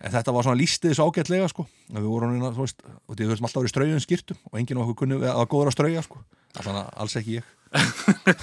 [0.00, 1.66] en þetta var svona lístið þessu ágætlega sko.
[1.94, 2.82] við vorum hérna, þú veist,
[3.14, 6.22] við höfum alltaf verið strauðum skýrtum og enginn af okkur kunni að að strauja sko.
[6.58, 7.52] þannig að alls ekki ég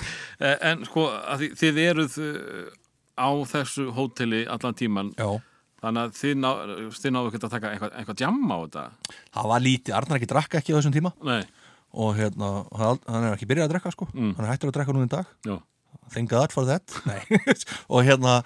[0.41, 1.05] Eh, En sko,
[1.37, 2.71] þið, þið eruð eh,
[3.21, 5.27] á þessu hóteli allan tíman Já.
[5.83, 6.49] þannig að þið, ná,
[6.97, 8.85] þið náðu ekki að taka eitthvað, eitthvað djamma á þetta
[9.37, 11.43] það var lítið, Arnar ekki drakka ekki á þessum tíma Nei,
[11.93, 12.49] og hérna,
[12.79, 14.09] hann er ekki byrjað að drekka sko.
[14.15, 14.33] Mm.
[14.37, 15.55] hann er hættur að drekka nú í dag já,
[16.15, 16.97] thank God for that
[17.93, 18.39] og hérna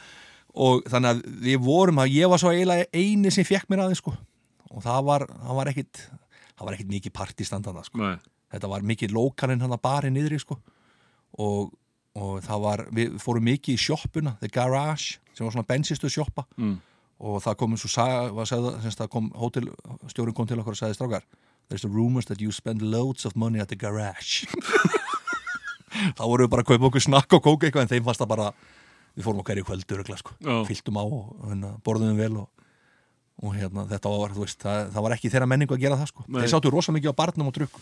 [0.55, 4.01] og þannig að við vorum að ég var svo eiginlega eini sem fekk mér aðeins
[4.03, 4.13] sko.
[4.71, 6.03] og það var, það var ekkit
[6.55, 8.11] það var ekkit mikið partistandana sko.
[8.53, 10.59] þetta var mikið lókalinn hann að barið niðri sko.
[11.43, 11.73] og,
[12.15, 16.47] og það var við fórum mikið í sjoppuna The Garage, sem var svona bensistu sjoppa
[16.55, 16.77] mm.
[17.19, 19.31] og það kom eins og semst, það kom
[20.47, 21.27] til okkur og sagði strákar
[21.69, 24.45] there's a rumors that you spend loads of money at the garage
[26.17, 28.31] þá vorum við bara að kaupa okkur snakk og kóka eitthvað en þeim fannst það
[28.33, 28.47] bara
[29.16, 30.36] við fórum okkar í kvöldur sko.
[30.43, 30.55] Já.
[30.68, 32.49] fylltum á og hérna, borðum vel og,
[33.43, 36.26] og hérna, þetta var, veist, það, það var ekki þeirra menningu að gera það sko.
[36.36, 37.80] Þeir sáttu rosa mikið á barnum og drukk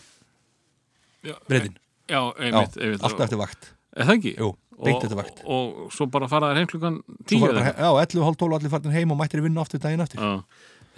[1.24, 1.78] já breytin,
[2.10, 4.32] Já, einmitt, einmitt alltaf eftir vakt Er það ekki?
[4.36, 7.54] Jú, beint og, eftir vakt og, og svo bara fara þær heim klukkan tíu eða
[7.62, 7.72] bara?
[7.72, 10.32] Já, 11, hálf 12 allir farin heim og mættir í vinnu aftur daginn eftir Já,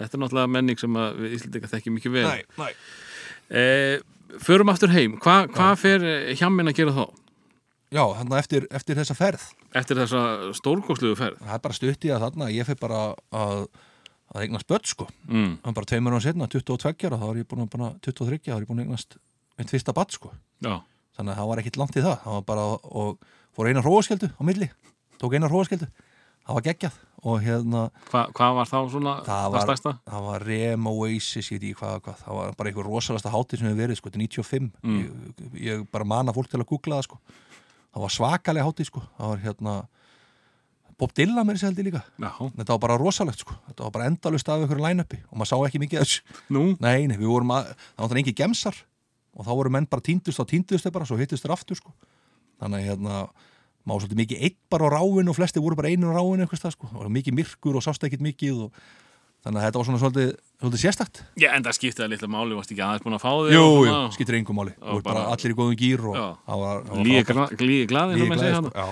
[0.01, 2.71] þetta er náttúrulega menning sem við Íslandika þekki mikið vel Nei, nei.
[3.61, 3.95] eh,
[4.43, 7.05] Förum aftur heim, Hva, hvað fer hjammin að gera þá?
[7.93, 9.43] Já, þarna eftir, eftir þessa ferð.
[9.79, 10.21] Eftir þessa
[10.57, 11.37] stórkosluðu ferð.
[11.43, 13.61] Það er bara stutt í að þarna ég fyrir bara að,
[14.33, 15.07] að eignast börn sko.
[15.29, 15.53] Mm.
[15.63, 18.53] hann bara tveimur án setna, 22 ára þá var ég búin að bara 23, þá
[18.57, 19.17] var ég búin að eignast
[19.57, 20.75] einn fyrsta badd sko, Já,
[21.17, 22.17] þannig að það var ekkit langt í það.
[22.25, 24.67] Það var bara, og fór eina hróaskeldu á milli,
[25.21, 25.87] tók eina hróaskeldu
[26.47, 26.99] það var geggjað.
[27.27, 27.79] Og hérna
[28.11, 29.91] Hva, hvað var þá svona það það, var, stærsta?
[30.11, 32.19] það var Rem Oasis, veit ekki hvað, hvað.
[32.21, 34.99] Það var bara einhver rosalasta hátíð sem hefur verið sko, þetta er 95 Mm.
[35.01, 37.17] ég, ég bara mana fólk til að googla það sko
[37.97, 39.03] það var svakalega hátíð sko.
[39.17, 39.75] Það var hérna
[40.97, 42.01] Bob Dylan mér sér held ég líka.
[42.17, 43.57] Já, þetta var bara rosalegt sko.
[43.69, 46.37] Þetta var bara endalust af einhverju line-upi og maður sá ekki mikið af þessu.
[46.53, 46.63] Nú?
[46.81, 48.79] Nei, nei, við vorum að, það var þannig engi gemsar
[49.37, 51.93] og þá voru menn bara tíndust og tíndust þeir bara, svo hittust þeir aftur sko.
[52.57, 53.19] Þannig að hérna,
[53.85, 56.73] maður svolítið mikið einn bara á ráinu og flesti voru bara einu á ráinu eitthvað
[56.73, 58.81] sko, var mikið myrkur og sást ekkit mikið og
[59.45, 60.31] þannig að þetta var svona svolítið,
[60.61, 63.31] svolítið sérstakt Já, en það skipti það litla máli, varst ekki aðeins búin að fá
[63.37, 64.15] þig jú, og jú, svona?
[64.17, 66.17] skiptir engum máli, þú veist bara allir í góðum gýr og
[67.05, 67.35] Líði frábært.
[67.37, 68.87] gla- glíði glaði, Líði það með glaði, segja hana já.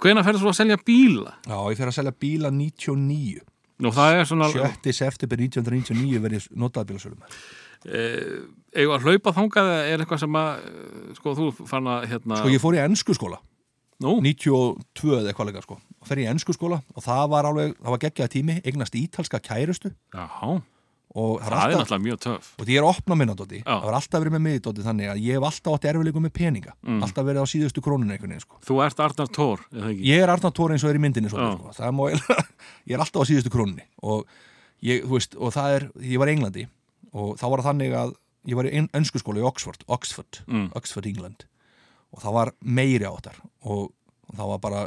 [0.00, 1.32] Hvenær ferður svo að selja bíla?
[1.46, 3.40] já, ég fer að selja bíla 99
[3.80, 4.92] Nú, það er svona 7.
[4.92, 7.22] september 1999 verið notaðbílasölum
[7.86, 8.42] eh,
[8.76, 12.52] Eða hlaupa þangað eða er eitthvað sem að eh, sko, þú fann að hérna sko
[12.52, 13.38] ég fór í ennsku skóla
[14.00, 17.74] Nú, 92 eða eitthvað leika sko og fer í ennsku skóla og það var alveg,
[17.76, 20.24] það var geggjaði tími eignast ítalska kærustu Já,
[21.20, 24.22] og það er náttúrulega mjög töf og ég er opna minna Dóti, það var alltaf
[24.22, 27.02] verið með mig Dóti þannig að ég hef alltaf átt erfileikum með peninga Mm.
[27.04, 28.56] alltaf verið á síðustu krónun einhvern veginn sko.
[28.64, 30.06] Þú ert Arnar Tór, eða ekki?
[30.08, 31.36] ég er Arnar Tóri eins og er í myndinni Já.
[31.36, 31.74] sko.
[31.76, 32.04] það má,
[32.88, 34.24] ég er alltaf á síðustu krónunni og
[34.80, 36.64] ég, þú veist, og það er ég var í Englandi
[37.12, 38.14] og þá var það þannig að
[38.48, 40.70] ég var í ennsku skóla í Oxford Oxford, Mm.
[40.78, 41.44] Oxford England
[42.10, 43.40] og það var meiri áttar.
[43.64, 43.90] Og,
[44.28, 44.84] og það var bara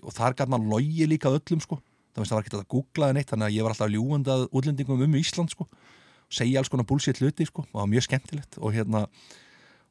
[0.00, 1.80] og þar gæt maður logi líka öllum sko.
[2.14, 5.52] Það, var ekki að googlaði neitt þannig að ég var alltaf ljúandað útlendingum um Ísland
[5.54, 5.68] sko.
[6.30, 7.64] Segja alls konar bullshit hluti sko.
[7.68, 8.58] Og það var mjög skemmtilegt.
[8.58, 9.06] Og hérna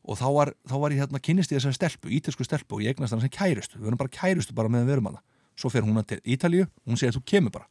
[0.10, 2.96] og þá var, þá var ég hérna kynnist ég þessari stelpu, ítalsku stelpu og ég
[2.96, 3.80] eignast hann sem kærustu.
[3.80, 5.24] Við erum bara kærustu bara meðan við erum hana
[5.60, 7.68] svo fer hún til Ítalíu, hún segir þú kemur bara.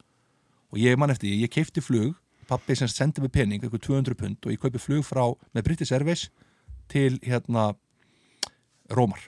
[0.73, 2.17] Og ég man eftir, ég keifti flug
[2.49, 5.93] pappi sem sendi mig pening, eitthvað 200 pund og ég kaupi flug frá, með British
[5.93, 6.29] Airways
[6.89, 7.75] til hérna
[8.91, 9.21] Rómar,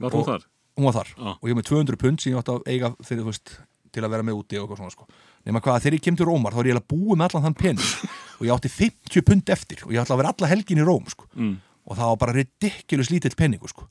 [0.00, 0.44] Var hún Og- þar?
[0.78, 1.30] hún var þar Já.
[1.36, 3.58] og ég var með 200 pund sem ég átti að eiga fyrir, veist,
[3.92, 5.06] til að vera með úti og eitthvað svona sko.
[5.44, 7.58] nema hvað, þegar ég kem til Rómar þá er ég eiginlega búið með allan þann
[7.58, 7.90] pening
[8.40, 11.08] og ég átti 50 pund eftir og ég ætla að vera alla helgin í Róm
[11.10, 11.26] sko.
[11.36, 11.56] Mm.
[11.90, 13.88] og það var bara ridiculous lítill peningu sko.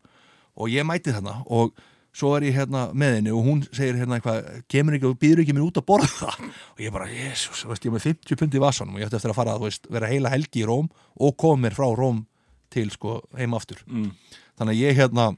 [0.56, 1.74] og ég mæti þarna og
[2.14, 5.44] svo er ég hérna með henni og hún segir hérna eitthvað, kemur ekki og býður
[5.44, 6.32] ekki mér út að borða
[6.74, 9.30] og ég bara, veist, ég er með 50 pund í vasanum og ég ætti eftir
[9.30, 12.24] að fara að veist, vera heila helgi í Róm og koma mér frá Róm
[12.72, 14.12] til sko, heim aftur Mm.
[14.60, 15.32] Þannig að ég hérna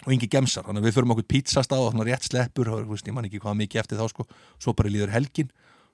[0.00, 3.08] og engi gemsar, þannig að við förum okkur pizzastað og svona rétt sleppur, og, veist,
[3.08, 4.24] ég man ekki hvað mikið eftir þá sko,
[4.56, 5.50] svo bara líður helgin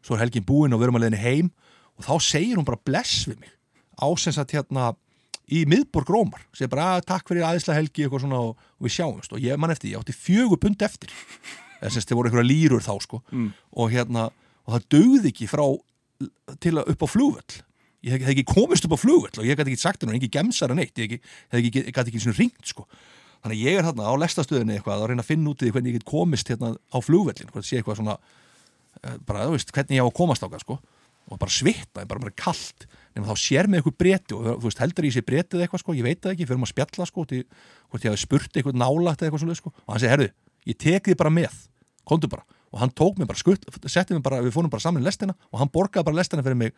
[0.06, 1.50] svo er helgin búin og við erum að leiðinni heim
[1.96, 3.52] og þá segir hún bara bless við mig
[3.96, 4.92] ásens að hérna
[5.46, 8.96] í miðborg Rómar, segir bara að takk fyrir aðeinslega helgi eitthvað svona og, og við
[8.96, 11.12] sjáumst og ég man eftir, ég átti fjögur pund eftir.
[11.78, 13.20] Eða sem þið voru einhverja lýrur þá sko.
[13.30, 13.52] Mm.
[13.76, 14.26] og hérna,
[14.66, 15.64] og það dögði ekki frá
[16.62, 17.60] til að upp á flugvöll
[18.06, 20.32] ég hef, hef ekki komist upp á flugvöll og ég gæti ekki sagt henni, ekki
[20.38, 22.86] gemsar en eitt ég hef ekki, hef ég gæti ekki svona ringt sko.
[23.44, 26.00] Þannig ég er hérna á lestastöðinni eitthvað að reyna að finna út í hvernig ég
[26.00, 28.16] get komist hérna á flugvöllin, hvernig sé eitthvað svona
[29.02, 30.78] eh, bara, þú veist, hvernig ég á að komast ákað sko.
[31.26, 32.86] Og bara svitta, bara, bara kalt.
[33.14, 35.94] Nema þá sér mig eitthvað breti og þú veist, heldur ég sé bretið eitthvað sko,
[35.98, 37.40] ég veit það ekki, fyrir maður að spjalla sko, til,
[37.90, 40.28] hvort ég hafi spurt eitthvað nálægt eða eitthvað svo sko, og hann segi, herðu,
[40.70, 41.56] ég tek þið bara með.
[42.06, 45.02] Komdu bara, og hann tók mig bara skutt, setti mig bara, við fórum bara saman
[45.02, 46.76] í lestina og hann borgaði bara lestina fyrir mig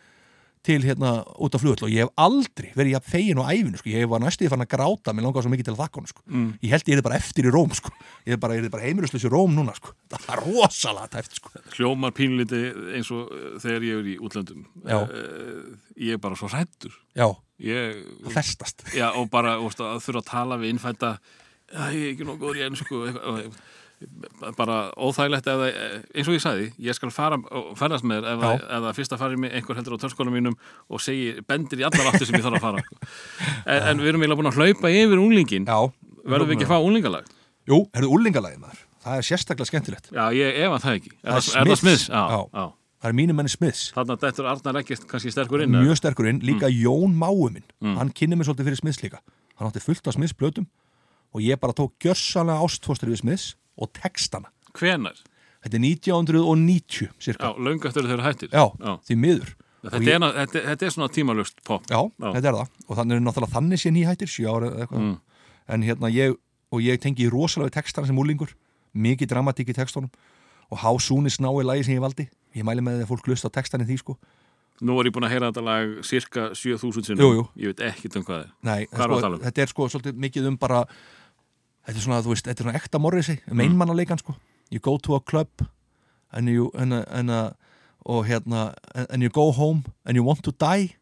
[0.67, 3.89] til hérna út af flugvöll og ég hef aldrei verið jafn fegin á æfinu sko.
[3.93, 6.23] ég var næstuði fann að gráta, mér langaði svo mikið til að þakka hann sko.
[6.27, 6.51] Mm.
[6.63, 7.93] ég held ég er bara eftir í Róm sko.
[8.27, 9.95] ég er bara, bara heimilisleis í Róm núna sko.
[10.13, 11.53] það er rosalega tæft sko.
[11.77, 12.63] Hljómar pínliti
[12.97, 14.65] eins og uh, þegar ég er í útlöndum.
[14.85, 16.95] Uh, Ég er bara svo hrættur
[17.59, 21.17] Ég, það festast já, og bara úst, að þurfa að tala við innfætta
[21.69, 23.59] Já, ég er ekki nóg góður í ennsku eitthvað, og-
[24.59, 25.63] bara óþægilegt það,
[26.15, 29.23] eins og ég sagði, ég skal fara og ferðast með þér ef, það- fyrst að
[29.25, 30.55] fara með einhver heldur á törskóla mínum
[30.89, 32.85] og segi, bendir í allar áttir sem ég þarf að fara.
[33.69, 35.79] En, en við erum eiginlega búin að hlaupa yfir unglingin já,
[36.25, 37.27] verðum við ekki að fá unglingalag?
[37.69, 38.85] jú, er það úrlingalagi maður.
[39.05, 40.07] Það er sérstaklega skemmtilegt.
[40.15, 41.11] Já, ég ef að það ekki.
[41.23, 42.05] Er Það það, smiðs?
[42.09, 42.23] Já,
[42.57, 42.65] Já.
[43.03, 43.83] það er mínum menni Smiths.
[43.95, 45.85] Þannig að þetta er Arnar ekkert kannski sterkur inn eða?
[45.87, 47.67] mjög sterkur inn, líka Jón Máu minn.
[47.85, 47.95] Mm.
[48.01, 49.21] hann kynni mig svolítið fyrir Smiths líka.
[49.61, 50.67] Hann átti fullt af Smiths blötum
[51.35, 55.16] og ég bara tók gjörsanlega ástfóstur við Smiths og textana Hvenar?
[55.64, 58.93] þetta er 1990 cirka Já, þeir eru hættir já, Já.
[59.09, 62.33] því miður Þetta, ég- er, þetta, þetta er svona tímalust pop Já, Já.
[62.35, 65.18] þetta er það og þannig er náttúrulega þannig sé nýhættir sjö ára eða eitthvað Mm.
[65.68, 66.35] en hérna ég,
[66.72, 68.55] og ég tengi rosalega við textana sem úlingur
[68.95, 70.11] mikið dramatík í textunum
[70.70, 73.11] og How Soon Is Now er lagi sem ég valdi ég mæli með því að
[73.12, 74.18] fólk lusta textan í því sko
[74.81, 77.45] Nú er ég búin að heyra þetta lag cirka 7000 sinnum Jú, jú.
[77.59, 79.41] Ég veit ekkert um hvað er Nei, Hvað er sko, um?
[79.43, 80.85] þetta er sko svolítið mikið um bara
[81.89, 83.64] þetta er svona, þú veist, þetta er svona ekta morrisi um Mm.
[83.66, 84.36] einmannaleikan sko.
[84.70, 85.49] You go to a club
[86.32, 87.55] and you, and, a, and a,
[88.07, 88.74] og hérna
[89.11, 90.95] and you go home and you want to die.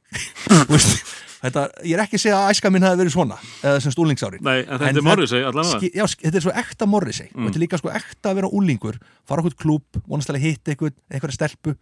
[1.36, 4.40] Þetta, ég er ekki að segja að æska minn hafi verið svona eða sem stúlingsárin.
[4.42, 5.90] Nei, en þetta er Morrissey allavega.
[5.94, 7.28] já, þetta er svo ekta Morrissey.
[7.34, 7.36] Mm.
[7.42, 8.96] og þetta er líka sko ekta að vera úlingur
[9.28, 11.76] fara okkur klúb, vonast að hitta eitthvað einhverja stelpu,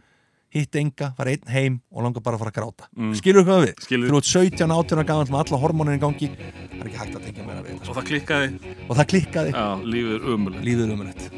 [0.54, 3.14] hitta enga fara einn heim og langa bara að fara að gráta Mm.
[3.18, 3.74] skilur hvað við?
[3.84, 4.08] Skilur.
[4.10, 7.16] Þú ert 17, 18 ára gamall með alla hormónin í gangi það er ekki hægt
[7.18, 7.94] að tengja meira við Og sko.
[7.98, 8.48] það klikkaði
[8.88, 11.30] og það klikkaði, Já, lífið er umulegt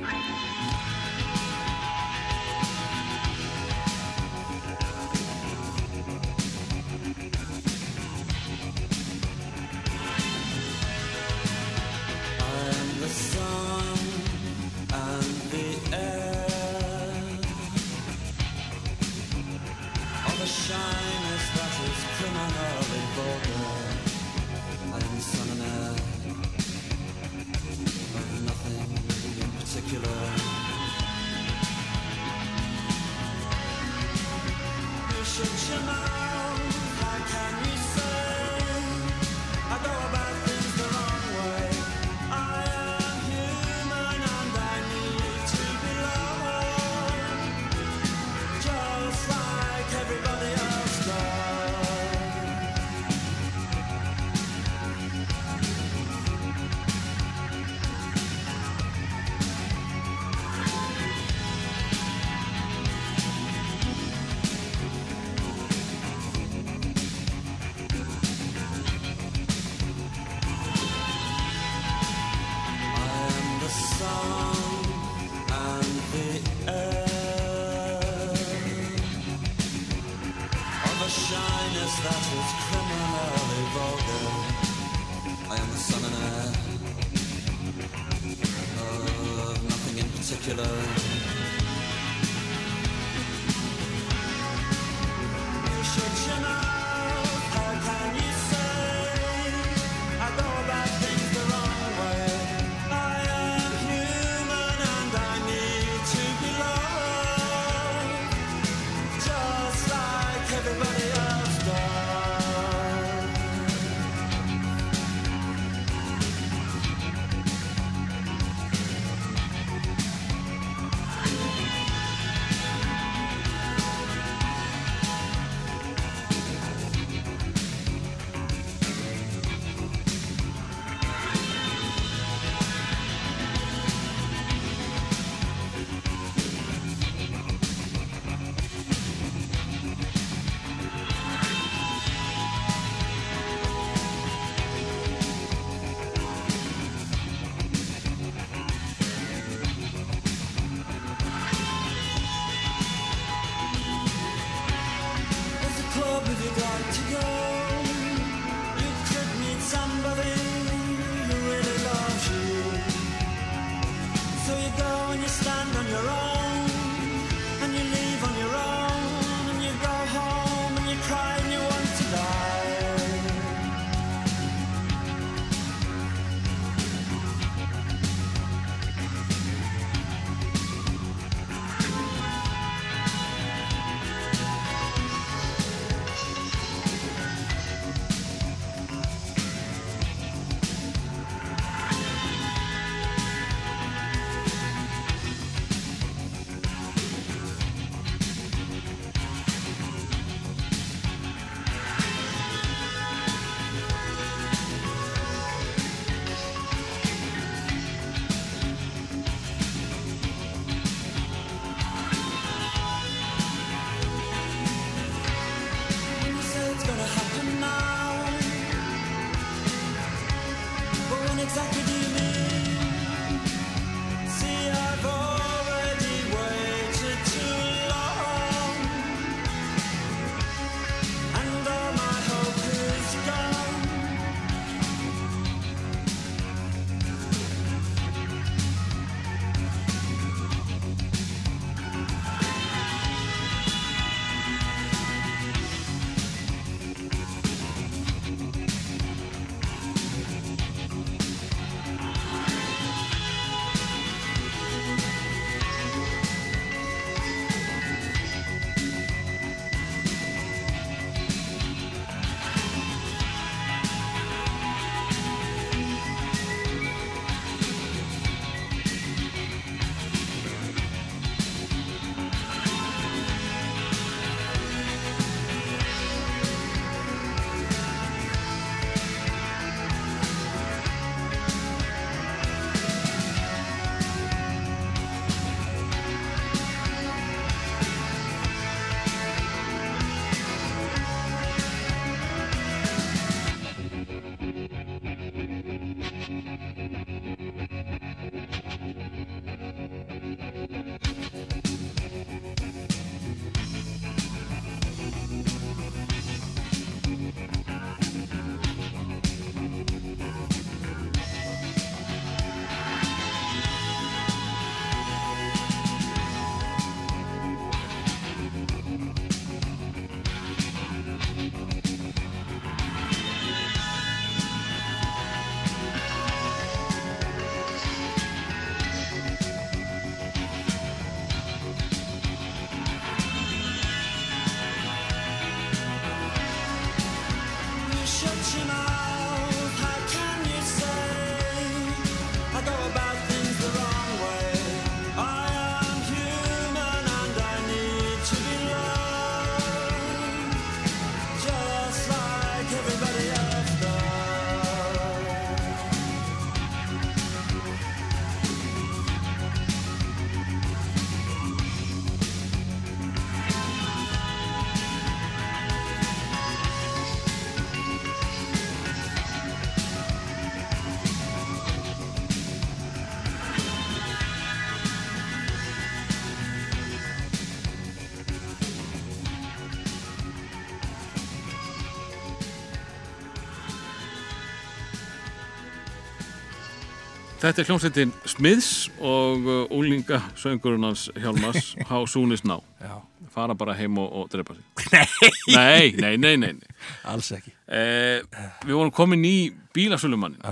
[387.47, 388.69] Þetta er hljómsveitin Smiðs
[388.99, 392.97] og uh, úlinga söngurinn hans Hjálmars How Soon Is Now Já,
[393.31, 394.65] fara bara heim og, og drepa sig.
[395.55, 396.75] Nei, nei, nei, nei, nei.
[397.07, 397.53] alls ekki.
[397.71, 398.25] Eh,
[398.65, 399.37] Við vorum komin í
[399.77, 400.43] bílasölumannin.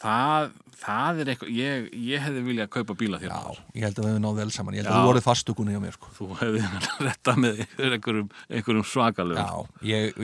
[0.00, 0.48] Það,
[0.86, 3.34] það er eitthvað ég, ég hefði viljað kaupa bíla þér.
[3.36, 4.78] Já, ég held að við hefum náð vel saman.
[4.78, 4.94] Ég held Já.
[4.94, 6.14] að þú voruð fastugunni hjá mér sko.
[6.16, 6.64] Þú hefði
[7.10, 8.88] retta með einhverjum, einhverjum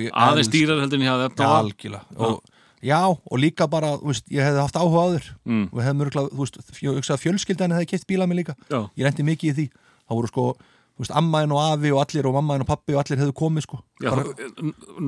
[0.01, 1.53] ég Aðeins dýrar heldur en ég hafði eftir á.
[1.61, 2.21] Algjörlega.
[2.31, 2.54] Og,
[2.85, 5.67] Já, og líka bara, þú veist, ég hefði haft áhuga á þér Mm.
[5.73, 8.85] og hefði mörgulega, þú veist, fjö, fjölskyldan hefði keitt bíla mig líka Já.
[8.97, 9.67] Ég rendi mikið í því,
[10.09, 10.47] það voru sko
[10.95, 13.65] þú veist, ammaðin og afi og allir og mammaðin og pappi og allir hefðu komið
[13.67, 14.25] sko Já, bara,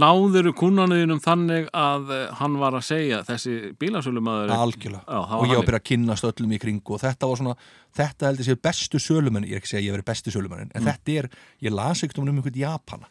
[0.03, 5.53] náðuru kunnanuðinum þannig að eh, hann var að segja þessi bílasölumæður algjörlega Já, og ég
[5.55, 7.55] var að byrja að kynnast öllum í kringu og þetta var svona,
[8.01, 10.35] þetta held ég séu bestu sölumenn ég er ekki að segja að ég veri besti
[10.35, 10.89] sölumenn en Mm.
[10.91, 11.29] þetta er,
[11.63, 13.07] ég las ekkert um einhvern Japana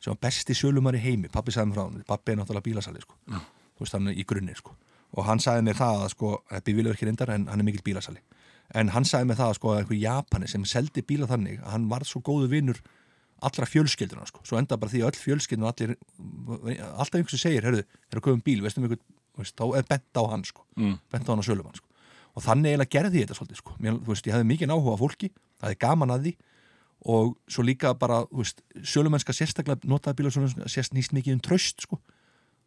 [0.00, 3.00] sem var besti sölumenn í heimi pappi sagði mér frá hann, pappi er náttúrulega bílasali
[3.04, 3.14] sko.
[3.74, 4.74] Þú veist, hann í grunni sko.
[5.14, 6.30] og hann sagði mér það að sko,
[6.66, 8.22] vilja ekki reyndar en hann er mikill bílasali
[8.74, 11.74] en hann sagði mér það að sko, að einhver Japani sem seldi bíla þannig að
[11.74, 12.80] hann varð svo góðu vinnur
[13.44, 14.40] allra fjölskylduna sko.
[14.46, 15.96] svo enda bara því að öll fjölskylduna allir,
[16.96, 19.02] alltaf einhver sem segir, herru, er að köfum bíl veistum einhver,
[19.38, 20.64] veist, þá er bent á hann sko.
[20.78, 20.96] Mm.
[21.12, 21.86] bent á hann að sölumann sko.
[22.34, 23.76] og þannig eiginlega gerði ég þetta svolítið sko.
[23.78, 25.30] Mér, þú veist, ég hefði mikið áhuga á fólki
[25.60, 26.34] það er gaman að því
[27.14, 30.32] og svo líka bara, þú veist, sölumennska sérstaklega notaði bíla
[30.72, 32.00] sérst nýst mikið um tröst sko.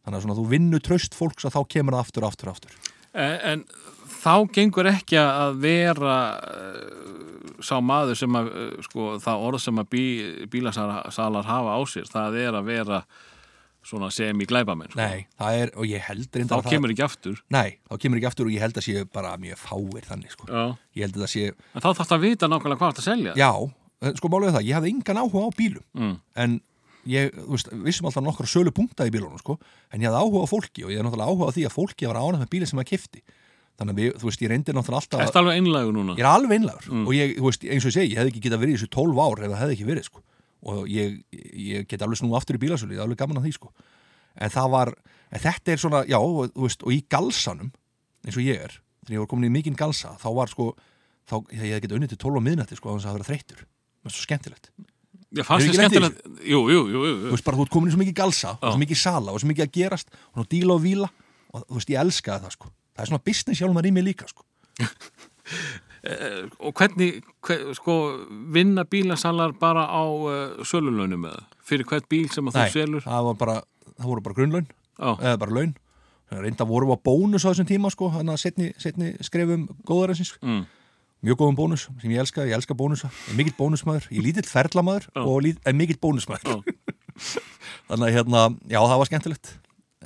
[0.08, 3.38] Þannig að svona þú vinnu tröst fólks að þá kemur það aftur, aftur, aftur En,
[3.50, 3.62] en
[4.22, 9.80] þá gengur ekki að vera uh, sá maður sem að uh, sko, það orð sem
[9.82, 10.04] að bí,
[10.54, 13.00] bílasalar hafa á sér, það er að vera
[13.88, 15.00] svona sem í glæbamenn sko.
[15.00, 18.00] Nei, það er, og ég held þá reyndar að kemur ekki aftur það, Nei, þá
[18.04, 20.48] kemur ekki aftur og ég held að sé bara mjög fáir þannig sko.
[20.52, 20.64] Já.
[21.00, 23.08] ég held að það sé, en þá þarf það að vita nákvæmlega hvað það að
[23.08, 23.52] selja já,
[24.04, 26.16] eh, sko er það ég hafði engan áhuga á bílum Mm.
[26.36, 26.60] en
[27.10, 29.58] ég, þú veist, vissum alltaf nokkra sölu punkta í bílunum, sko,
[29.94, 32.10] en ég hafði áhuga á fólki og ég hafði náttúrulega áhuga á því að fólki
[32.10, 33.24] var ánægt með bílinn sem að kifti
[33.78, 36.16] þannig að við, þú veist, ég reyndi náttúrulega alltaf Ertu alveg einlægur núna?
[36.18, 38.44] ég er alveg einlegur og ég, þú veist, eins og ég segi, ég hefði ekki
[38.48, 40.24] getað verið í þessu 12 ár ef það hefði ekki verið, sko.
[40.68, 41.14] Og ég,
[41.62, 43.70] ég get alveg snú aftur í bílasölu, ég er alveg gaman að því, sko.
[44.42, 44.90] En það var,
[45.30, 47.70] en þetta er svona, já, og, þú veist, og í galsanum
[48.26, 48.74] eins og ég er,
[49.06, 50.72] þegar ég var komin í mikinn galsa þá var, sko,
[51.30, 53.30] þá, ég hefði getað unnið til 12 á miðnætti, sko, þannig að
[54.10, 54.97] það
[55.48, 58.02] fannst þið skemmtilegt Jú, jú, jú, jú, þú veist, bara þú ert komin í svo
[58.04, 60.84] mikið galsa og svo mikið sala og svo mikið að gerast og nú díla og
[60.86, 61.10] víla
[61.54, 62.72] og þú veist, ég elskaði það, sko.
[62.94, 64.48] Það er svona business hjálmar í mig líka, sko.
[66.64, 67.94] Og hvernig, hver, sko,
[68.54, 71.42] vinna bílasalar bara á uh, sölulönum eða?
[71.68, 73.08] Fyrir hvert bíl sem að þú selur?
[73.40, 73.58] bara,
[73.98, 75.74] það voru bara grunnlaun Já, eða bara laun.
[76.32, 80.34] Reynda vorum við á bónus á þessum tíma sko, þannig að setni, setni skrefum góðarinsins
[80.42, 80.64] mm.
[81.26, 83.10] Mjög góðum bónus sem ég elska, ég elska bónusa.
[83.26, 85.22] Ég er mikill bónusmaður, ég er lítill ferlamaður Já.
[85.24, 86.62] og lít, er mikill bónusmaður.
[86.62, 86.88] Já.
[87.90, 89.52] þannig að hérna, já það var skemmtilegt.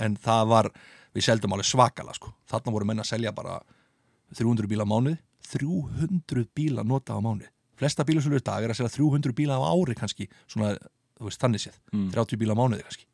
[0.02, 0.72] En það var,
[1.16, 3.60] við seldum alveg svakala sko, þarna voru menn að selja bara
[4.40, 5.18] 300 bíla á mánuði.
[5.52, 7.50] 300 bíla nota á mánuði.
[7.82, 10.76] Flesta bílasölu í dag er að selja 300 bíla á ári kannski, svona,
[11.18, 11.80] þú veist, þannig séð.
[11.92, 12.12] Mm.
[12.14, 13.08] 30 bíla á mánuði kannski.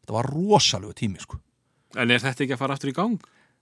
[0.00, 1.38] Þetta var rosalegu tími sko.
[2.00, 3.20] En er þetta ekki að fara aftur í gang?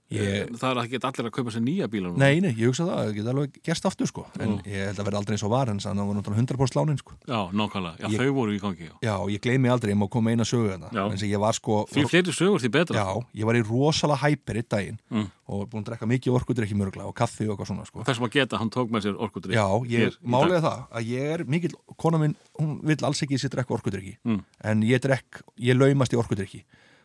[0.09, 2.17] Ég- Það er ekki allir að kaupa sér nýja bíla núna.
[2.17, 4.23] Nei, nei, ég hugsa það, það geta alveg gerst aftur sko.
[4.41, 4.63] En Já.
[4.65, 6.97] ég held að verða aldrei eins og var en að það var náttúrulega 100% lánin
[6.99, 7.13] sko.
[7.29, 8.95] Já, nákvæmlega, já, Ég- þau voru í gangi já.
[9.05, 11.85] Já, ég gleymi aldrei, ég má koma eina sögu þarna en sem ég var sko
[11.93, 12.97] Því fleiri sögur því betra.
[12.97, 15.31] Já, ég var í rosalega hæpir eitt daginn Mm.
[15.47, 18.01] og búin að drekka mikið orkudrykki mörgla og kaffi og eitthvað svona sko.
[18.05, 21.21] Þessum að geta, hann tók með sér orkudrykk Já, ég, í er það að ég
[21.41, 24.17] er mikill, kona minn, hún vill alls ekki sér drekka orkudrykki.
[24.25, 24.43] Mm.
[24.65, 26.65] en ég drekk, ég laumast í orkudrykki.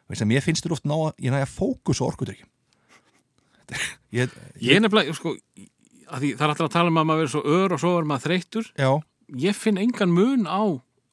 [0.10, 2.44] Að mér finnst þér oft ná að, ég næja fókus á orkudrykki
[4.20, 7.34] ég, Ég er nefnilega, sko því, Það er alltaf að tala um að maður verið
[7.34, 8.68] svo ör og svo er maður þreyttur.
[8.78, 8.92] Já,
[9.44, 10.62] Ég finn engan mun á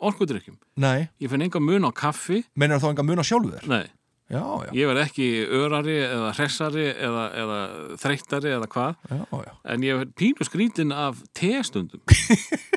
[0.00, 0.58] orkudrykkjum.
[0.82, 2.42] Nei, Ég finn engan mun á kaffi.
[2.58, 3.86] Meinar þá enga mun á sjálfu þér Nei,
[4.30, 5.24] Já, já, ég verð ekki
[5.58, 7.56] örari eða hressari eða, eða
[7.98, 9.00] þreyttari eða hvað.
[9.10, 9.54] Já, já.
[9.74, 12.04] En ég verð pínu skrítin af testundum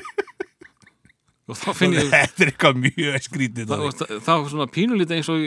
[1.48, 5.30] og þá finn ég Þetta er eitthvað mjög skrítið þá, þá, þá svona pínulítið eins
[5.30, 5.44] og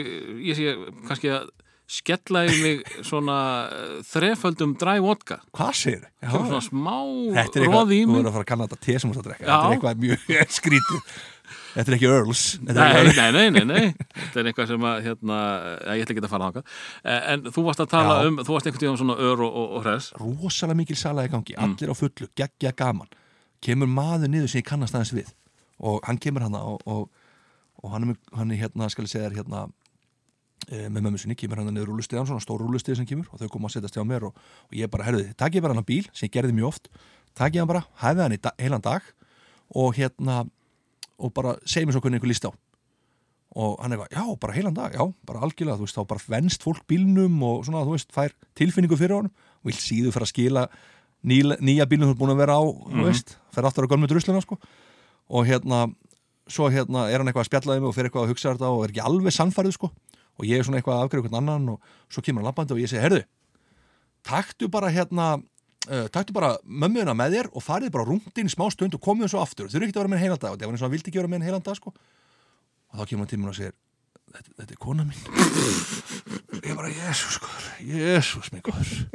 [0.48, 0.72] ég sé
[1.08, 1.48] kannski að
[1.88, 3.38] skella í mig svona
[3.72, 5.40] eh, þreföldum dry vodka.
[5.56, 5.80] Hvað?
[6.20, 6.96] Kemur svona smá
[7.64, 9.28] roði í þú mig verður að fara að kanna þetta te sem þú ert að
[9.30, 9.50] drekka Já.
[9.56, 11.18] Þetta er eitthvað mjög skrítið.
[11.68, 12.42] Þetta er ekki Earls.
[12.58, 15.36] Er Nei, nei, nei, nei, þetta er eitthvað sem að, hérna,
[15.86, 16.72] ja, ég ætla ekki að fara þangað,
[17.08, 18.28] Eh, en þú varst að tala Já.
[18.28, 21.30] um, þú varst einhvern tíðan svona ör og, og, og hress, rosalega mikil sala í
[21.32, 21.54] gangi.
[21.56, 21.76] Mm.
[21.78, 23.08] Allir á fullu, geggja gaman.
[23.64, 25.30] Kemur maður niður sem ég kannast aðeins við.
[25.78, 27.06] Og hann kemur hana og, og,
[27.84, 29.68] og hann, er, hann hérna, skal ég segja hérna
[30.68, 33.70] með mömmu sinni, kemur hann niður rúlustiðan svona stór rúlustið sem kemur og þau koma
[33.70, 34.36] að setjast hjá mér og,
[34.68, 36.90] og ég bara, herruði, takk ég bara hann bíl sem ég gerði mjög oft,
[37.38, 39.06] takk ég hann bara hæfið hann í da heilan dag
[39.74, 40.42] og hérna
[41.18, 42.52] og bara segi mér svo hvernig einhver líst á.
[43.58, 46.66] Og hann eitthvað, já, bara heilan dag, já, bara algjörlega þú veist, þá bara venst
[46.66, 49.32] fólk bílnum og svona, þú veist, fær tilfinningu fyrir honum
[49.66, 50.66] vil síðu fyrir að skila
[51.26, 52.62] nýja, nýja bílnum þú er búin að vera á,
[60.38, 62.50] og er er ég er svona eitthvað að afgreða eitthvað annan og svo kemur hann
[62.52, 63.24] labbandi og ég segi, herðu
[64.28, 65.40] taktu bara hérna
[65.88, 69.42] uh, taktu bara mömmuðina með þér og farið bara rúndin smá stund og komið svo
[69.42, 69.68] aftur.
[69.70, 70.54] Eru ekki að vera með heilan dag.
[70.54, 71.94] Og það var eins og hann vildi ekki vera með heilan dag sko.
[72.88, 73.74] og þá kemur hann til mér og segir
[74.34, 75.20] þetta, þetta er kona mín.
[76.64, 77.50] Ég bara, jésus sko
[77.84, 79.08] jésus mig góður.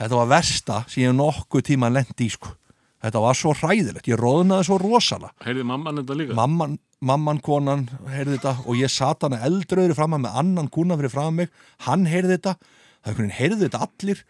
[0.00, 2.54] Þetta var versta sem ég nokkuð tíma lendi í sko.
[3.00, 5.32] Þetta var svo hræðilegt, ég róðnaði svo rosalega.
[5.44, 6.36] Heyrði mamman þetta líka?
[6.36, 11.12] mamman, mamman konan heyrði þetta og ég sat hana eldröður fram með annan kuna fyrir
[11.12, 11.52] fram mig.
[11.86, 12.56] Hann heyrði þetta,
[13.00, 14.24] það einhvern veginn heyrði þetta allir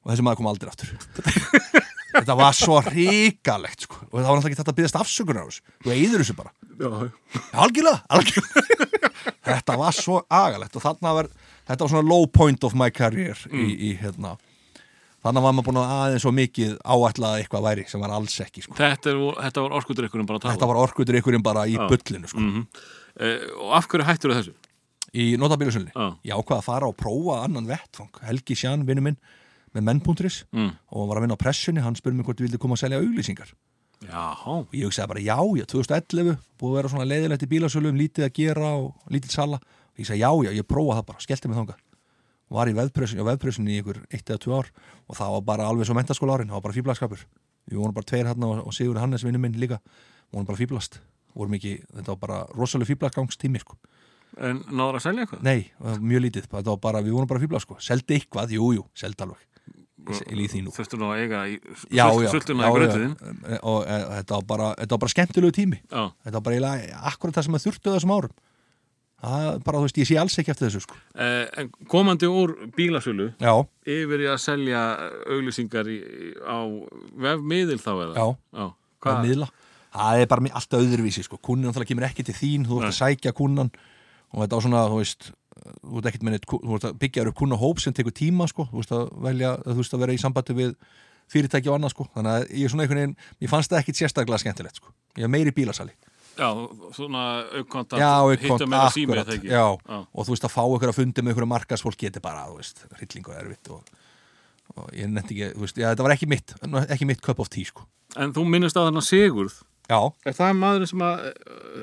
[0.00, 0.92] og þessi maður kom aldrei aftur.
[2.10, 4.00] Þetta var svo ríkalegt sko.
[4.08, 5.60] og það var náttúrulega ekki þetta að byggast afsökunar á þessu.
[5.84, 6.50] Þú eigður þessu bara.
[7.62, 8.88] Algjörlega, algjörlega.
[9.46, 11.28] þetta var svo agalegt og þarna var
[11.68, 14.36] þetta var svona low point of my career í, í hérna
[15.24, 18.36] þannig var maður búin að aðeins svo mikið áætlað að eitthvað væri sem var alls
[18.40, 18.74] ekki sko.
[18.78, 22.30] þetta, er, þetta var orskudrykkurinn bara að tala þetta var orkutur ykkurinn bara í bullinu
[22.30, 22.40] sko.
[22.40, 22.66] mm
[23.60, 24.52] Og af hverju hættur þessu?
[25.12, 26.06] í notabílusölni Já.
[26.24, 29.16] ég ákvaða að fara og prófa annan vettfang Helgi Sján, vinnu minn
[29.74, 30.70] með menn.is Mm.
[30.94, 33.00] og var að vinna á pressunni hann spurði mig hvort ég vildi koma að selja
[33.02, 33.50] auglýsingar
[34.06, 37.98] Já, og ég hugsaði bara já, já, 2011 búið að vera svona leiðilegt í bílasölum
[38.00, 41.20] lítið að gera og lítið sala og ég sagði já, já, ég prófa það bara,
[41.26, 41.89] skellti mig þangað og
[42.50, 44.70] var í veðpressunni, á veðpressunni í ykkur eitt eða tvö ár
[45.06, 47.24] og það var bara alveg svo mentaskóla árin, það var bara fýblaskapur
[47.70, 49.80] við vorum bara tveir hérna og, og Sigur Hannes vinnu minn líka,
[50.32, 51.00] vorum bara fýblast
[51.30, 53.78] þetta var bara rosalega fýblaskangstími sko.
[54.38, 55.44] en náður að selja eitthvað?
[55.46, 55.70] Nei,
[56.00, 59.26] mjög lítið, þetta var bara, við vorum bara fíbla sko, seldi eitthvað, jú, jú, seldi
[59.26, 59.46] alveg.
[60.00, 60.72] Nú.
[60.72, 61.58] Þurftu nú að eiga í
[61.92, 65.12] Já, já, Sultuna já, í grötuðin já, og e, þetta var bara, þetta var bara
[65.12, 65.80] skemmtilegu tími.
[65.92, 66.70] Þetta var bara
[67.10, 68.32] akkurat það sem að þurftu þessum árum
[69.20, 70.96] bara, þú veist, ég sé alls ekki eftir þessu sko.
[71.14, 73.52] Eh, komandi úr bílasölu Já,
[73.84, 74.82] yfir í að selja
[75.28, 75.98] auglýsingar í,
[76.40, 76.58] á
[77.20, 78.14] vefmiðil þá eða?
[78.14, 78.26] já,
[78.56, 78.64] Já,
[79.00, 79.10] hvað?
[79.10, 79.26] Hvað?
[79.26, 79.50] miðla
[79.90, 82.92] það er bara mi- allt öðruvísi, sko, kunnin náttúrulega kemur ekki til þín, þú ert
[82.92, 83.70] að sækja kunnan
[84.32, 85.30] og þetta á svona, þú veist
[85.84, 88.92] þú ert neitt, þú ert að byggja upp kunnahóp sem tekur tíma, sko, þú veist
[88.94, 90.76] að velja þú veist að vera í sambandi við
[91.30, 93.98] fyrirtæki og annað, sko, þannig að ég er svona einhvern veginn ég fannst það ekkit
[94.00, 94.88] sérstaklega skemmtilegt, sko.
[95.18, 95.92] Ég er meiri bílasali
[96.40, 96.48] Já,
[96.96, 97.22] svona
[98.00, 99.50] Já, hittum með það sími eða ekki?
[99.52, 99.96] já, Já.
[100.00, 102.60] og þú veist að fá ykkur að fundi með ykkur að markasfólk geti bara, þú
[102.60, 103.90] veist, hrylling og erfitt og,
[104.76, 106.54] og ég nefndi ekki, þú veist, já, þetta var ekki mitt
[106.96, 107.84] ekki mitt cup of tea, sko.
[108.16, 109.58] En þú minnist að þarna Sigurð?
[109.90, 111.24] Já, Er það maðurinn sem eh,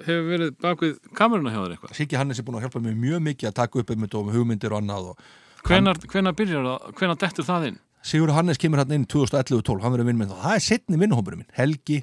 [0.05, 1.95] hefur verið bak við kameruna hjá þér eitthvað?
[1.97, 4.79] Siggi Hannes er búin að hjálpa mér mjög mikið að taka upp um hugmyndir og
[4.81, 5.25] annað og
[5.67, 7.79] Hvenar, hvenar byrjar það, hvenar dettur það inn?
[8.07, 11.41] Sigur Hannes kemur hann inn 2011-12, hann verður vinn með það það er setni vinnuhómurinn
[11.41, 11.97] minn, Helgi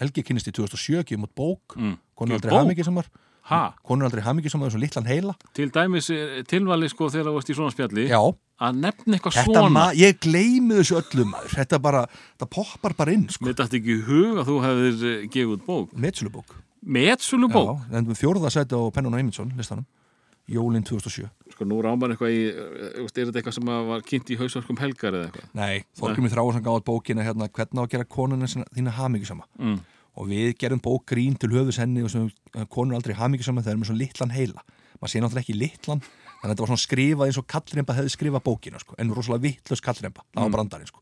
[0.00, 1.96] Helgi kynist í 2007, kemur út bók Mm.
[2.16, 2.58] konur aldrei bók?
[2.64, 3.06] hamingisamar
[3.44, 3.74] Ha?
[3.84, 7.54] konur aldrei hamingisamar, svona litlan heila Til dæmis eh, tilvali sko þegar þú varst í
[7.54, 8.20] svona spjalli Já,
[8.60, 12.06] að nefna eitthvað þetta svona ma ég gleymi þessu öllum þetta bara,
[12.38, 13.44] þetta poppar bara inn sko.
[13.44, 16.54] Mér dætti ekki hug að þú hefðir eh, gefið út bók Metsölubók
[16.84, 17.78] Metsölu bók?
[17.90, 19.84] Já, en fjórða sæti á Pennon og Eymundsson listanum,
[20.48, 24.38] Jólin 2007 Sko nú rámar eitthvað í, eh, er þetta eitthvað sem var kynnt í
[24.40, 25.50] hausverkum helgar eða eitthvað?
[25.54, 29.78] Nei, Þorgrymur Þráarsson gáði bókina hérna, hvernig á að gera konuna þína hamingisama Mm.
[30.16, 32.26] og við gerum bók grín til höfus henni og sem
[32.56, 34.62] eh, konur aldrei hamingisama þegar með svo litlan heila.
[34.98, 38.12] Maður sé náttúrulega ekki litlan þannig að þetta var svona skrifað eins og kallremba hefði
[38.14, 40.22] skrifað bókina sko, en rosalega vittlust kallremba.
[40.34, 41.00] Það var brandarinn sko.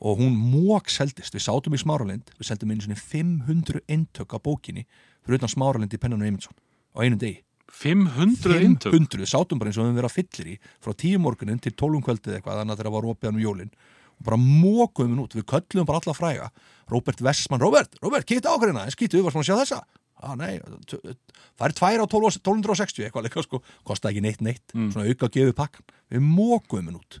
[0.00, 4.42] Og hún mók seldist, við sátum í Smáralind við seldum einu svona 500 eintök af
[4.44, 4.84] bókinni
[5.24, 6.56] fyrir utan Smáralind í Pennan og Eymundsson
[6.92, 7.40] á einum degi
[7.72, 8.94] 500 eintök?
[8.94, 11.60] 500, við sátum bara eins og við höfum verið að fyllir í frá tíu morgunin
[11.62, 13.70] til tólum kvöldið eitthvað þannig að þeirra var opið hann um jólin.
[14.16, 16.48] Og bara mókuðum við út, við köllum bara alla fræga.
[16.88, 19.82] Robert Westman, Robert, Robert, kitta ákveðina en skýtu, við varum að sjá þessa.
[20.16, 20.56] Ah, nei,
[20.88, 25.28] það er tvær á 12 1260 eitthvað líka sko, kostaði ekki neitt neitt svona auka
[25.28, 25.84] að gefa pakkan,
[26.14, 27.18] við mókuðum við út.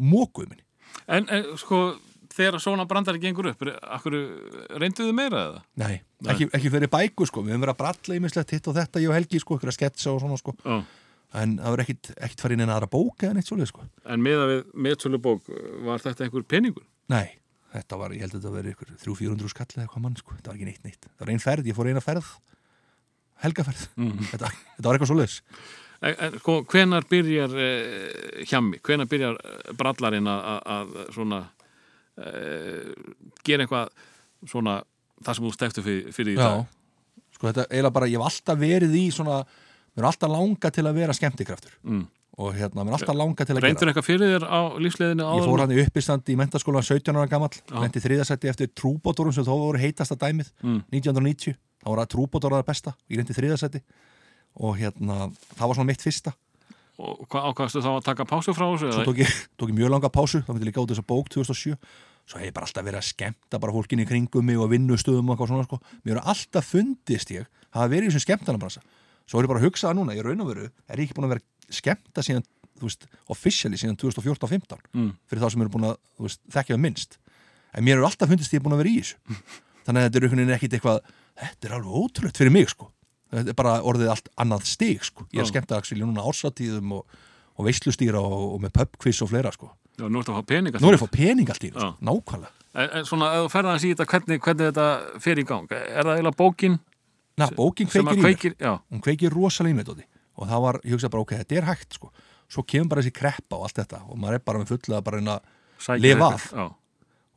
[0.00, 0.62] Mókuðum við
[1.10, 1.80] En, en sko
[2.34, 3.62] þegar svona brandari gengur upp,
[3.96, 4.16] akkur
[4.80, 5.62] reynduðu meira eða?
[5.82, 5.94] nei,
[6.32, 9.12] ekki, ekki fyrir bæku sko, við höfum verið að bralla ímislegt hitt og þetta, ég
[9.12, 10.56] og Helgi sko, ykkur að sketsa og svona sko.
[10.64, 10.80] Já.
[11.42, 13.86] en það var ekkit, ekkit farið inn en aðra bóka en eitt svoleið sko.
[14.06, 15.48] En miða við Metsölu bók,
[15.86, 16.84] var þetta einhver peningur?
[17.10, 17.38] Nei,
[17.74, 20.52] þetta var, ég held að þetta verið ykkur 300-400 skall eða eitthvað mann, sko, þetta
[20.52, 21.08] var ekki neitt neitt.
[21.10, 22.30] Það var ein ferð, ég fór eina ferð
[23.44, 23.88] helgaferð,
[24.30, 25.42] þetta, þetta var eitthvað
[26.04, 29.38] en sko, hvenar byrjar eh, hjammi, hvenar byrjar
[29.78, 31.38] brallarinn að- svona
[32.16, 33.88] gera eitthvað
[34.48, 34.78] svona
[35.24, 36.64] það sem þú stektu fyrir, fyrir í dag?
[36.64, 39.38] Já, sko þetta eiginlega bara, ég hef alltaf verið í svona,
[39.94, 42.04] mér er alltaf langa til að vera skemmtikraftur Mm.
[42.38, 45.22] og hérna, mér er alltaf langa til að Reyndur gera eitthvað fyrir þér á lífsleiðinu
[45.24, 45.48] Ég áður?
[45.50, 47.78] fór hann í uppistandi í mentaskólan 17 ára gamall, Já.
[47.80, 50.82] lendi þriðasætti eftir trúbótorum sem þó voru heitasta dæmið Mm.
[50.92, 53.82] 1990, þá voru að trúbótor það besta, ég lendi þriðasætti
[54.60, 56.34] og hérna, það var svona mitt fyrsta
[56.98, 58.90] og hvað ákvaðstu þá að taka pásu frá þessu?
[58.94, 61.30] svo tók ég, tók ég mjög langa pásu þá myndi ég líka út þessa bók
[61.34, 61.74] 2007
[62.24, 65.28] svo hef ég bara alltaf verið að skemmta bara fólkinni í kringum mig og vinnustöðum
[65.28, 65.80] og eitthvað svona sko.
[66.04, 68.84] mér hefur alltaf fundist ég hafa verið í þessum skemmtanabransa
[69.26, 71.16] svo er ég bara að hugsa það núna, ég raun og veru er ég ekki
[71.18, 72.46] búin að vera að skemmta síðan
[72.78, 75.12] þú veist, officially síðan 2014-15 Mm.
[75.28, 77.18] fyrir þá sem eru búin að veist, þekkja minnst
[77.74, 79.16] en mér hefur alltaf fundist ég búin að vera í þessu
[79.84, 80.98] þannig að þetta er eitthvað
[81.34, 82.90] þetta er alveg ótrúlegt fyrir mig sko
[83.38, 85.50] þetta er bara orðið allt annað stig sko ég er Já.
[85.52, 87.16] skemmta axilja núna ársattíðum og,
[87.58, 90.80] og veislustýra og, og með pubquiz og fleira sko Já, nú ertu að fá peninga
[90.82, 91.92] Nú er ég að fá pening allt í þessu, Já.
[91.94, 94.86] sko, nákvæmlega En, en svona, ef þú ferða að síta hvernig, hvernig þetta
[95.22, 96.78] fer í gang er það eiginlega bókin
[97.38, 100.06] Na, bókin kveikir að í mér, kveikir já, hún kveikir rosalega í mér Doddi.
[100.34, 102.10] og það var, ég hugsa bara, ok, þetta er hægt sko.
[102.50, 105.06] svo kemur bara þessi kreppa og allt þetta og maður er bara með fulla að
[105.06, 105.36] bara reyna
[105.78, 106.48] sækja Lifa af.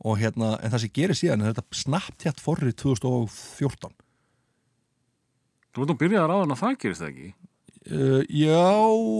[0.02, 3.94] og hérna, en það sem gerir síðan er þetta snabbt hétt forrið 2014
[5.74, 7.28] Þú veit nú byrjaðar áður en að það gerist það ekki?
[7.88, 8.62] Uh, Já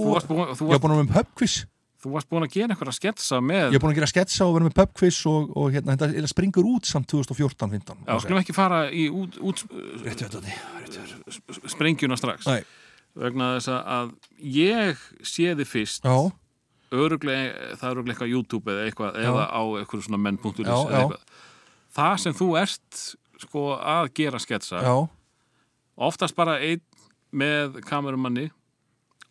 [0.04, 1.56] Þú varst búin, þú Ég varst, búin að vera með pubquiz.
[1.98, 4.46] Þú varst búin að gera eitthvað að sketsa með Ég er búin að gera sketsa
[4.46, 8.38] og vera með pubquiz og, og hérna, þetta eiginlega springur út samt 2014-15 Já, skulum
[8.42, 9.64] ekki fara í út, út
[11.72, 12.46] sprengjuna strax.
[12.46, 12.62] Nei,
[13.18, 14.12] vegna þess að
[14.46, 16.16] ég sé þið fyrst Já,
[16.94, 20.86] öruglega, það er öruglega eitthvað YouTube eða eitthvað, eða á eitthvað svona menn.is Já, eða
[20.92, 21.02] já.
[21.02, 21.44] eitthvað.
[21.98, 23.02] Það sem þú ert
[23.42, 24.94] sko að gera sketsa já,
[25.98, 26.80] oftast bara einn
[27.34, 28.46] með kamerumanni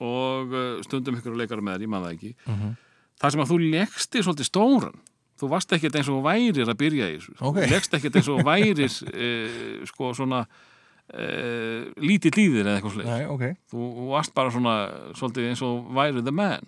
[0.04, 2.74] og uh, stundum ykkur leikara með þér, ég maður það ekki Mhm.
[3.22, 5.00] það sem að þú leggst í svolítið stóran
[5.38, 7.34] þú varst ekkert eins og værir að byrja í sko.
[7.46, 7.58] Ok.
[7.62, 13.10] þú leggst ekkert eins og værir uh, sko svona uh, lítið líðir eða eitthvað slik
[13.10, 14.76] nei, ok þú, varst bara svona
[15.18, 16.66] svolítið eins og væri the man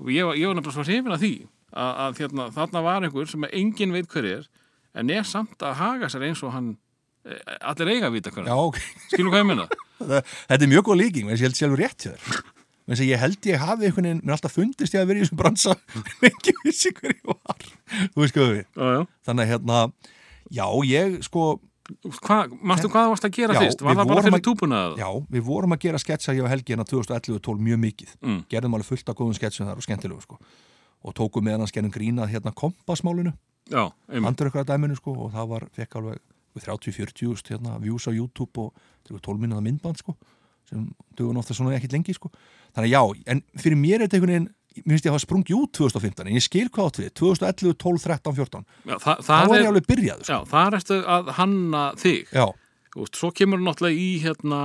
[0.00, 1.32] og ég, ég var nefnilega svo hrifin að því
[1.76, 4.48] að, að hérna, þarna var einhver sem engin veit hver er
[4.96, 6.74] en er samt að haga sér eins og hann
[7.72, 8.78] allir eiga að vita hver Já, ok
[9.10, 9.66] skilum hvað ég minna
[10.48, 12.42] Þetta er mjög góð líking, en ég held sjálfur rétt hjá þér
[12.86, 15.40] Menn ég held ég hafi einhvern veginn, mér alltaf fundist ég að vera í þessum
[15.40, 17.64] bransa en ekki vissi hver ég var
[18.14, 19.00] Þú veist hvað við já, já.
[19.26, 19.80] Þannig að hérna,
[20.60, 21.46] já, ég sko
[22.26, 22.36] Hva,
[22.66, 23.82] Manstu hvað varst að gera Já, fyrst?
[23.86, 24.78] Var það bara fyrir að- túbuna?
[24.88, 24.96] eða?
[25.02, 28.40] Já, við vorum að gera sketsa og Helgi hérna 2011 og 12 mjög mikið Mm.
[28.50, 30.38] Gerðum alveg fullt af góðum sketsum þar og skemmtilegu sko
[31.06, 33.34] Og tókum meðan hans gerðum grínað hérna kompasmálinu
[33.70, 34.26] Já, einmitt.
[34.32, 36.18] Andur ykkur að dæminu sko og það var, fekk alveg
[36.64, 38.72] 30-40 úst, hérna, views á YouTube og
[39.04, 40.16] þetta er 12 minnaða myndband sko
[40.66, 42.30] sem dugun ofta svona ekkit lengi sko.
[42.74, 44.48] Þannig já, en fyrir mér er þetta einhvern veginn
[44.84, 47.76] mér finnst ég að hafa sprungið út 2015 en ég skil hvað átt við, 2011,
[47.80, 50.32] 12, 13, 14 Já, það, þá það var er, ég alveg byrjað sko.
[50.34, 52.32] já, það ertu að hanna þig.
[52.34, 52.46] Já,
[52.96, 54.60] veist, Svo kemur náttúrulega í hérna,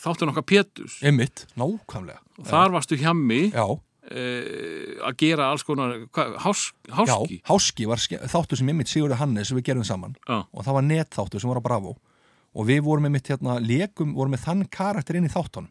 [0.00, 2.22] þáttur nokkar Pétus einmitt, nákvæmlega.
[2.40, 5.94] Og þar varstu hjammi já, uh, að gera alls konar
[6.42, 7.38] hás, já, háski?
[7.46, 10.16] Háski var þáttur sem einmitt Sigurði Hannes sem við gerðum saman.
[10.26, 10.42] Já.
[10.50, 11.94] og það var netþáttur sem var á Bravo.
[12.52, 15.70] Og við vorum einmitt hérna, leikum, vorum með þann karakter inn í þáttunum.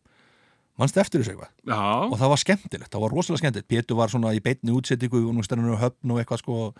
[0.80, 1.52] Mannst eftir þessu eitthvað?
[1.68, 3.70] Já, og það var skemmtilegt, það var rosalega skemmtilegt.
[3.70, 6.80] Pétur var svona í beinni útsettingu og nú stennur á höfn og eitthvað sko og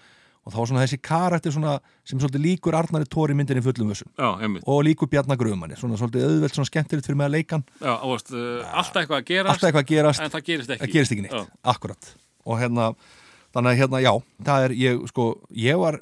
[0.50, 1.74] það var svona þessi karakter svona
[2.08, 4.10] sem svolítið líkur Arnari Tóri myndinni fullum vössum.
[4.66, 8.16] Og líkur Bjarnar Grumanni, svona svolítið auðvelt svona skemmtilegt fyrir mig að leikan, Já, og
[8.16, 10.82] veist, uh, alltaf eitthvað að gerast alltaf eitthvað að gerast en það gerist ekki.
[10.88, 11.46] það gerist ekki neitt, Já.
[11.76, 12.10] akkurat
[12.46, 12.88] og hérna,
[13.54, 14.14] þannig að hérna, já
[14.50, 16.00] það er, ég, sko, ég var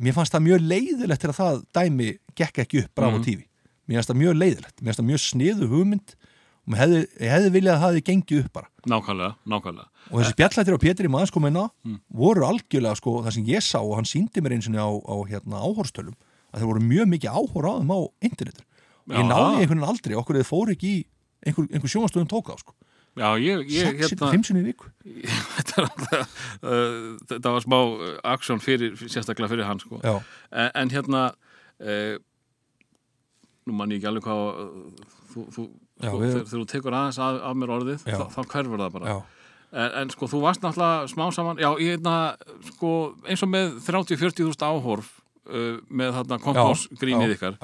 [0.00, 3.24] mér fannst það mjög leiðilegt til að það dæmi gekk ekki upp Bravo Mhm.
[3.24, 3.46] TV
[3.86, 6.14] mér fannst það mjög leiðilegt, mér fannst það mjög sniðu hugmynd
[6.68, 8.68] og hefði, ég hefði viljað að það hefði gengið upp bara.
[8.92, 9.88] Nákvæmlega, nákvæmlega.
[10.10, 12.00] Og þessi spjallættir á Pétri maður sko minna Mm.
[12.12, 15.16] voru algjörlega sko það sem ég sá og hann síndi mér eins og á, á
[15.30, 16.14] hérna, áhorstölum
[16.52, 18.64] að þeir voru mjög mikið áhor á þeim á internetur
[19.10, 21.00] og ég náði einhvern veginn aldrei okkur þeir fóru ekki í
[21.46, 22.74] einhver, einhver sjónastöðum tók á sko.
[23.18, 24.86] Já, ég, ég hérna fimm sinni í viku.
[25.60, 26.20] Þetta,
[26.62, 29.98] uh, þetta var smá uh, aksjón fyrir, sérstaklega fyrir hann sko.
[30.04, 31.24] en, en hérna
[31.82, 32.14] uh,
[33.66, 34.44] nú mann ég ekki alveg hvað
[35.32, 35.64] þú, þú,
[36.00, 38.82] Já, sko, við- þegar, þegar þú tekur aðeins af, af mér orðið þá, þá hverfur
[38.84, 39.14] það bara.
[39.70, 42.14] En, en sko þú varst náttúrulega smá saman já, ég hérna,
[42.72, 42.90] sko
[43.28, 45.10] eins og með 30-40 þúsund áhorf
[45.46, 47.58] uh, með þarna kompásgrínið ykkar.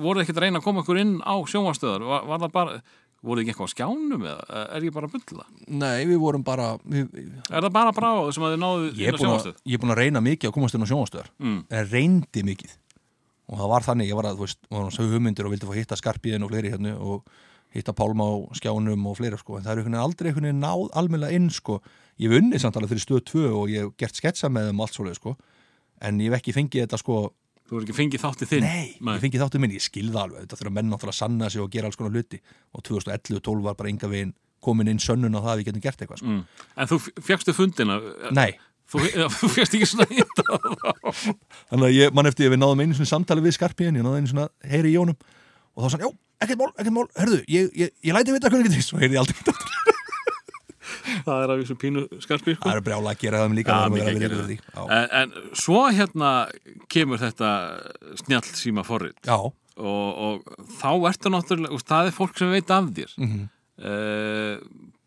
[0.00, 2.78] voruð ekkert að reyna að koma ykkur inn á sjónvastöðar var, var það bara,
[3.24, 5.44] voruð ekki eitthvað á skjánum eða er ég bara að bulla?
[5.68, 7.12] Nei við vorum bara við,
[7.52, 10.00] er það bara brá sem að þið náðu inn á sjónvastöð ég er búin að
[10.02, 11.60] reyna mikið að komast inn á sjónastöðar Mm.
[11.70, 12.74] en reyndi mikið
[13.50, 15.68] og það var þannig, ég var að, þú veist, var að sögu hugmyndir og vildi
[15.68, 17.28] fá hitta skarpiðin og fleiri hérna og
[17.74, 20.62] hitta Pálma á skjánum og fleira sko, en það er einhvern veginn aldrei einhvern veginn
[20.62, 21.80] náð almennilega inn sko,
[22.22, 24.80] ég hef unnið samt alveg fyrir stöð 2 og ég hef gert sketsa með þeim
[24.80, 25.34] og allt svoleið sko,
[26.06, 27.18] en ég hef ekki fengið þetta sko,
[27.68, 28.68] þú er ekki fengið þáttið þinn?
[28.68, 31.64] Nei, ég fengið þáttu minn, ég skilða alveg, þetta þurfa menn náttúrulega að sanna sig
[31.64, 32.40] og gera alls konar hluti.
[32.76, 34.34] Og 2011-12 var bara enga veginn
[34.64, 36.30] komin inn sönnun á það að við getum gert eitthvað sko.
[36.30, 36.68] mm.
[36.80, 37.98] en þú fegstu fundina?
[38.36, 38.50] Nei,
[38.94, 40.44] þú, þú fegst ekki svona hitta
[41.70, 44.20] þannig að ég, mann eftir ég við náðum einu svona samtali við skarpiðin, ég náðum
[44.22, 45.16] einu svona heyri í jónum
[45.74, 46.10] og þá sann, já,
[46.44, 49.24] ekkert mál, ekkert mál, hörðu ég, ég, ég læti vita hvernig þetta svo heyrði ég
[49.24, 49.56] aldrei aftur.
[51.24, 52.68] það er af þessu pínu skarpi sko.
[52.68, 54.54] það er brjála að gera það um líka er.
[54.54, 54.82] Já.
[54.98, 55.34] en, en
[55.64, 56.30] svo hérna
[56.92, 57.50] kemur þetta
[58.22, 62.70] snjall síma forrið já, og, og þá ertu náttúrulega úst, það er fólk sem veit
[62.76, 63.50] af þér mm Mhm.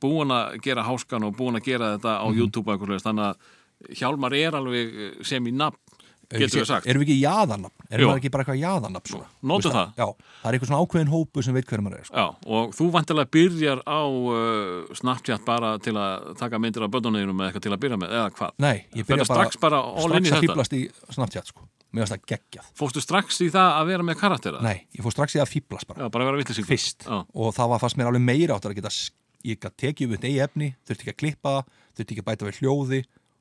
[0.03, 2.37] búin að gera háskan og búin að gera þetta á Mhm.
[2.41, 3.35] YouTube og eitthvað þannig að
[3.97, 5.77] Hjálmar er alveg sem í nafn
[6.27, 9.27] getur við sagt erum við ekki jaðanafn erum við ekki bara eitthvað jaðanafn svona?
[9.47, 9.91] Veist það.
[9.95, 10.07] já,
[10.41, 12.15] það er eitthvað svona ákveðin hópu sem veit hver maður er sko.
[12.17, 12.25] Já,
[12.57, 17.47] og þú vantilega byrjar á uh, Snapchat bara til að taka myndir af börnunniðinum eða
[17.51, 18.51] eitthvað til að byrja með, eða hvað?
[18.65, 20.81] nei, ég byrja bara strax bara strax að fýblast í
[21.15, 21.61] Snapchat sko.
[21.95, 24.59] mér finnst það geggjað Fórstu strax í það að vera með karaktera?
[24.65, 27.07] nei, ég fór strax í að fýblast bara Já, bara að vera vitlisíkur fyrst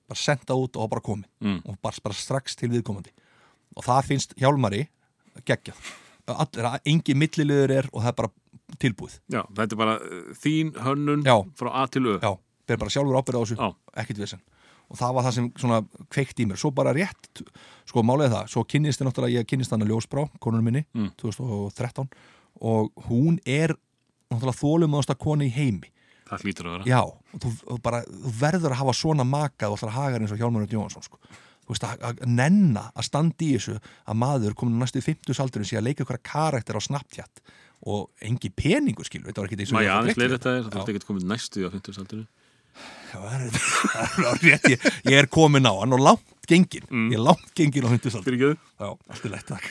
[0.07, 1.28] Það það, bara senda út og bara komið.
[1.43, 1.61] Mm.
[1.66, 3.11] og bara, bara strax til viðkomandi.
[3.77, 4.87] Og það finnst hjálmari
[5.45, 5.77] geggjað.
[6.27, 8.31] Allir, engi milliliður er og það er bara
[8.83, 9.16] tilbúið.
[9.31, 11.37] Já, þetta er bara uh, þín hönnun Já.
[11.59, 12.19] frá A til Ö.
[12.23, 12.33] Já,
[12.66, 13.73] ber bara sjálfur ábyrða á þessu.
[14.03, 14.43] Ekkert vesen.
[14.87, 15.78] Og það var það sem svona
[16.15, 16.59] kveikt í mér.
[16.62, 17.43] Svo bara rétt,
[17.91, 18.51] sko er það.
[18.55, 21.11] Svo kynnist ég náttúrulega, ég kynnist hann að ljósbrá konunum minni, Mm.
[21.19, 22.07] 2013
[22.62, 23.74] og hún er
[24.31, 25.91] náttúrulega þólumöðasta koni í heimi
[26.27, 29.70] Það hlýtur að vera Já, og þú, og bara, þú verður að hafa svona makað
[29.73, 31.19] og ætlar að haga eins og Hjálmar Jónsson sko.
[31.66, 33.77] þú veist, að, að nenna að standa í þessu
[34.07, 37.43] að maður komin næstu 50 aldurinn sé að leika ykkur karakter á Snapchat
[37.86, 40.81] og engi peningur skilur, þetta var ekki ég var aðeins leira fyrir þetta er, Já.
[40.81, 42.28] ert ekkert komið næstu á 50 aldurinn
[43.07, 43.61] Já, það er-
[44.16, 47.09] það er rétt, ég, ég er komin á hann og langt gengin, Mm.
[47.11, 49.66] ég er langt gengin á 50 aldurinn Fyrir ekki Já, allt er lætt takk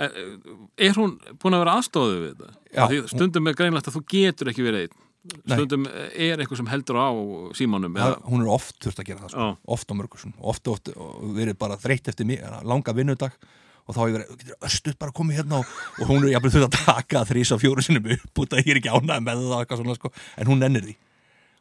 [0.00, 2.98] Er hún búin að vera aðstóðið við þetta?
[3.12, 4.98] Stundum er greinlegt að þú getur ekki verið einn.
[5.44, 7.08] Stundum er eitthvað sem heldur á
[7.58, 9.48] símanum Það, hún er oft þurft að gera það sko.
[9.76, 13.34] Oft á mörgursun, oft, oft og verið bara þreytt eftir mi- langa vinnudag
[13.84, 16.68] og þá hefur verið, getur östuð bara komið hérna og, og hún er jafnvel þurft
[16.70, 19.56] að taka þrís og fjóru sinum upp út að ég er ekki ánægð með það
[19.64, 20.12] eitthvað svona, sko.
[20.40, 20.96] en hún nennir því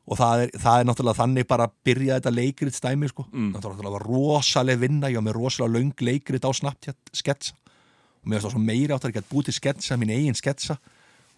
[0.09, 3.25] og það er, það er náttúrulega þannig bara að byrja þetta leikrit stæmi sko.
[3.29, 3.49] Mm.
[3.57, 8.39] náttúrulega var rosaleg vinna ég var með rosalega löng leikrit á Snapchat sketsa og mér
[8.39, 10.79] finnst það svo meiri áttar ekki að búið til sketsa, mín eigin sketsa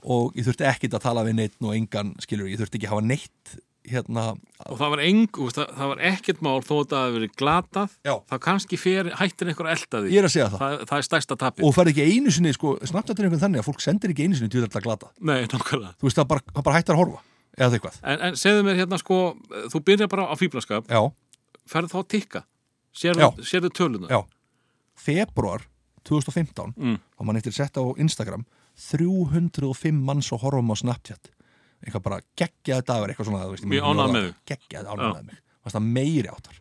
[0.03, 2.95] og ég þurfti ekkit að tala við neitt og engan, skilur, ég þurfti ekki að
[2.95, 3.53] hafa neitt
[3.91, 4.23] hérna,
[4.69, 5.23] og það var eng,
[5.55, 8.13] það, það var ekkert mál þó að það hefur verið glatað Já.
[8.29, 10.61] þá kannski fer, hættir einhver að elda því ég er að segja það.
[10.61, 11.65] Það, það er stærsta tapið.
[11.65, 14.37] Og ferð ekki einu sinni, sko, Snapchat er einhvern þannig að fólk sendir ekki einu
[14.37, 15.09] sinni til þetta glata.
[15.17, 17.23] Nei, þú veist, það bara, það bara hættar að horfa
[17.57, 19.17] eða það eitthvað, En, en segðu mér hérna sko,
[19.73, 20.93] þú byrjar bara á fýblaskap
[21.71, 22.43] ferð þá að tikka?
[22.93, 24.21] Sérðu, töluna já.
[24.95, 25.65] Februar
[26.07, 26.97] 2015 Mm.
[27.17, 28.45] þá mann eftir setta á Instagram
[28.81, 31.31] 305 manns og horfum á Snapchat.
[31.81, 34.39] Eitthvað bara geggjaði dagur eitthvað svona, þú veist, Mjög ánægður með þig.
[34.51, 36.57] geggjaði ánægð með mig, það er meiri áttar.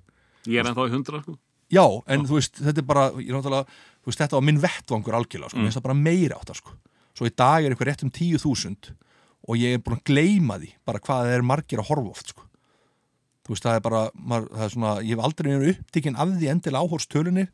[0.49, 1.37] Ég er ennþá í hundra sko.
[1.71, 4.63] Já, en þú veist, þetta er bara ég er náttúrulega, þú veist, þetta var minn
[4.63, 5.75] vettvangur algjörlega, sko, mm.
[5.77, 6.77] það bara meiri áttar, sko.
[7.15, 8.95] Svo í dag er eitthvað rétt um 10.000
[9.51, 12.33] og ég er búin að gleyma því bara hvað það er margir að horfa oft,
[12.33, 12.47] sko.
[13.45, 16.35] Þú veist, það er bara, maður, það er svona ég hef aldrei verið upptikinn af
[16.35, 17.47] því endilega áhórstölunni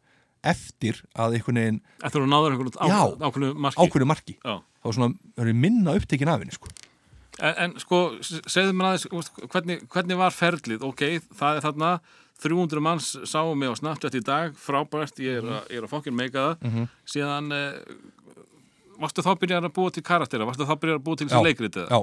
[0.53, 3.81] eftir að einhvern veginn Eftir að náður einhvern ákveðnu marki.
[3.87, 4.57] ákveðinu marki, Já.
[4.83, 6.71] þá er svona, minna upptikinn af henni, sko.
[7.39, 11.03] En, en sko, segðu mér aðeins hvernig, hvernig var ferlið, ok,
[11.37, 11.91] það er þarna
[12.41, 16.17] 300 manns sáum mig á Snapchat í dag, frábært, ég er, ég er að fokkin
[16.17, 16.89] meika það, Mhm.
[17.09, 17.79] síðan eh,
[19.01, 21.77] varstu þá byrjar að búa til karaktera, varstu þá byrjar að búa til þessi leikrit
[21.83, 21.89] eða?
[21.93, 22.01] Já,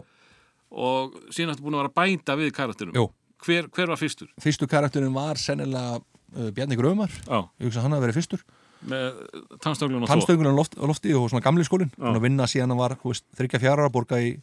[0.73, 3.09] og síðan ertu búin að vera bæta við karakterum.
[3.43, 4.29] Hver, hver var fyrstur?
[4.41, 5.97] fyrstu karakterin var sennilega
[6.37, 8.43] uh, Bjarni Grömar, Já, ég hugsa hann að vera fyrstur
[8.83, 9.13] með
[9.63, 12.03] tannstöglun og svo tannstöngurinn loft, lofti og svona gamli skólinn Já.
[12.03, 14.33] hann að vinna síðan hann var, þryggja fjara að borga í,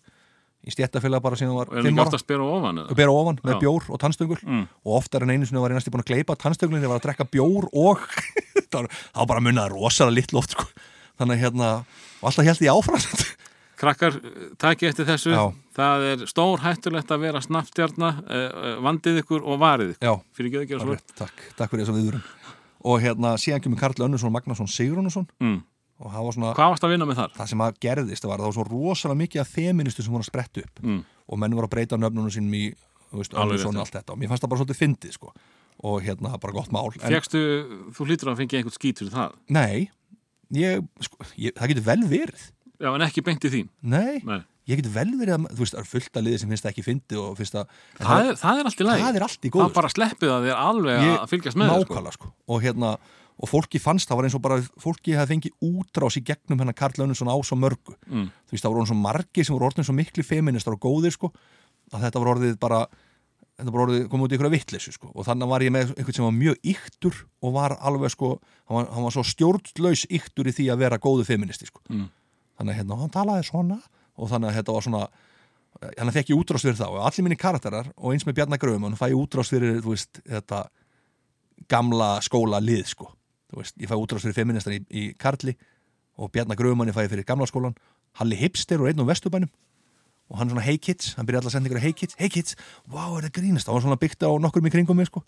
[0.65, 2.81] í stjættafélag bara síðan hann og var er hann ekki ára ofta að spera ofan
[2.87, 3.61] og bera ofan með Já.
[3.67, 4.63] bjór og tannstöngul Mm.
[4.87, 7.05] og oftar en einu sinni var ég næstu búin að gleipa tannstöngulinn ég var að
[7.11, 8.01] drekka bjór og
[8.73, 10.65] það var, það bara munnaði rosalega litt loft sko.
[11.21, 11.69] þannig hérna,
[12.23, 13.29] og alltaf held ég áfram
[13.81, 14.17] Krakkar,
[14.61, 15.45] taki eftir þessu Já.
[15.81, 20.07] Það er stór hættulegt að vera snappstjarna eh, vandið ykkur og varið ykkur.
[20.09, 22.29] Já, fyrir ekki að gera svo alveg, takk, takk fyrir þess að viðurum
[22.81, 25.59] og hérna, síðan kemur Karl Önnursson Magnason Sigrúnusson mm.
[26.01, 27.35] og það var svona Hvað varst að vinna með þar?
[27.37, 30.31] það sem að gerðist var, það var svo rosalega mikið af feministu sem voru að
[30.31, 30.85] spretta upp.
[30.85, 31.03] Mm.
[31.31, 32.65] og menn voru að breyta nöfnunum sínum í
[33.11, 34.15] Önnursson og allt þetta.
[34.15, 35.33] Og mér fannst það bara svolítið fyndið sko.
[35.81, 36.91] og hérna, bara gott mál.
[37.01, 37.41] En, Fekstu,
[37.97, 39.37] þú hlýtur að fengi einhvern skít fyrir það?
[39.57, 39.89] Nei,
[40.53, 42.43] ég, sko, ég, það getur vel verið.
[42.81, 43.71] Já, en ekki beint í þín?
[43.81, 44.43] Nei, Nei.
[44.71, 46.73] Ég getur vel verið að, þú veist, það er fullt að liði sem finnst það
[46.75, 47.65] ekki fyndið og finnst það
[48.01, 49.93] en það, er, það er allt í lagi það er allt í Það góðu bara
[49.95, 51.81] sleppið að þér alveg Ég- að fylgjast með sko.
[51.95, 52.33] nákvæmlega sko.
[52.49, 52.93] og hérna
[53.41, 56.77] og fólki fannst það var eins og bara fólki hefði fengið útrás í gegnum hennar
[56.77, 58.27] Karl Önnursson á svo mörgu Mm.
[58.49, 61.13] þú veist það voru orðin svo margi sem voru orðin svo miklu feministar og góðir
[61.17, 61.33] sko
[61.95, 62.83] að þetta voru orðið bara
[63.61, 66.17] þetta voru orðið komið út í ykkur vittleysu sko og þannig var ég með einhvern
[66.17, 68.29] sem var mjög yktur og var alveg sko
[68.69, 72.11] hann var, hann var svo stjórnlaus yktur í því að vera góðu feministi sko Mm.
[72.61, 73.81] þannig að hérna, hann talaði svona
[74.21, 75.03] og þannig að þetta var svona
[75.97, 76.87] hann fekk ég útrás fyrir þá.
[76.91, 80.21] Og allir minni karakterar og eins með Bjarnar Gröfum hann fæ ég útrás fyrir, veist,
[80.29, 80.65] þetta
[81.71, 83.09] gamla skóla lið sko.
[83.57, 85.57] Veist, ég fæ útrás fyrir feministan í, í Karli
[86.21, 87.79] og Bjarnar Gröfum ég fæ fyrir gamla skólan
[88.21, 89.51] Halli Hipster og einn á Vesturbænum
[90.31, 92.57] og hann svona hey kids, hann byrjaði alltaf að senda ykkur hey kids, hey kids,
[92.87, 93.67] wow, er það grínast?
[93.67, 95.25] Það var svona byggt á nokkur í kringum mig sko.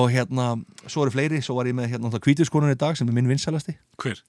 [0.00, 0.54] Og hérna,
[0.86, 3.74] svo eru fleiri svo var ég með hérna kvítvinskonan í dag sem er minn vinsælasti.
[4.00, 4.22] Hver?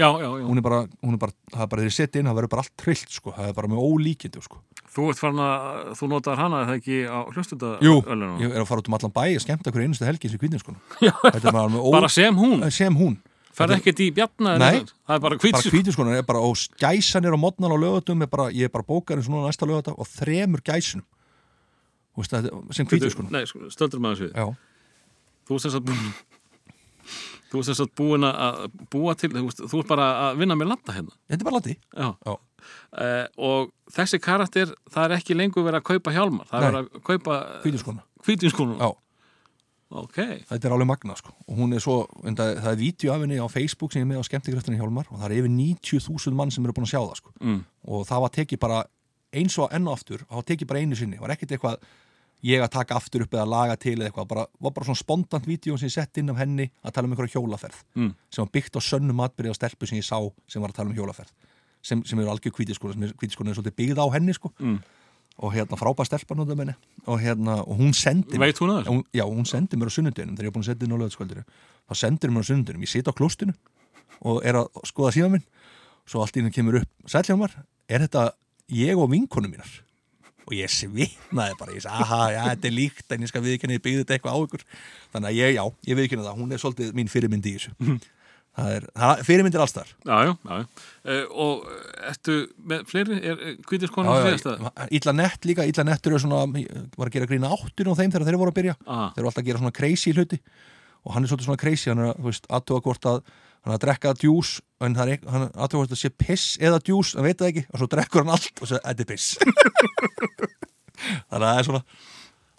[0.00, 0.44] Já, já, já.
[0.48, 2.52] hún er bara, hún er bara það er bara þegar ég seti inn, það verður
[2.54, 3.34] bara allt trillt sko.
[3.36, 4.60] Það er bara með ólíkindi sko.
[4.90, 8.38] Þú ert farin að, þú notar hana eða ekki á hlustunda Jú, ölunum?
[8.42, 11.46] ég er að fara út um allan bæ og skemmta hverju einustu helgi sem þetta
[11.46, 12.64] er bara ó, Bara sem hún?
[12.74, 13.20] sem hún.
[13.54, 14.56] Færð ekkert í bjarna?
[14.58, 14.80] Nei.
[15.06, 18.30] Það er bara bara hvítsk kvítvinskonan er bara og gæsanir á modnan á lögatum er
[18.30, 21.06] bara, ég er bara bókarinn svona næsta lögata og þremur gæsunum
[22.74, 24.46] sem kvítvinskonan Nei, sko, stöldur maður svið Já,
[25.46, 26.02] Þú ert sem sagt búin
[27.50, 28.62] Þú ert sem sagt búin að
[28.92, 31.16] búa til Þú ert, þú ert bara að vinna með latta hérna.
[31.26, 32.08] Þetta er bara landi Já.
[32.26, 32.34] Já.
[32.92, 36.80] Uh, og þessi karakter það er ekki lengur verið að kaupa hjálmar það er verið
[36.80, 38.90] að kaupa Kvítvinskonan hvítinskonum Já,
[40.02, 40.18] ok,
[40.50, 41.32] þetta er alveg magna sko.
[41.48, 44.10] og hún er svo, en það, það er vídeo af henni á Facebook sem er
[44.10, 47.00] með á skemmtikraftinni Hjálmar og það er yfir 90.000 mann sem eru búin að sjá
[47.00, 47.32] það sko.
[47.40, 47.60] mm.
[47.96, 48.82] og það var tekið bara
[49.30, 51.18] eins og enn og aftur, það var tekið bara einu sinni.
[51.20, 51.76] Var ekkert eitthvað
[52.42, 55.46] ég að taka aftur upp eða laga til eða eitthvað, bara, var bara svona spontant
[55.48, 58.14] vídeo sem ég sett inn af henni að tala um einhverja hjólaferð Mm.
[58.30, 60.16] sem var byggt á sönnu matbyrði á stelpu sem ég sá
[60.48, 61.30] sem var að tala um hjólaferð
[61.82, 64.52] sem, sem eru algjör kvítiskona, sem er kvítiskona er svolítið byggð á henni sko.
[64.58, 64.80] Mm.
[65.40, 66.74] og hérna frábær stelpa notum henni
[67.06, 70.36] og hérna, og hún sendi veit hún að hún, já, hún sendi mér á sunnundinum
[70.36, 71.44] þegar ég er búin að setja inn á löðskvöldinu
[71.88, 73.54] þá sendir mér á sunnundinum, ég sit á klostinu
[74.20, 75.44] og er að skoða síma minn
[76.04, 76.88] svo allt í henni kemur upp,
[77.88, 78.04] er
[78.68, 78.96] ég
[80.50, 81.74] og og ég svitnaði bara.
[81.76, 84.34] Ég sagði, aha, já, þetta er líkt en ég skal viðkynna ég byggði þetta eitthvað
[84.34, 84.64] á ykkur.
[85.12, 88.00] Þannig að ég, já, ég viðkynna það, hún er svolítið mín fyrirmyndi í þessu.
[88.60, 90.64] Það er, það, fyrirmyndir alls þar Já, já, já, já.
[91.06, 91.68] Uh, og
[92.10, 92.34] ertu
[92.66, 96.64] með fleiri, er hvítinskonum Já, síðast já, illa nett líka, illa nettur er svona,
[96.98, 98.74] var að gera grína áttun á þeim þegar þeir voru að byrja.
[98.90, 99.06] Aha.
[99.14, 100.40] þeir eru alltaf að gera svona crazy hluti.
[101.06, 103.22] Og hann er svolítið svona crazy, hann er þú veist, aðtuga hvort að
[103.64, 107.38] hann að drekka djús en það er, hvort að sé piss eða djús, hann veit
[107.40, 109.34] það ekki, og svo drekkur hann allt og svo, þetta er piss.
[111.30, 111.82] Þannig að það er svona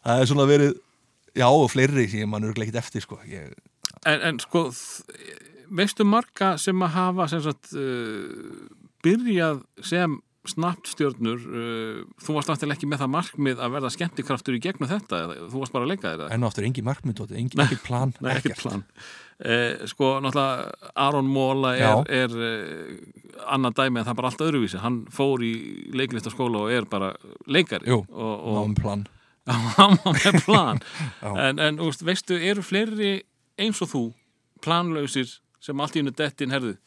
[0.01, 0.75] það er svona verið,
[1.37, 3.19] já, og fleiri sem mann er ekki eftir, sko.
[3.29, 3.53] Ég,
[4.05, 4.67] en, en sko
[5.71, 8.67] veistu marga sem að hafa sem sagt uh,
[9.05, 10.19] byrjað sem
[10.49, 15.19] snappstjörnur uh, þú varst náttúrulega ekki með það markmið að verða skemmtikraftur í gegnum þetta
[15.37, 18.63] þú varst bara að leika þér engin markmynd og engin, engin plan, ekkert.
[18.63, 18.83] plan
[19.45, 22.99] eh, Sko, náttúrulega Aron Móla er, er eh,
[23.51, 24.79] annað dæmi en það er bara allt öðruvísi.
[24.83, 25.53] Hann fór í
[25.97, 27.13] leiklistaskóla og er bara
[27.47, 29.05] leikari jú, og plan.
[29.49, 30.79] Hann með plan.
[31.47, 33.21] En, en úst, veistu, eru fleiri
[33.61, 34.03] eins og þú
[34.61, 35.27] planlausir
[35.61, 36.77] sem allt í hennu dettin herðu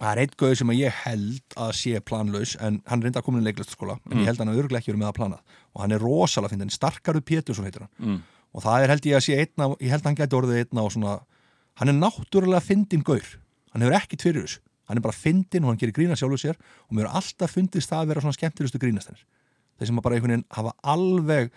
[0.00, 3.26] Það er einn gauð sem að ég held að sé planlaus en hann reynda að
[3.26, 4.20] koma í leiklistaskóla en Mm.
[4.22, 5.38] ég held að hann að örglega ekki verið með að plana.
[5.76, 7.92] Og hann er rosalega fyndin, Starkarud Pétursson heitir hann.
[8.00, 8.22] Mm.
[8.56, 10.82] og það er held ég að sé einna ég held að hann gæti orðið einna
[10.86, 11.12] og svona
[11.78, 13.26] hann er náttúrulega fyndin gaur
[13.72, 16.58] hann hefur ekkit fyrir þessu, hann er bara fyndin og hann gerir grína sjálfur sér
[16.58, 19.26] og mér er alltaf fundist það að vera svona skemmtilegustu grínastennir
[19.78, 21.52] þeir sem bara einhvern veginn hafa alveg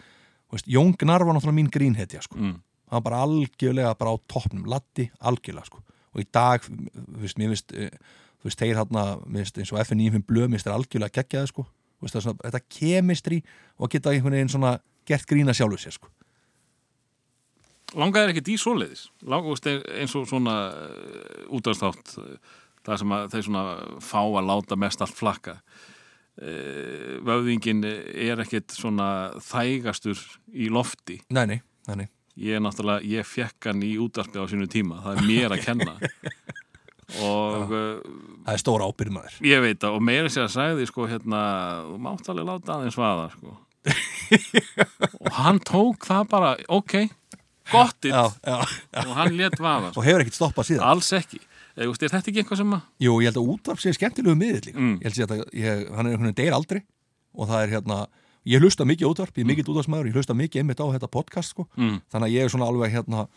[0.53, 2.37] veist, Jón Gnar var náttúrulega mín grínhetja sko.
[2.37, 2.59] Mm.
[2.89, 5.81] hann var bara algjörlega bara á toppnum, Latti, algjörlega sko.
[6.13, 8.97] og í dag, þú veist, mér veist þú veist, þeir hann
[9.39, 11.63] eins og FN95 blöð, mér veist, er algjörlega geggjaði sko.
[12.03, 13.39] Þetta kemistri
[13.79, 14.75] og geta einhvern veginn svona
[15.07, 15.95] gert grína sjálfur sér
[17.99, 19.07] langaði ekkert í svoleiðis?
[19.29, 22.53] Lang, úst, eins og svona uh, útvæðstátt uh,
[22.83, 23.65] það sem að þeir svona
[24.03, 25.57] fá að láta mest allt flakka.
[26.33, 29.07] Uh, vöðingin er ekkert svona
[29.45, 30.19] þægastur
[30.53, 31.19] í lofti.
[31.33, 31.59] Nei, nei,
[31.93, 32.07] nei,
[32.41, 35.65] ég er náttúrulega, ég fekk hann í útvarpi á sínu tíma, það er mér að
[35.67, 35.97] kenna.
[37.21, 39.33] Og Það er stóra ábyrð maður.
[39.45, 41.41] Ég veit það, og meira sér að sagði sko hérna,
[41.85, 43.57] þú mátt alveg láta aðeins vaða sko.
[45.27, 47.22] Og hann tók það bara, ok gott
[47.75, 48.57] it, já, já.
[49.03, 49.99] og hann let vaða sko.
[50.01, 51.39] Og hefur ekkert stoppað síðan alls ekki,
[51.77, 54.79] er þetta ekki eitthvað sem að Jú, ég held að útvarp sé skemmtilegu miðill líka
[54.83, 54.97] Mm.
[54.99, 56.81] Ég held að þetta, ég, hann er einhvern veginn deyr aldrei
[57.33, 57.97] og það er hérna,
[58.45, 61.55] ég hlusta mikið útvarp ég er mikill útvarpsmaður, ég hlusta mikið einmitt á þetta podcast
[61.55, 61.67] sko.
[61.77, 61.97] Mm.
[62.13, 63.27] þannig að ég er svona alveg hérna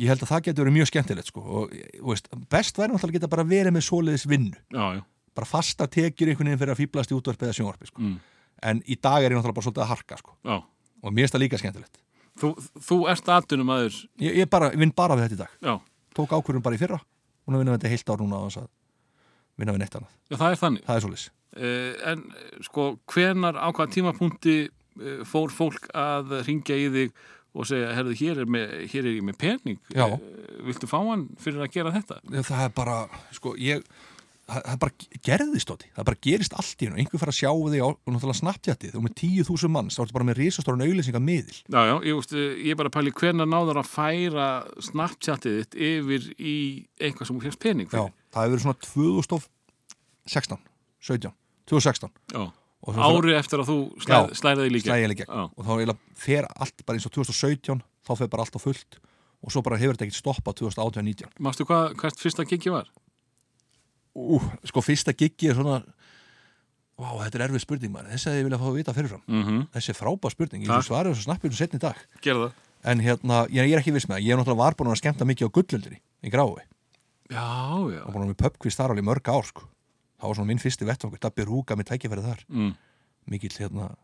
[0.00, 1.42] ég held að það getur verið mjög skemmtilegt sko.
[1.42, 1.72] og
[2.08, 5.02] veist, best væri náttúrulega að geta bara verið með svoleiðis vinnu, já, já,
[5.36, 8.00] bara fasta tekjur einhvern veginn fyrir að fýblast í útvarp eða sjónvarpi sko.
[8.00, 8.16] Mm.
[8.70, 10.36] en í dag er ég náttúrulega bara svolítið að harka sko.
[10.40, 10.56] já.
[11.02, 12.00] og mér finnst það líka skemmtilegt
[12.42, 12.52] Þú,
[12.82, 15.58] þú ert aðtunum aður ég, ég bara, vinn bara við þetta í dag.
[15.62, 15.74] Já,
[16.18, 16.98] tók ákvörðum bara í fyrra.
[17.42, 18.70] Og nú vinnum við þetta heilt ár núna að
[19.60, 20.84] vinna við neitt annað, já, það er þannig.
[20.86, 22.24] Það er uh, en
[22.64, 27.14] sko, hvenar á hvaða tímapunkti uh, fór fólk að ringja í þig
[27.52, 29.80] og segja, herðu, hér er, með, hér er ég með pening?
[29.92, 30.06] Já.
[30.08, 32.20] Eh, viltu fá hann fyrir að gera þetta?
[32.48, 32.94] það er bara,
[33.36, 33.84] sko, ég
[34.48, 37.54] það bara gerðist tóti, það bara gerist allt í hennu einhver fara að sjá á,
[37.54, 41.80] og náttúrulega snapptjatið og með 10.000 manns, þá ertu bara með risastóran auðlýsinga miðil Já,
[41.88, 44.48] já, ég, veist, ég er bara að pæli hvernig náður að færa
[44.88, 46.56] Snapchatið þitt yfir í
[46.98, 48.16] eitthvað sem þú fyrst pening Já, fyrir.
[48.34, 50.60] það hefur verið svona 2016
[51.12, 51.32] 17,
[51.70, 52.44] 2016 Já.
[52.82, 54.88] Ári eftir að þú slæ, Já, slæði þig líka.
[54.90, 55.42] slæði ég líka Já.
[55.46, 58.98] og þá fer allt bara eins og 2017 þá fer bara allt á fullt
[59.42, 62.90] og svo bara hefur þetta ekkert stoppað 2018-19 Mástu hvað, hvert fyrsta gigi var?
[64.12, 65.82] Ú, sko fyrsta giggi er svona
[67.00, 69.22] Vá, þetta er erfið spurning maður, þessi að ég vilja fá að vita fyrirfram.
[69.26, 69.62] Mm -hmm.
[69.74, 71.96] Þessi er frábær spurning, ég svarið þessu snappið um setni dag.
[72.84, 75.24] En hérna, ég, er ekki viss með það, ég er náttúrulega var búin að skemmta
[75.24, 76.66] mikið á gullöldinni í grái
[77.30, 77.48] Já,
[77.88, 78.02] já.
[78.04, 79.62] og búin að með pubquiz þar alveg mörg ár sko.
[80.20, 82.44] Það var svona minn fyrsti vettvangur, Dabbi Rúga með tækifærið þar.
[82.48, 82.74] Mm.
[83.26, 83.96] Mikill hérna,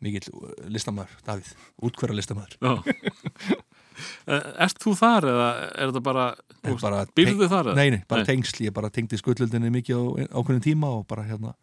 [0.00, 1.50] mikill uh, listamæður, Davíð,
[1.82, 2.56] útkverra listamæður
[4.26, 6.26] Eh, Ert þú þar eða er þetta bara,
[6.82, 7.70] bara teng- þar?
[7.78, 10.02] Nei, nei, bara tengsl, ég bara tengdi skullöldinni mikið á
[10.40, 11.54] ákveðin tíma og bara hérna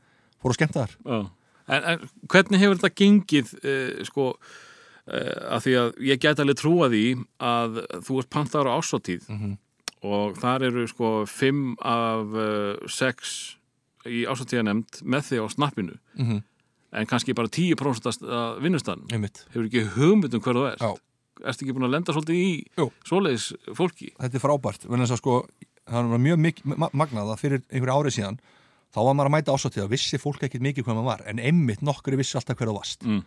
[0.41, 1.29] fór að skemmta þar.
[1.67, 6.59] En, en hvernig hefur þetta gengið uh, sko uh, að því að ég get alveg
[6.59, 7.03] trúa því
[7.39, 7.77] að
[8.07, 9.53] þú ert pantaður á ásóttíð Mhm.
[10.03, 13.55] og þar eru sko fimm af uh, sex
[14.03, 16.41] í ásóttíðanemnd með þig á snappinu mm
[16.93, 18.99] en kannski bara 10% að vinnustann
[19.49, 20.91] hefur ekki hugmynd um hver þú ert Já.
[21.41, 22.89] Ertu ekki búin að lenda svolítið í Jú.
[23.09, 24.11] svoleiðis fólki?
[24.21, 25.37] Þetta er frábært, en þess að sko
[25.89, 28.37] það var mjög mik- ma magnað að fyrir einhverju árið síðan
[28.93, 31.39] þá var maður að mæta ásáttíð að vissi fólk ekkit mikið hvað maður var, en
[31.39, 33.01] einmitt nokkuri vissi alltaf hver það vast.
[33.03, 33.23] Mm.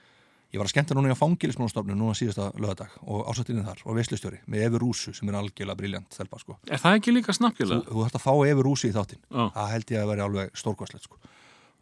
[0.54, 4.38] Ég var að skemmta núna í fangilismannstofnun núna síðasta lögadag og ásáttíðin þar og veslustjóri
[4.46, 6.56] með Efi Rúsu sem er algjörlega briljant þelpa sko.
[6.70, 7.78] Er það ekki líka Þú, snappgjöla?
[7.90, 9.42] þú þarft að fá Efi Rúsu í þáttinn, Já.
[9.58, 11.18] það held ég að vera alveg stórkvæslegt sko.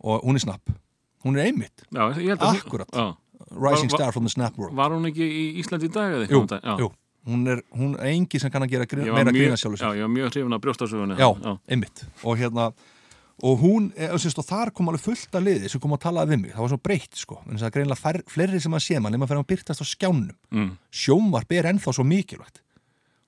[0.01, 0.73] Og hún er snapp,
[1.25, 2.89] hún er einmitt, Já, ég held að Akkúrat.
[2.97, 3.07] Já.
[3.51, 4.75] Rising Var- var- star from the snap world.
[4.77, 6.43] Var hún ekki í Íslandi í dag eða Jú,
[6.79, 6.91] jú,
[7.27, 9.95] hún er, hún er engi sem kann að gera grín, meira grína sjálfur sér.
[9.95, 11.17] Já, ég var mjög hrifin af brjóstasögunni.
[11.19, 11.59] Já, já.
[11.69, 12.05] einmitt.
[12.25, 12.73] Og hérna
[13.43, 13.93] og hún,
[14.23, 16.61] sérst, og þar kom alveg fullt af liði sem kom að tala við mig, það
[16.65, 17.41] var svo breytt sko.
[17.51, 19.87] En það er greinlega fær, fleiri sem að sé mann nema fyrir að byrtast á
[19.91, 20.77] skjánum, Mm.
[20.93, 22.61] sjónvarp er ennþá svo mikilvægt.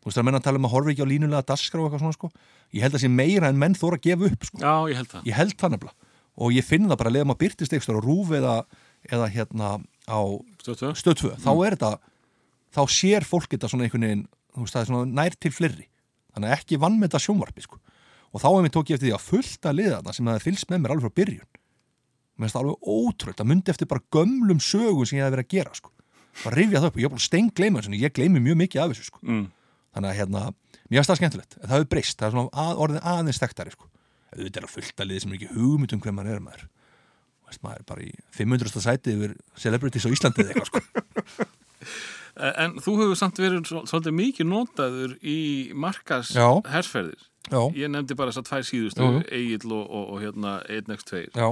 [0.01, 1.91] Þú veist það er menn að tala um að horfa ekki á línulega daskra og
[1.91, 2.31] eitthvað svona sko.
[2.73, 4.59] Ég held að sé meira en menn þóra að gefa upp sko.
[4.62, 5.24] Já, ég held það.
[5.27, 5.95] Ég held það nefnilega.
[6.39, 8.65] Og ég finn það bara að leða maður byrtist eitthvað á rúf eða,
[9.11, 10.20] eða hérna á
[10.62, 10.93] Stöð tvö?
[10.99, 11.93] stöð 2, þá er þetta
[12.77, 14.24] þá sér fólk þetta svona einhvern veginn
[14.57, 15.87] veist, það er svona nær til fleiri
[16.35, 17.81] þannig að ekki vann með þetta sjónvarpi sko.
[18.33, 21.07] og þá tók ég eftir því að fullta liðana sem það fylgst með mér alveg
[21.07, 21.51] frá byrjun
[22.37, 25.47] mér finnst það alveg ótrúlega það myndi eftir bara gömlum sögum sem ég hef verið
[25.47, 25.93] að gera sko.
[26.45, 28.83] bara rifja það upp og ég er bara stein gleyma þessu ég gleymi mjög mikið
[28.83, 29.20] af þessu sko.
[29.24, 29.47] Mm.
[29.97, 30.43] þannig að hérna,
[30.91, 33.89] mér finnst það skemmtilegt það hefur breyst, það er svona að, orðin aðeins þekktari sko.
[34.37, 36.66] auðvitað er að fullta liði sem ekki hugmynd um hver maður er maður
[37.47, 38.81] Veist, maður er bara í 500.
[38.82, 41.47] sæti yfir celebrities á Íslandi eða eitthvað sko.
[42.36, 45.36] En þú hefur samt verið svol- svolítið mikið notaður í
[45.73, 46.35] markas
[47.48, 49.23] já, Ég nefndi bara þessar tvær síðustu, jú.
[49.32, 51.23] Egil og, og, og hérna 1x2.
[51.32, 51.48] já,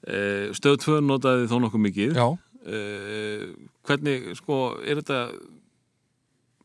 [0.00, 2.14] Uh, stöð 2 notaði þó nokkuð mikið.
[2.16, 2.28] já
[2.60, 3.52] Uh,
[3.84, 5.18] hvernig, sko, er þetta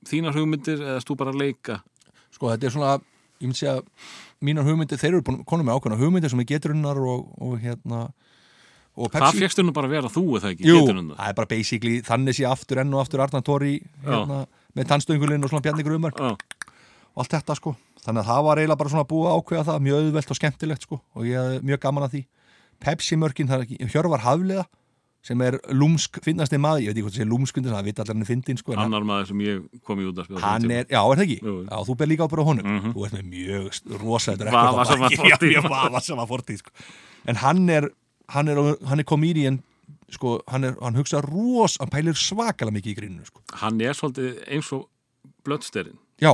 [0.08, 1.78] þínar hugmyndir eða stú bara að leika?
[2.36, 2.94] sko þetta er svona,
[3.40, 3.76] ég myndi segja
[4.44, 8.02] mínar hugmyndir, þeir eru konum með ákveðna hugmyndir sem er geturunnar og, og hérna
[8.96, 9.42] Það Pepsi?
[9.44, 11.10] fegstu nú bara að vera þú eða ekki, Jú, það.
[11.28, 13.74] er bara basically þannig sé aftur enn og aftur Arnar Tóri
[14.06, 14.46] hérna,
[14.76, 16.38] með tannstöngulinn og svona Bjarni Grumar og
[17.18, 17.76] allt þetta sko.
[18.06, 21.02] Þannig að það var eiginlega bara svona að ákveða það mjög auðvelt og skemmtilegt sko.
[21.16, 22.26] Og ég hafði mjög gaman að því.
[22.86, 24.66] Pepsi mörkin, það er ekki, Hjörvar Hafliða
[25.26, 28.14] sem er lúmsk, finnasti maður ég veit ekki hvort það sé lúmskundin, það veit allir
[28.14, 30.42] hann fyndin sko en hann, annar maður sem ég kom í út að spila.
[30.44, 31.38] hann er, já er það ekki?
[31.66, 32.68] Já, þú ber líka á bara honum.
[32.76, 32.92] Mhm.
[32.94, 35.56] þú ert með mjög rosa þetta Vafasama já, fortíð.
[35.56, 36.70] já, vafasama fortíð sko.
[37.26, 37.90] en hann er
[38.30, 39.62] hann er, hann er komedian
[40.12, 43.42] sko, hann, er, hann hugsa ros, hann pælir svakalega mikið í gríninu sko.
[43.62, 44.88] Hann er svolítið eins og
[45.46, 45.98] blöddsterinn.
[46.22, 46.34] já,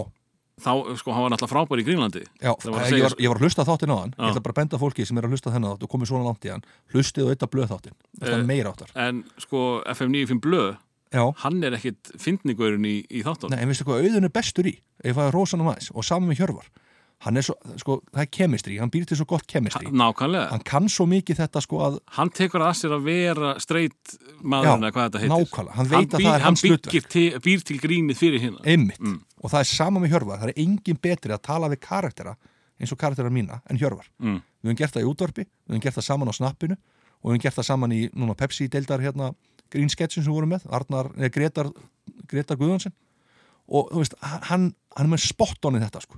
[0.62, 2.20] Þá, sko, hann var náttúrulega frábær í Grínlandi.
[2.38, 4.22] Já, var ég, segja- var, ég var að hlusta þáttinn á hann Já.
[4.22, 6.26] Ég ætla bara að benda fólki sem er að hlusta þennan þátt og komið svona
[6.28, 6.62] langt í hann
[6.94, 10.78] Hlustið og eitthvað blöð þáttinn Eh, er meira áttar En sko, FM 95 Blöð,
[11.12, 13.56] Já, hann er ekkit fyndningurinn í, í þáttunum.
[13.56, 16.30] nei, en veistu hvað auðun er bestur í Ef það er rosanum aðeins og saman
[16.30, 16.70] með Hjörvar
[17.22, 20.48] Hann er svo, sko, það er kemistri Hann býr til svo gott kemistri Nákvæmlega.
[20.56, 24.82] Hann kann svo mikið þetta sko að Hann tekur að sér að vera straight maðurinn
[24.82, 25.34] Já, eða hvað þetta heitir.
[25.36, 25.76] nákvæmlega.
[25.78, 28.64] Hann veit að býr, það er hann hans byggir til, býr til grínið fyrir hérna.
[28.66, 29.04] einmitt
[29.42, 32.34] Og það er saman með Hjörvar Það er engin betri að tala við karaktera
[32.82, 34.42] eins og karaktera mína en Hjörvar Mm.
[34.62, 37.32] Við höfum gert það í útvarpi, við höfum gert það saman á snappinu og við
[37.36, 39.32] höfum gert það saman í núna Pepsi-deildar hérna
[39.74, 41.70] grínsketsin sem við vorum með Arnar, neða Gretar,
[42.30, 42.94] Gretar Guðvansen
[43.72, 44.16] og þú veist,
[44.50, 46.18] hann, hann er með spot on í þetta sko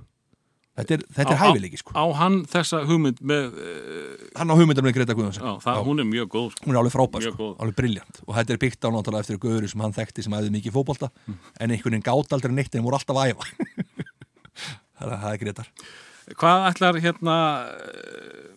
[0.78, 1.92] þetta er, þetta er Á- hæfileiki sko.
[1.94, 6.00] Á hann þessa hugmynd með, uh, hann á hugmyndar með Gretar Guðvansen já, það, hún
[6.02, 6.48] er mjög góð.
[6.54, 6.64] Sko.
[6.66, 8.20] hún er alveg frábær sko, alveg briljant.
[8.26, 11.10] Og þetta er byggt á náttúrulega eftir guður sem hann þekkti sem æði mikið fótbolta.
[11.60, 13.44] En einhvern veginn gátt aldrei neitt en voru alltaf að æfa.
[14.98, 15.68] Þannig að það er Gretar
[16.34, 17.36] Hvað ætlar hérna
[17.68, 18.48] eh,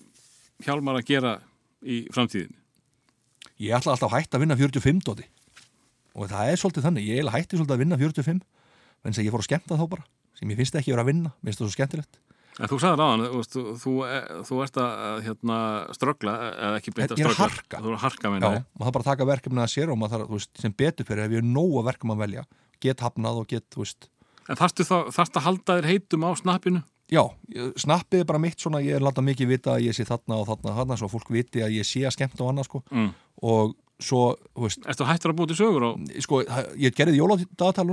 [0.63, 1.33] Hjálmar að gera
[1.83, 2.55] í framtíðin?
[3.59, 5.25] Ég ætla alltaf að hætta að vinna 45 dóti
[6.17, 7.19] og það er svolítið þannig, ég
[10.41, 10.45] eiginlega hætti svolítið að vinna 45 en þess að ég fór að skemmta þá bara
[10.45, 12.19] sem ég finnst ekki vera að vinna, mér finnst það svo skemmtilegt
[12.57, 13.91] En þú sagði ráðan, þú, þú, þú,
[14.47, 15.57] þú ert að hérna,
[15.93, 17.49] ströggla, eða ekki beint að Ég að ströggla.
[17.53, 17.77] harka.
[17.83, 20.13] Þú er að harka, Já, maður þarf bara að taka verkefni að sér og maður
[20.15, 22.43] þarf, þú veist, sem betur fyrir ef ég er nóg að verkefni að velja
[22.81, 24.09] get hafnað og get, þú veist
[24.49, 26.81] En þá, þarftu að halda þér heitum á snappinu?
[27.13, 27.21] Já,
[27.77, 30.47] snappið er bara mitt svona, ég er láta mikið vita að ég sé þarna og
[30.49, 33.13] þarna og þarna svo fólk viti að ég sé að skemmta og annað sko Mm.
[33.43, 37.21] og svo, þú veist, Ertu hættur að búið til sögur og sko, það- ég gerði
[37.21, 37.87] jóladagatal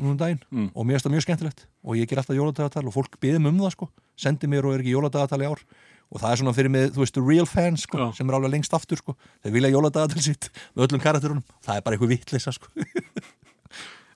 [0.00, 0.70] núna um daginn Mm.
[0.74, 3.58] og mér finnst það mjög skemmtilegt og ég ger alltaf jóladagatal og fólk byðum um
[3.64, 3.88] það sko.
[4.16, 5.62] Sendi mér og er ekki jóladagatal í ár.
[6.08, 8.06] Og það er svona fyrir mig, þú veist, real fans sko, Já.
[8.16, 9.12] sem er alveg lengst aftur sko.
[9.44, 12.68] Þeir vilja jóladagatal sitt með öllum karakterunum það er bara eitthvað vitleisa sko.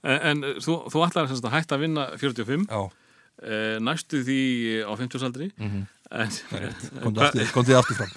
[0.03, 2.81] En, en þú, þú ætlar sem sagt að hætta að vinna 45 Já,
[3.47, 4.39] eh, næstu því
[4.83, 6.33] á 50 aldri en,
[7.05, 8.11] komdu aftur, komdu aftur fram.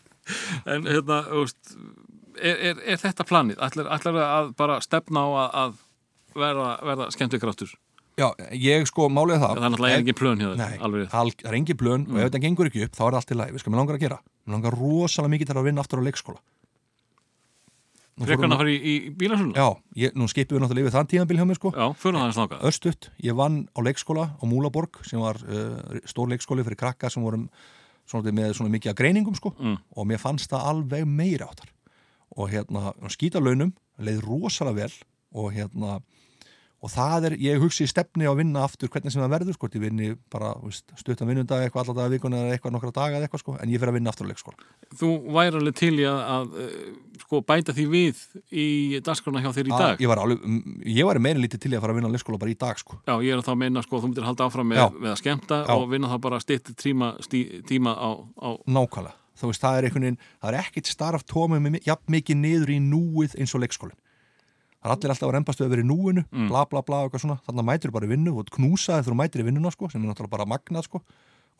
[0.72, 1.76] En hérna þú veist,
[2.42, 3.60] er, er, er þetta planið?
[3.62, 5.78] Ætlar, ætlar að bara stefna á að, að
[6.34, 7.72] verða, verða skemmtu kraftur?
[8.20, 9.52] Já, ég sko, málið er það.
[9.52, 12.26] Það er náttúrulega engin plön hjá þér, Nei, það er- er engin plön og ef
[12.28, 14.04] þetta gengur ekki upp þá er það allt í lagi, við sko, mér langar að
[14.04, 14.18] gera.
[14.46, 16.42] Mér langar rosalega mikið til að vinna aftur á leikskóla.
[18.22, 19.54] Hann að fara í, í bílasölu?
[19.56, 21.70] Já, ég, nú skipum við náttúrulega yfir þann tímabil hjá mér sko.
[21.72, 22.64] Já, fyrir það hans nákað.
[22.68, 27.24] Östutt, ég vann á leikskóla á Múlaborg sem var uh, stór leikskóli fyrir krakka sem
[27.24, 27.46] vorum
[28.04, 29.54] svona, með svona mikið að greiningum sko.
[29.56, 29.78] Mm.
[29.96, 31.72] og mér fannst það alveg meiri áttar
[32.36, 34.92] og hérna skýta launum leið rosalega vel
[35.32, 35.96] og hérna
[36.82, 39.54] og það er, ég hugsi í stefni á að vinna aftur hvernig sem það verður
[39.54, 40.48] sko, ég vinni bara
[40.98, 43.78] stuttan vinnundag eitthvað allar daga vikuna eða eitthvað nokkra daga eða eitthvað sko, en ég
[43.78, 44.66] fyrir að vinna aftur á leikskóla
[44.98, 46.90] Þú væri alveg til í að, að eh,
[47.22, 48.66] sko, bæta því við í
[49.06, 50.02] dagskrána hjá þér í Að- dag?
[50.02, 50.58] Ég var, alveg,
[50.98, 52.82] ég var meira lítið til í að fara að vinna á leikskóla bara í dag
[52.82, 52.98] sko.
[53.06, 55.18] Já, ég er að þá að meina sko, þú myndir halda áfram með, með að
[55.22, 55.72] skemmta Já.
[55.78, 57.14] og vinna þá bara stýtti tíma,
[57.70, 58.10] tíma á,
[58.42, 62.42] á nákvæmlega, þú veist, það er veginn það er ekkit starf tóma með jafn mikið
[62.42, 63.96] niður í núið eins og leikskólin
[64.82, 66.48] það er allir alltaf að reymbast við að vera í núinu Mm.
[66.50, 69.14] bla bla bla og eitthvað svona, þannig að mætir bara í vinnu og knúsaði þú
[69.20, 71.02] mætir í vinnuna sko, sem er náttúrulega bara magnað sko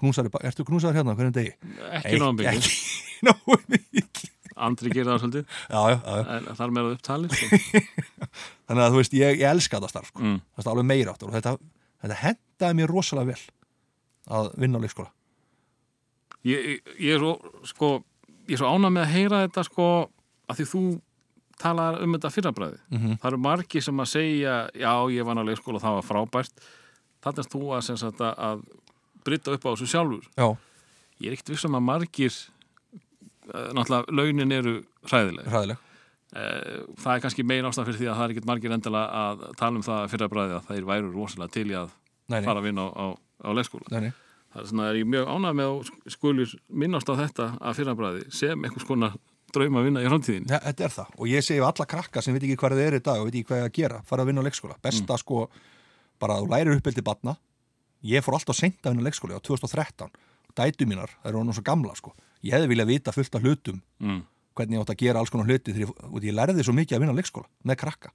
[0.03, 1.53] knúsaði, ertu knúsaður hérna hvernig degi?
[2.01, 2.53] ekki náðum byggja.
[2.53, 2.73] ekki
[3.29, 4.31] náðu mikið
[4.63, 7.33] Andri gerir það svolítið, já, já, já, er meira upptalið.
[7.33, 7.81] Sko.
[8.69, 10.21] þannig að þú veist, ég, ég elska þetta starf sko.
[10.23, 10.37] Mm.
[10.59, 11.55] það er alveg meira áttur og þetta,
[12.05, 13.45] þetta hendaði mér rosalega vel
[14.37, 15.11] að vinna á leikskóla
[16.43, 17.33] Ég, ég er svo,
[17.71, 17.89] sko,
[18.51, 19.89] ég er svo ánað með að heyra þetta sko,
[20.51, 20.81] að því þú
[21.63, 22.79] talar um þetta fyrrabræði.
[22.93, 23.17] Mhm.
[23.23, 26.67] Það eru margi sem að segja, já, ég var á leikskóla og það var frábært.
[27.23, 28.65] Þannig að þú að, sagt, að- að
[29.25, 30.27] brytta upp á þessu sjálfur.
[30.37, 30.49] já,
[31.23, 32.35] Ég er ekkert vissum að margir,
[33.55, 35.47] eh, náttúrulega, launin eru hræðileg.
[35.47, 35.79] hræðileg
[36.35, 39.57] Eh, það er kannski meira ástæð fyrir því að það er ekkert margir endilega að
[39.61, 41.91] tala um það fyrir að þeir væru rosalega til í að
[42.31, 43.07] nei, nei, fara að vinna á, á,
[43.45, 43.91] á leikskóla.
[43.93, 44.13] nei, nei.
[44.55, 47.93] Það er svona, er ég mjög ánægð með að skulir minnast á þetta að fyrir
[47.93, 49.13] að bræði sem einhvers konar
[49.55, 50.49] drauma að vinna í framtíðin.
[50.51, 51.15] Ja, þetta er það.
[51.19, 53.35] Og ég segi alla krakka sem veit ekki hvað það er í dag og veit
[53.39, 54.77] ekki hvað ég að gera, fara að vinna á leikskóla.
[54.83, 55.47] Besta sko,
[56.23, 57.37] bara að þú lærir uppeldi batna
[58.03, 60.11] ég fór alltaf seint að vinna á leikskóla á 2013,
[60.59, 63.83] dætu mínar það eru hann svo gamla sko, ég hefði viljað vita fullt af hlutum,
[64.03, 64.25] Mm.
[64.57, 67.01] hvernig ég átt að gera alls konar hluti þegar ég, ég lærði svo mikið að
[67.05, 68.11] vinna á leikskóla með krakka.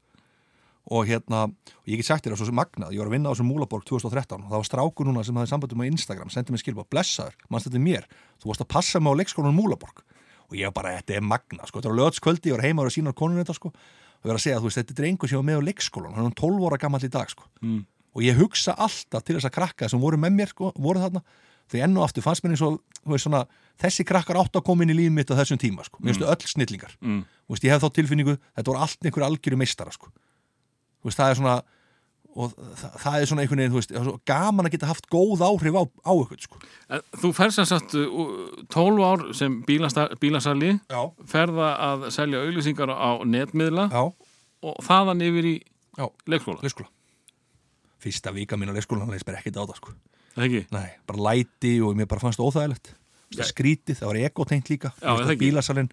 [0.87, 3.27] Og hérna, og ég get sagt þér að svo sem magnað ég var að vinna
[3.27, 6.53] á þessum Múlaborg 2013 og það var strákur núna sem hafði sambandum á Instagram sendið
[6.55, 8.05] mér skilpa, blessaður, mannst þetta mér?
[8.39, 10.03] Þú varst að passa mig á leikskólanum Múlaborg
[10.47, 12.93] og ég var bara, þetta er magnað, sko, þetta var lögtskvöldi ég var heima og
[12.93, 13.71] sínar konun þetta, sko.
[13.71, 16.15] Og ég var að segja, þú veist, þetta er drengur sem var með á leikskólan
[16.17, 17.49] hann er 12 ára gammal í dag, sko.
[17.61, 17.83] Mm.
[18.17, 21.21] og ég hugsa alltaf til þess að krakka sem voru með mér, sko, voru þarna
[21.67, 23.43] því enn og aftur fannst mér eins og, þú veist, svona
[23.83, 26.25] þessi krakkar átt að koma inn í líf mitt á þessum tíma, sko, mér finnst
[26.25, 26.95] öll snillingar.
[27.03, 27.25] Mm.
[27.27, 30.09] þú veist, ég hef þá tilfinningu, þetta voru allt einhver algjöru meistara, sko.
[31.03, 31.57] Þú veist, það er svona
[32.37, 35.43] og það, það er svona einhvern veginn, þú veist, svo gaman að geta haft góð
[35.47, 36.59] áhrif á, á ykkur, sko.
[37.23, 38.35] Þú ferð sem sagt uh,
[38.73, 40.75] 12 ár sem bílasali,
[41.31, 44.03] ferða að selja auglýsingar á netmiðla já,
[44.69, 46.61] og þaðan yfir í já, leikskóla.
[46.61, 46.91] leikskóla.
[48.05, 49.97] Fyrsta vika mín á leikskólan, það leist bara ekkert á það, sko.
[50.37, 50.63] Það ekki?
[50.77, 52.93] Nei, bara læti og mér bara fannst það óþægilegt.
[53.27, 53.39] Já.
[53.39, 54.93] Það skrítið, það var ekotengt líka.
[55.01, 55.41] Já, það ekki?
[55.41, 55.89] Bílasalinn,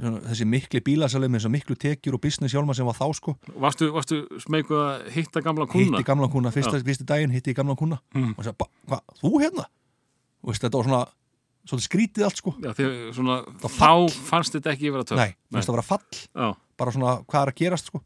[0.00, 3.34] þessi mikli bílasalinn með þessi miklu tekjur og business hjálma sem var þá, sko.
[3.60, 5.98] Varstu, varstu smeykuð að hitta gamla kuna?
[5.98, 6.84] hitti gamlan kuna, fyrsta, Já.
[6.88, 8.34] fyrsti daginn hitti ég gamlan kuna Mm.
[8.38, 9.64] og "Ba- hvað, þú hérna?
[10.42, 11.06] Og veist, þetta var svona,
[11.66, 12.54] svona skrítið allt sko.
[12.62, 15.16] Já, því svona, Það þá fannst þetta ekki vera töff.
[15.18, 18.02] Nei, mér finnst það að vera fall, Já, bara svona hvað er að gerast sko?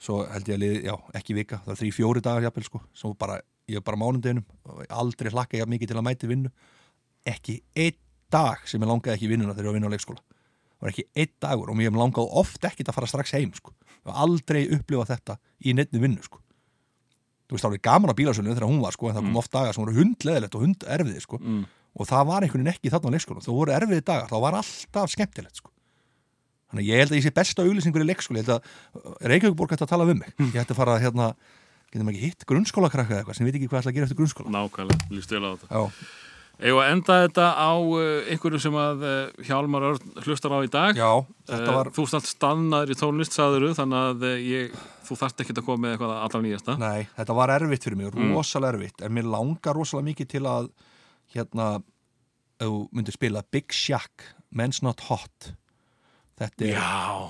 [0.00, 2.80] Svo held ég að liði, já, ekki vika, það var þrý, fjóri dagar jafnvel sko.
[2.92, 6.50] Svo bara, ég er bara mánudeginum og aldrei hlakka ég mikið til að mæti vinnu.
[7.24, 7.94] Ekki einn
[8.28, 10.18] dag sem ég langaði ekki vinnuna þegar ég var að vinna á leikskóla.
[10.18, 10.31] Það
[10.82, 13.74] var ekki einn dagur og mér langaði oft ekkit að fara strax heim sko.
[14.02, 16.40] Ég hef aldrei upplifað þetta í neittni vinnu sko.
[17.52, 19.52] Þú veist, það var gaman á bílasölunum þegar hún var, sko, en það kom oft
[19.52, 21.38] dagar sem voru hundleðilegt og hunderfiði, sko.
[21.42, 21.64] Mm.
[21.92, 24.56] og það var einhvern veginn ekki þarna á leikskóla þú voru erfiði dagar, það var
[24.62, 25.72] alltaf skemmtilegt, sko.
[26.72, 29.74] Þannig ég held að ég sé besta auglýsingur í leikskóla, ég held að uh, Reykjavíkborg
[29.76, 31.26] ætti að tala við mig, ég ætti að fara hérna,
[31.92, 34.54] getum ekki hitt grunnskólakrakka eða eitthvað sem veit ekki hvað ætla að gera eftir grunnskóla?
[34.56, 35.68] Nákvæmlega, líst vel á þetta.
[35.68, 35.82] Já,
[36.62, 40.98] Eða enda þetta á uh, einhverju sem að uh, Hjálmar Örn hlustar á í dag?
[40.98, 41.10] Já
[41.50, 44.76] þetta var Uh, Þú stalt stannaður í tónlist, sagður þannig að ég,
[45.08, 46.76] þú þarft ekki að koma með eitthvað allra nýjasta.
[46.80, 49.02] Nei, þetta var erfitt fyrir mig, rosalega erfitt.
[49.02, 50.70] En mér langar rosalega mikið til að
[51.34, 51.66] hérna
[52.62, 55.52] þú myndir spila Big Shack Men's Not Hot.
[56.38, 56.78] Þetta er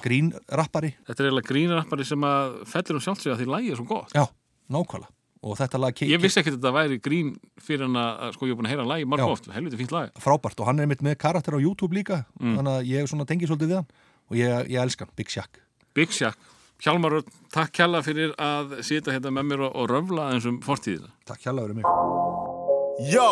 [0.04, 3.88] grínrappari Þetta er eiginlega grínrappari sem að fellur um sjálfsög að því lægi er svo
[3.90, 4.14] gott.
[4.16, 4.24] Já,
[4.72, 5.10] nákvæmlega
[5.42, 7.32] og þetta lag Ég vissi ekki að þetta væri grín
[7.62, 10.22] fyrir hann að sko ég er búin að heyra lægi marg oft, helviti fínt lag
[10.22, 13.48] frábært og hann er mitt með karakter á YouTube líka þannig að ég svona tengi
[13.50, 13.88] svolítið við hann
[14.30, 15.58] og ég, ég elska hann, Big Shack
[15.98, 16.38] Big Shack,
[16.82, 20.62] Hjálmar Örn, takk kjalla fyrir að sita hérna með mér og, og röfla eins um
[20.64, 23.28] fortíðina Takk hjálpa fyrir mig Yo!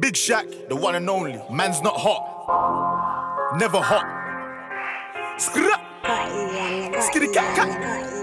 [0.00, 1.38] Big Shack, the one and only.
[1.50, 2.22] Man's not hot.
[3.58, 4.06] Never hot.
[5.36, 5.76] Skra!
[7.32, 7.80] Cat.
[7.80, 8.19] Boom!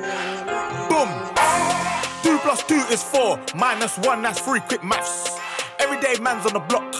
[2.37, 3.39] Two plus two is four.
[3.55, 4.59] Minus one, that's three.
[4.59, 5.39] Quick maths.
[5.79, 6.93] Everyday man's on the block.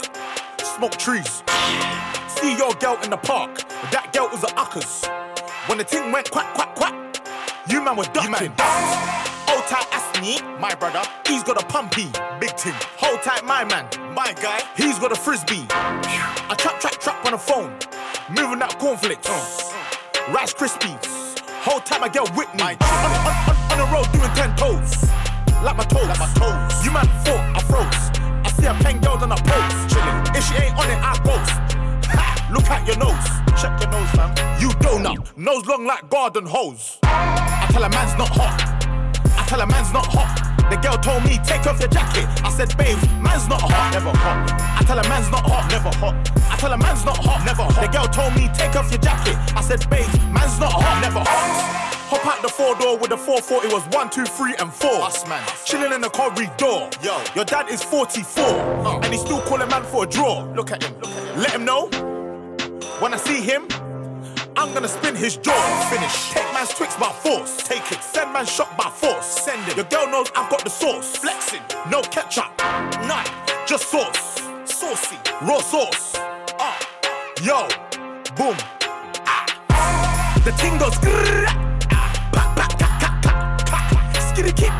[0.59, 1.43] Smoke trees.
[2.27, 3.57] See your girl in the park.
[3.91, 5.05] That girl was a uckers.
[5.67, 7.21] When the ting went quack, quack, quack.
[7.69, 8.51] You man were ducking.
[8.57, 11.03] Hold tight, Asni, my brother.
[11.27, 12.09] He's got a pumpy,
[12.39, 12.73] big ting.
[12.97, 13.85] Hold tight, my man,
[14.15, 14.63] my guy.
[14.75, 15.67] He's got a frisbee.
[15.69, 17.77] I trap, trap, trap on the phone.
[18.31, 19.29] Moving that cornflakes.
[20.33, 21.37] Rice Krispies.
[21.61, 22.63] Hold tight, my girl Whitney.
[22.63, 25.07] On, on, on, on the road doing ten toes.
[25.63, 26.07] Like my toes.
[26.07, 26.85] Like my toes.
[26.85, 28.03] You man thought I froze.
[28.45, 29.93] I see a pen girl on a pose.
[29.93, 30.17] Chilling.
[30.35, 31.51] If she ain't on it, I ghost.
[32.13, 32.49] Ha!
[32.53, 33.27] Look at your nose.
[33.59, 34.29] Check your nose, fam.
[34.61, 35.35] You donut.
[35.37, 36.99] Nose long like garden hose.
[37.03, 38.76] I tell a man's not hot.
[39.47, 40.43] I tell a man's not hot.
[40.69, 42.27] The girl told me, take off your jacket.
[42.43, 43.93] I said, babe, man's not hot.
[43.93, 44.43] Never hot.
[44.75, 45.71] I tell a man's not hot.
[45.71, 46.15] Never hot.
[46.51, 47.45] I tell a man's not hot.
[47.45, 47.79] Never hot.
[47.79, 49.39] The girl told me, take off your jacket.
[49.55, 50.03] I said, babe,
[50.35, 50.99] man's not hot.
[50.99, 51.87] Never hot.
[52.11, 54.99] Hop out the four door with the 440 was one, two, three, and four.
[54.99, 55.39] Us man.
[55.63, 56.91] Chilling in the corridor.
[56.99, 57.15] Yo.
[57.33, 58.43] Your dad is 44.
[58.43, 58.99] Uh.
[58.99, 60.43] And he's still calling man for a draw.
[60.59, 60.91] Look at him.
[60.99, 61.39] Look at him.
[61.39, 61.87] Let him know.
[62.99, 63.63] When I see him,
[64.57, 65.87] I'm gonna spin his jaw.
[65.91, 66.31] Finish.
[66.31, 67.57] Take man's twix by force.
[67.57, 68.01] Take it.
[68.01, 69.25] Send man shot by force.
[69.25, 69.75] Send it.
[69.75, 71.15] Your girl knows I've got the sauce.
[71.15, 71.61] Flexing.
[71.91, 72.51] No ketchup.
[73.07, 73.27] None.
[73.67, 74.41] Just sauce.
[74.65, 75.17] Saucy.
[75.43, 76.13] Raw sauce.
[76.59, 76.75] Ah.
[77.43, 77.67] Yo.
[78.35, 78.57] Boom.
[79.27, 80.41] Ah.
[80.43, 80.97] The ting goes.
[81.91, 82.17] ah.
[84.33, 84.73] Skitty keep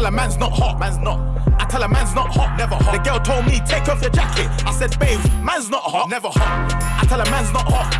[0.00, 1.20] tell a man's not hot, man's not.
[1.60, 2.92] I tell a man's not hot, never hot.
[2.92, 4.48] The girl told me, take off your jacket.
[4.64, 6.72] I said, babe, man's not hot, never hot.
[7.02, 7.92] I tell a man's not hot.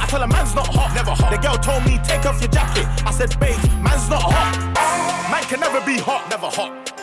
[0.00, 1.30] I tell a man's not hot, never hot.
[1.30, 2.86] The girl told me, take off your jacket.
[3.04, 4.56] I said, babe, man's not hot.
[5.30, 6.94] Man can never be hot, never hot.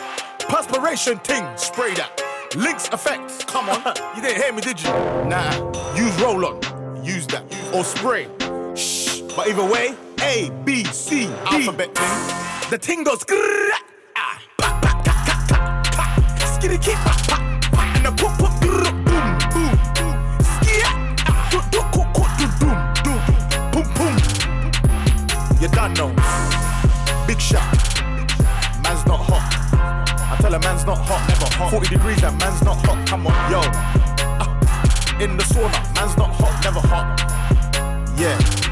[0.48, 2.10] Perspiration ting, spray that.
[2.56, 3.94] Links effect, come on.
[4.16, 4.90] you didn't hear me, did you?
[5.30, 7.44] Nah, use roll on, use that.
[7.72, 8.26] Or spray.
[8.74, 9.20] Shh.
[9.36, 11.32] But either way, A, B, C, D.
[11.46, 12.70] Alphabet ting.
[12.70, 13.70] The ting goes grrrr,
[14.16, 15.36] ka,
[15.92, 16.04] ka.
[16.54, 17.36] Skitty keep pa, pa,
[17.72, 17.82] pa.
[17.96, 19.74] And the pop, pop, boom, boom, boom.
[21.50, 23.20] Do, do, do, doom.
[23.72, 24.16] Boom, boom.
[25.60, 26.16] You done.
[27.26, 27.66] Big shot.
[28.82, 29.44] Man's not hot.
[30.32, 31.70] I tell a man's not hot, never hot.
[31.70, 33.06] 40 degrees, that man's not hot.
[33.06, 33.60] Come on, yo.
[34.40, 37.06] Ah, in the sauna, man's not hot, never hot.
[38.18, 38.65] Yeah.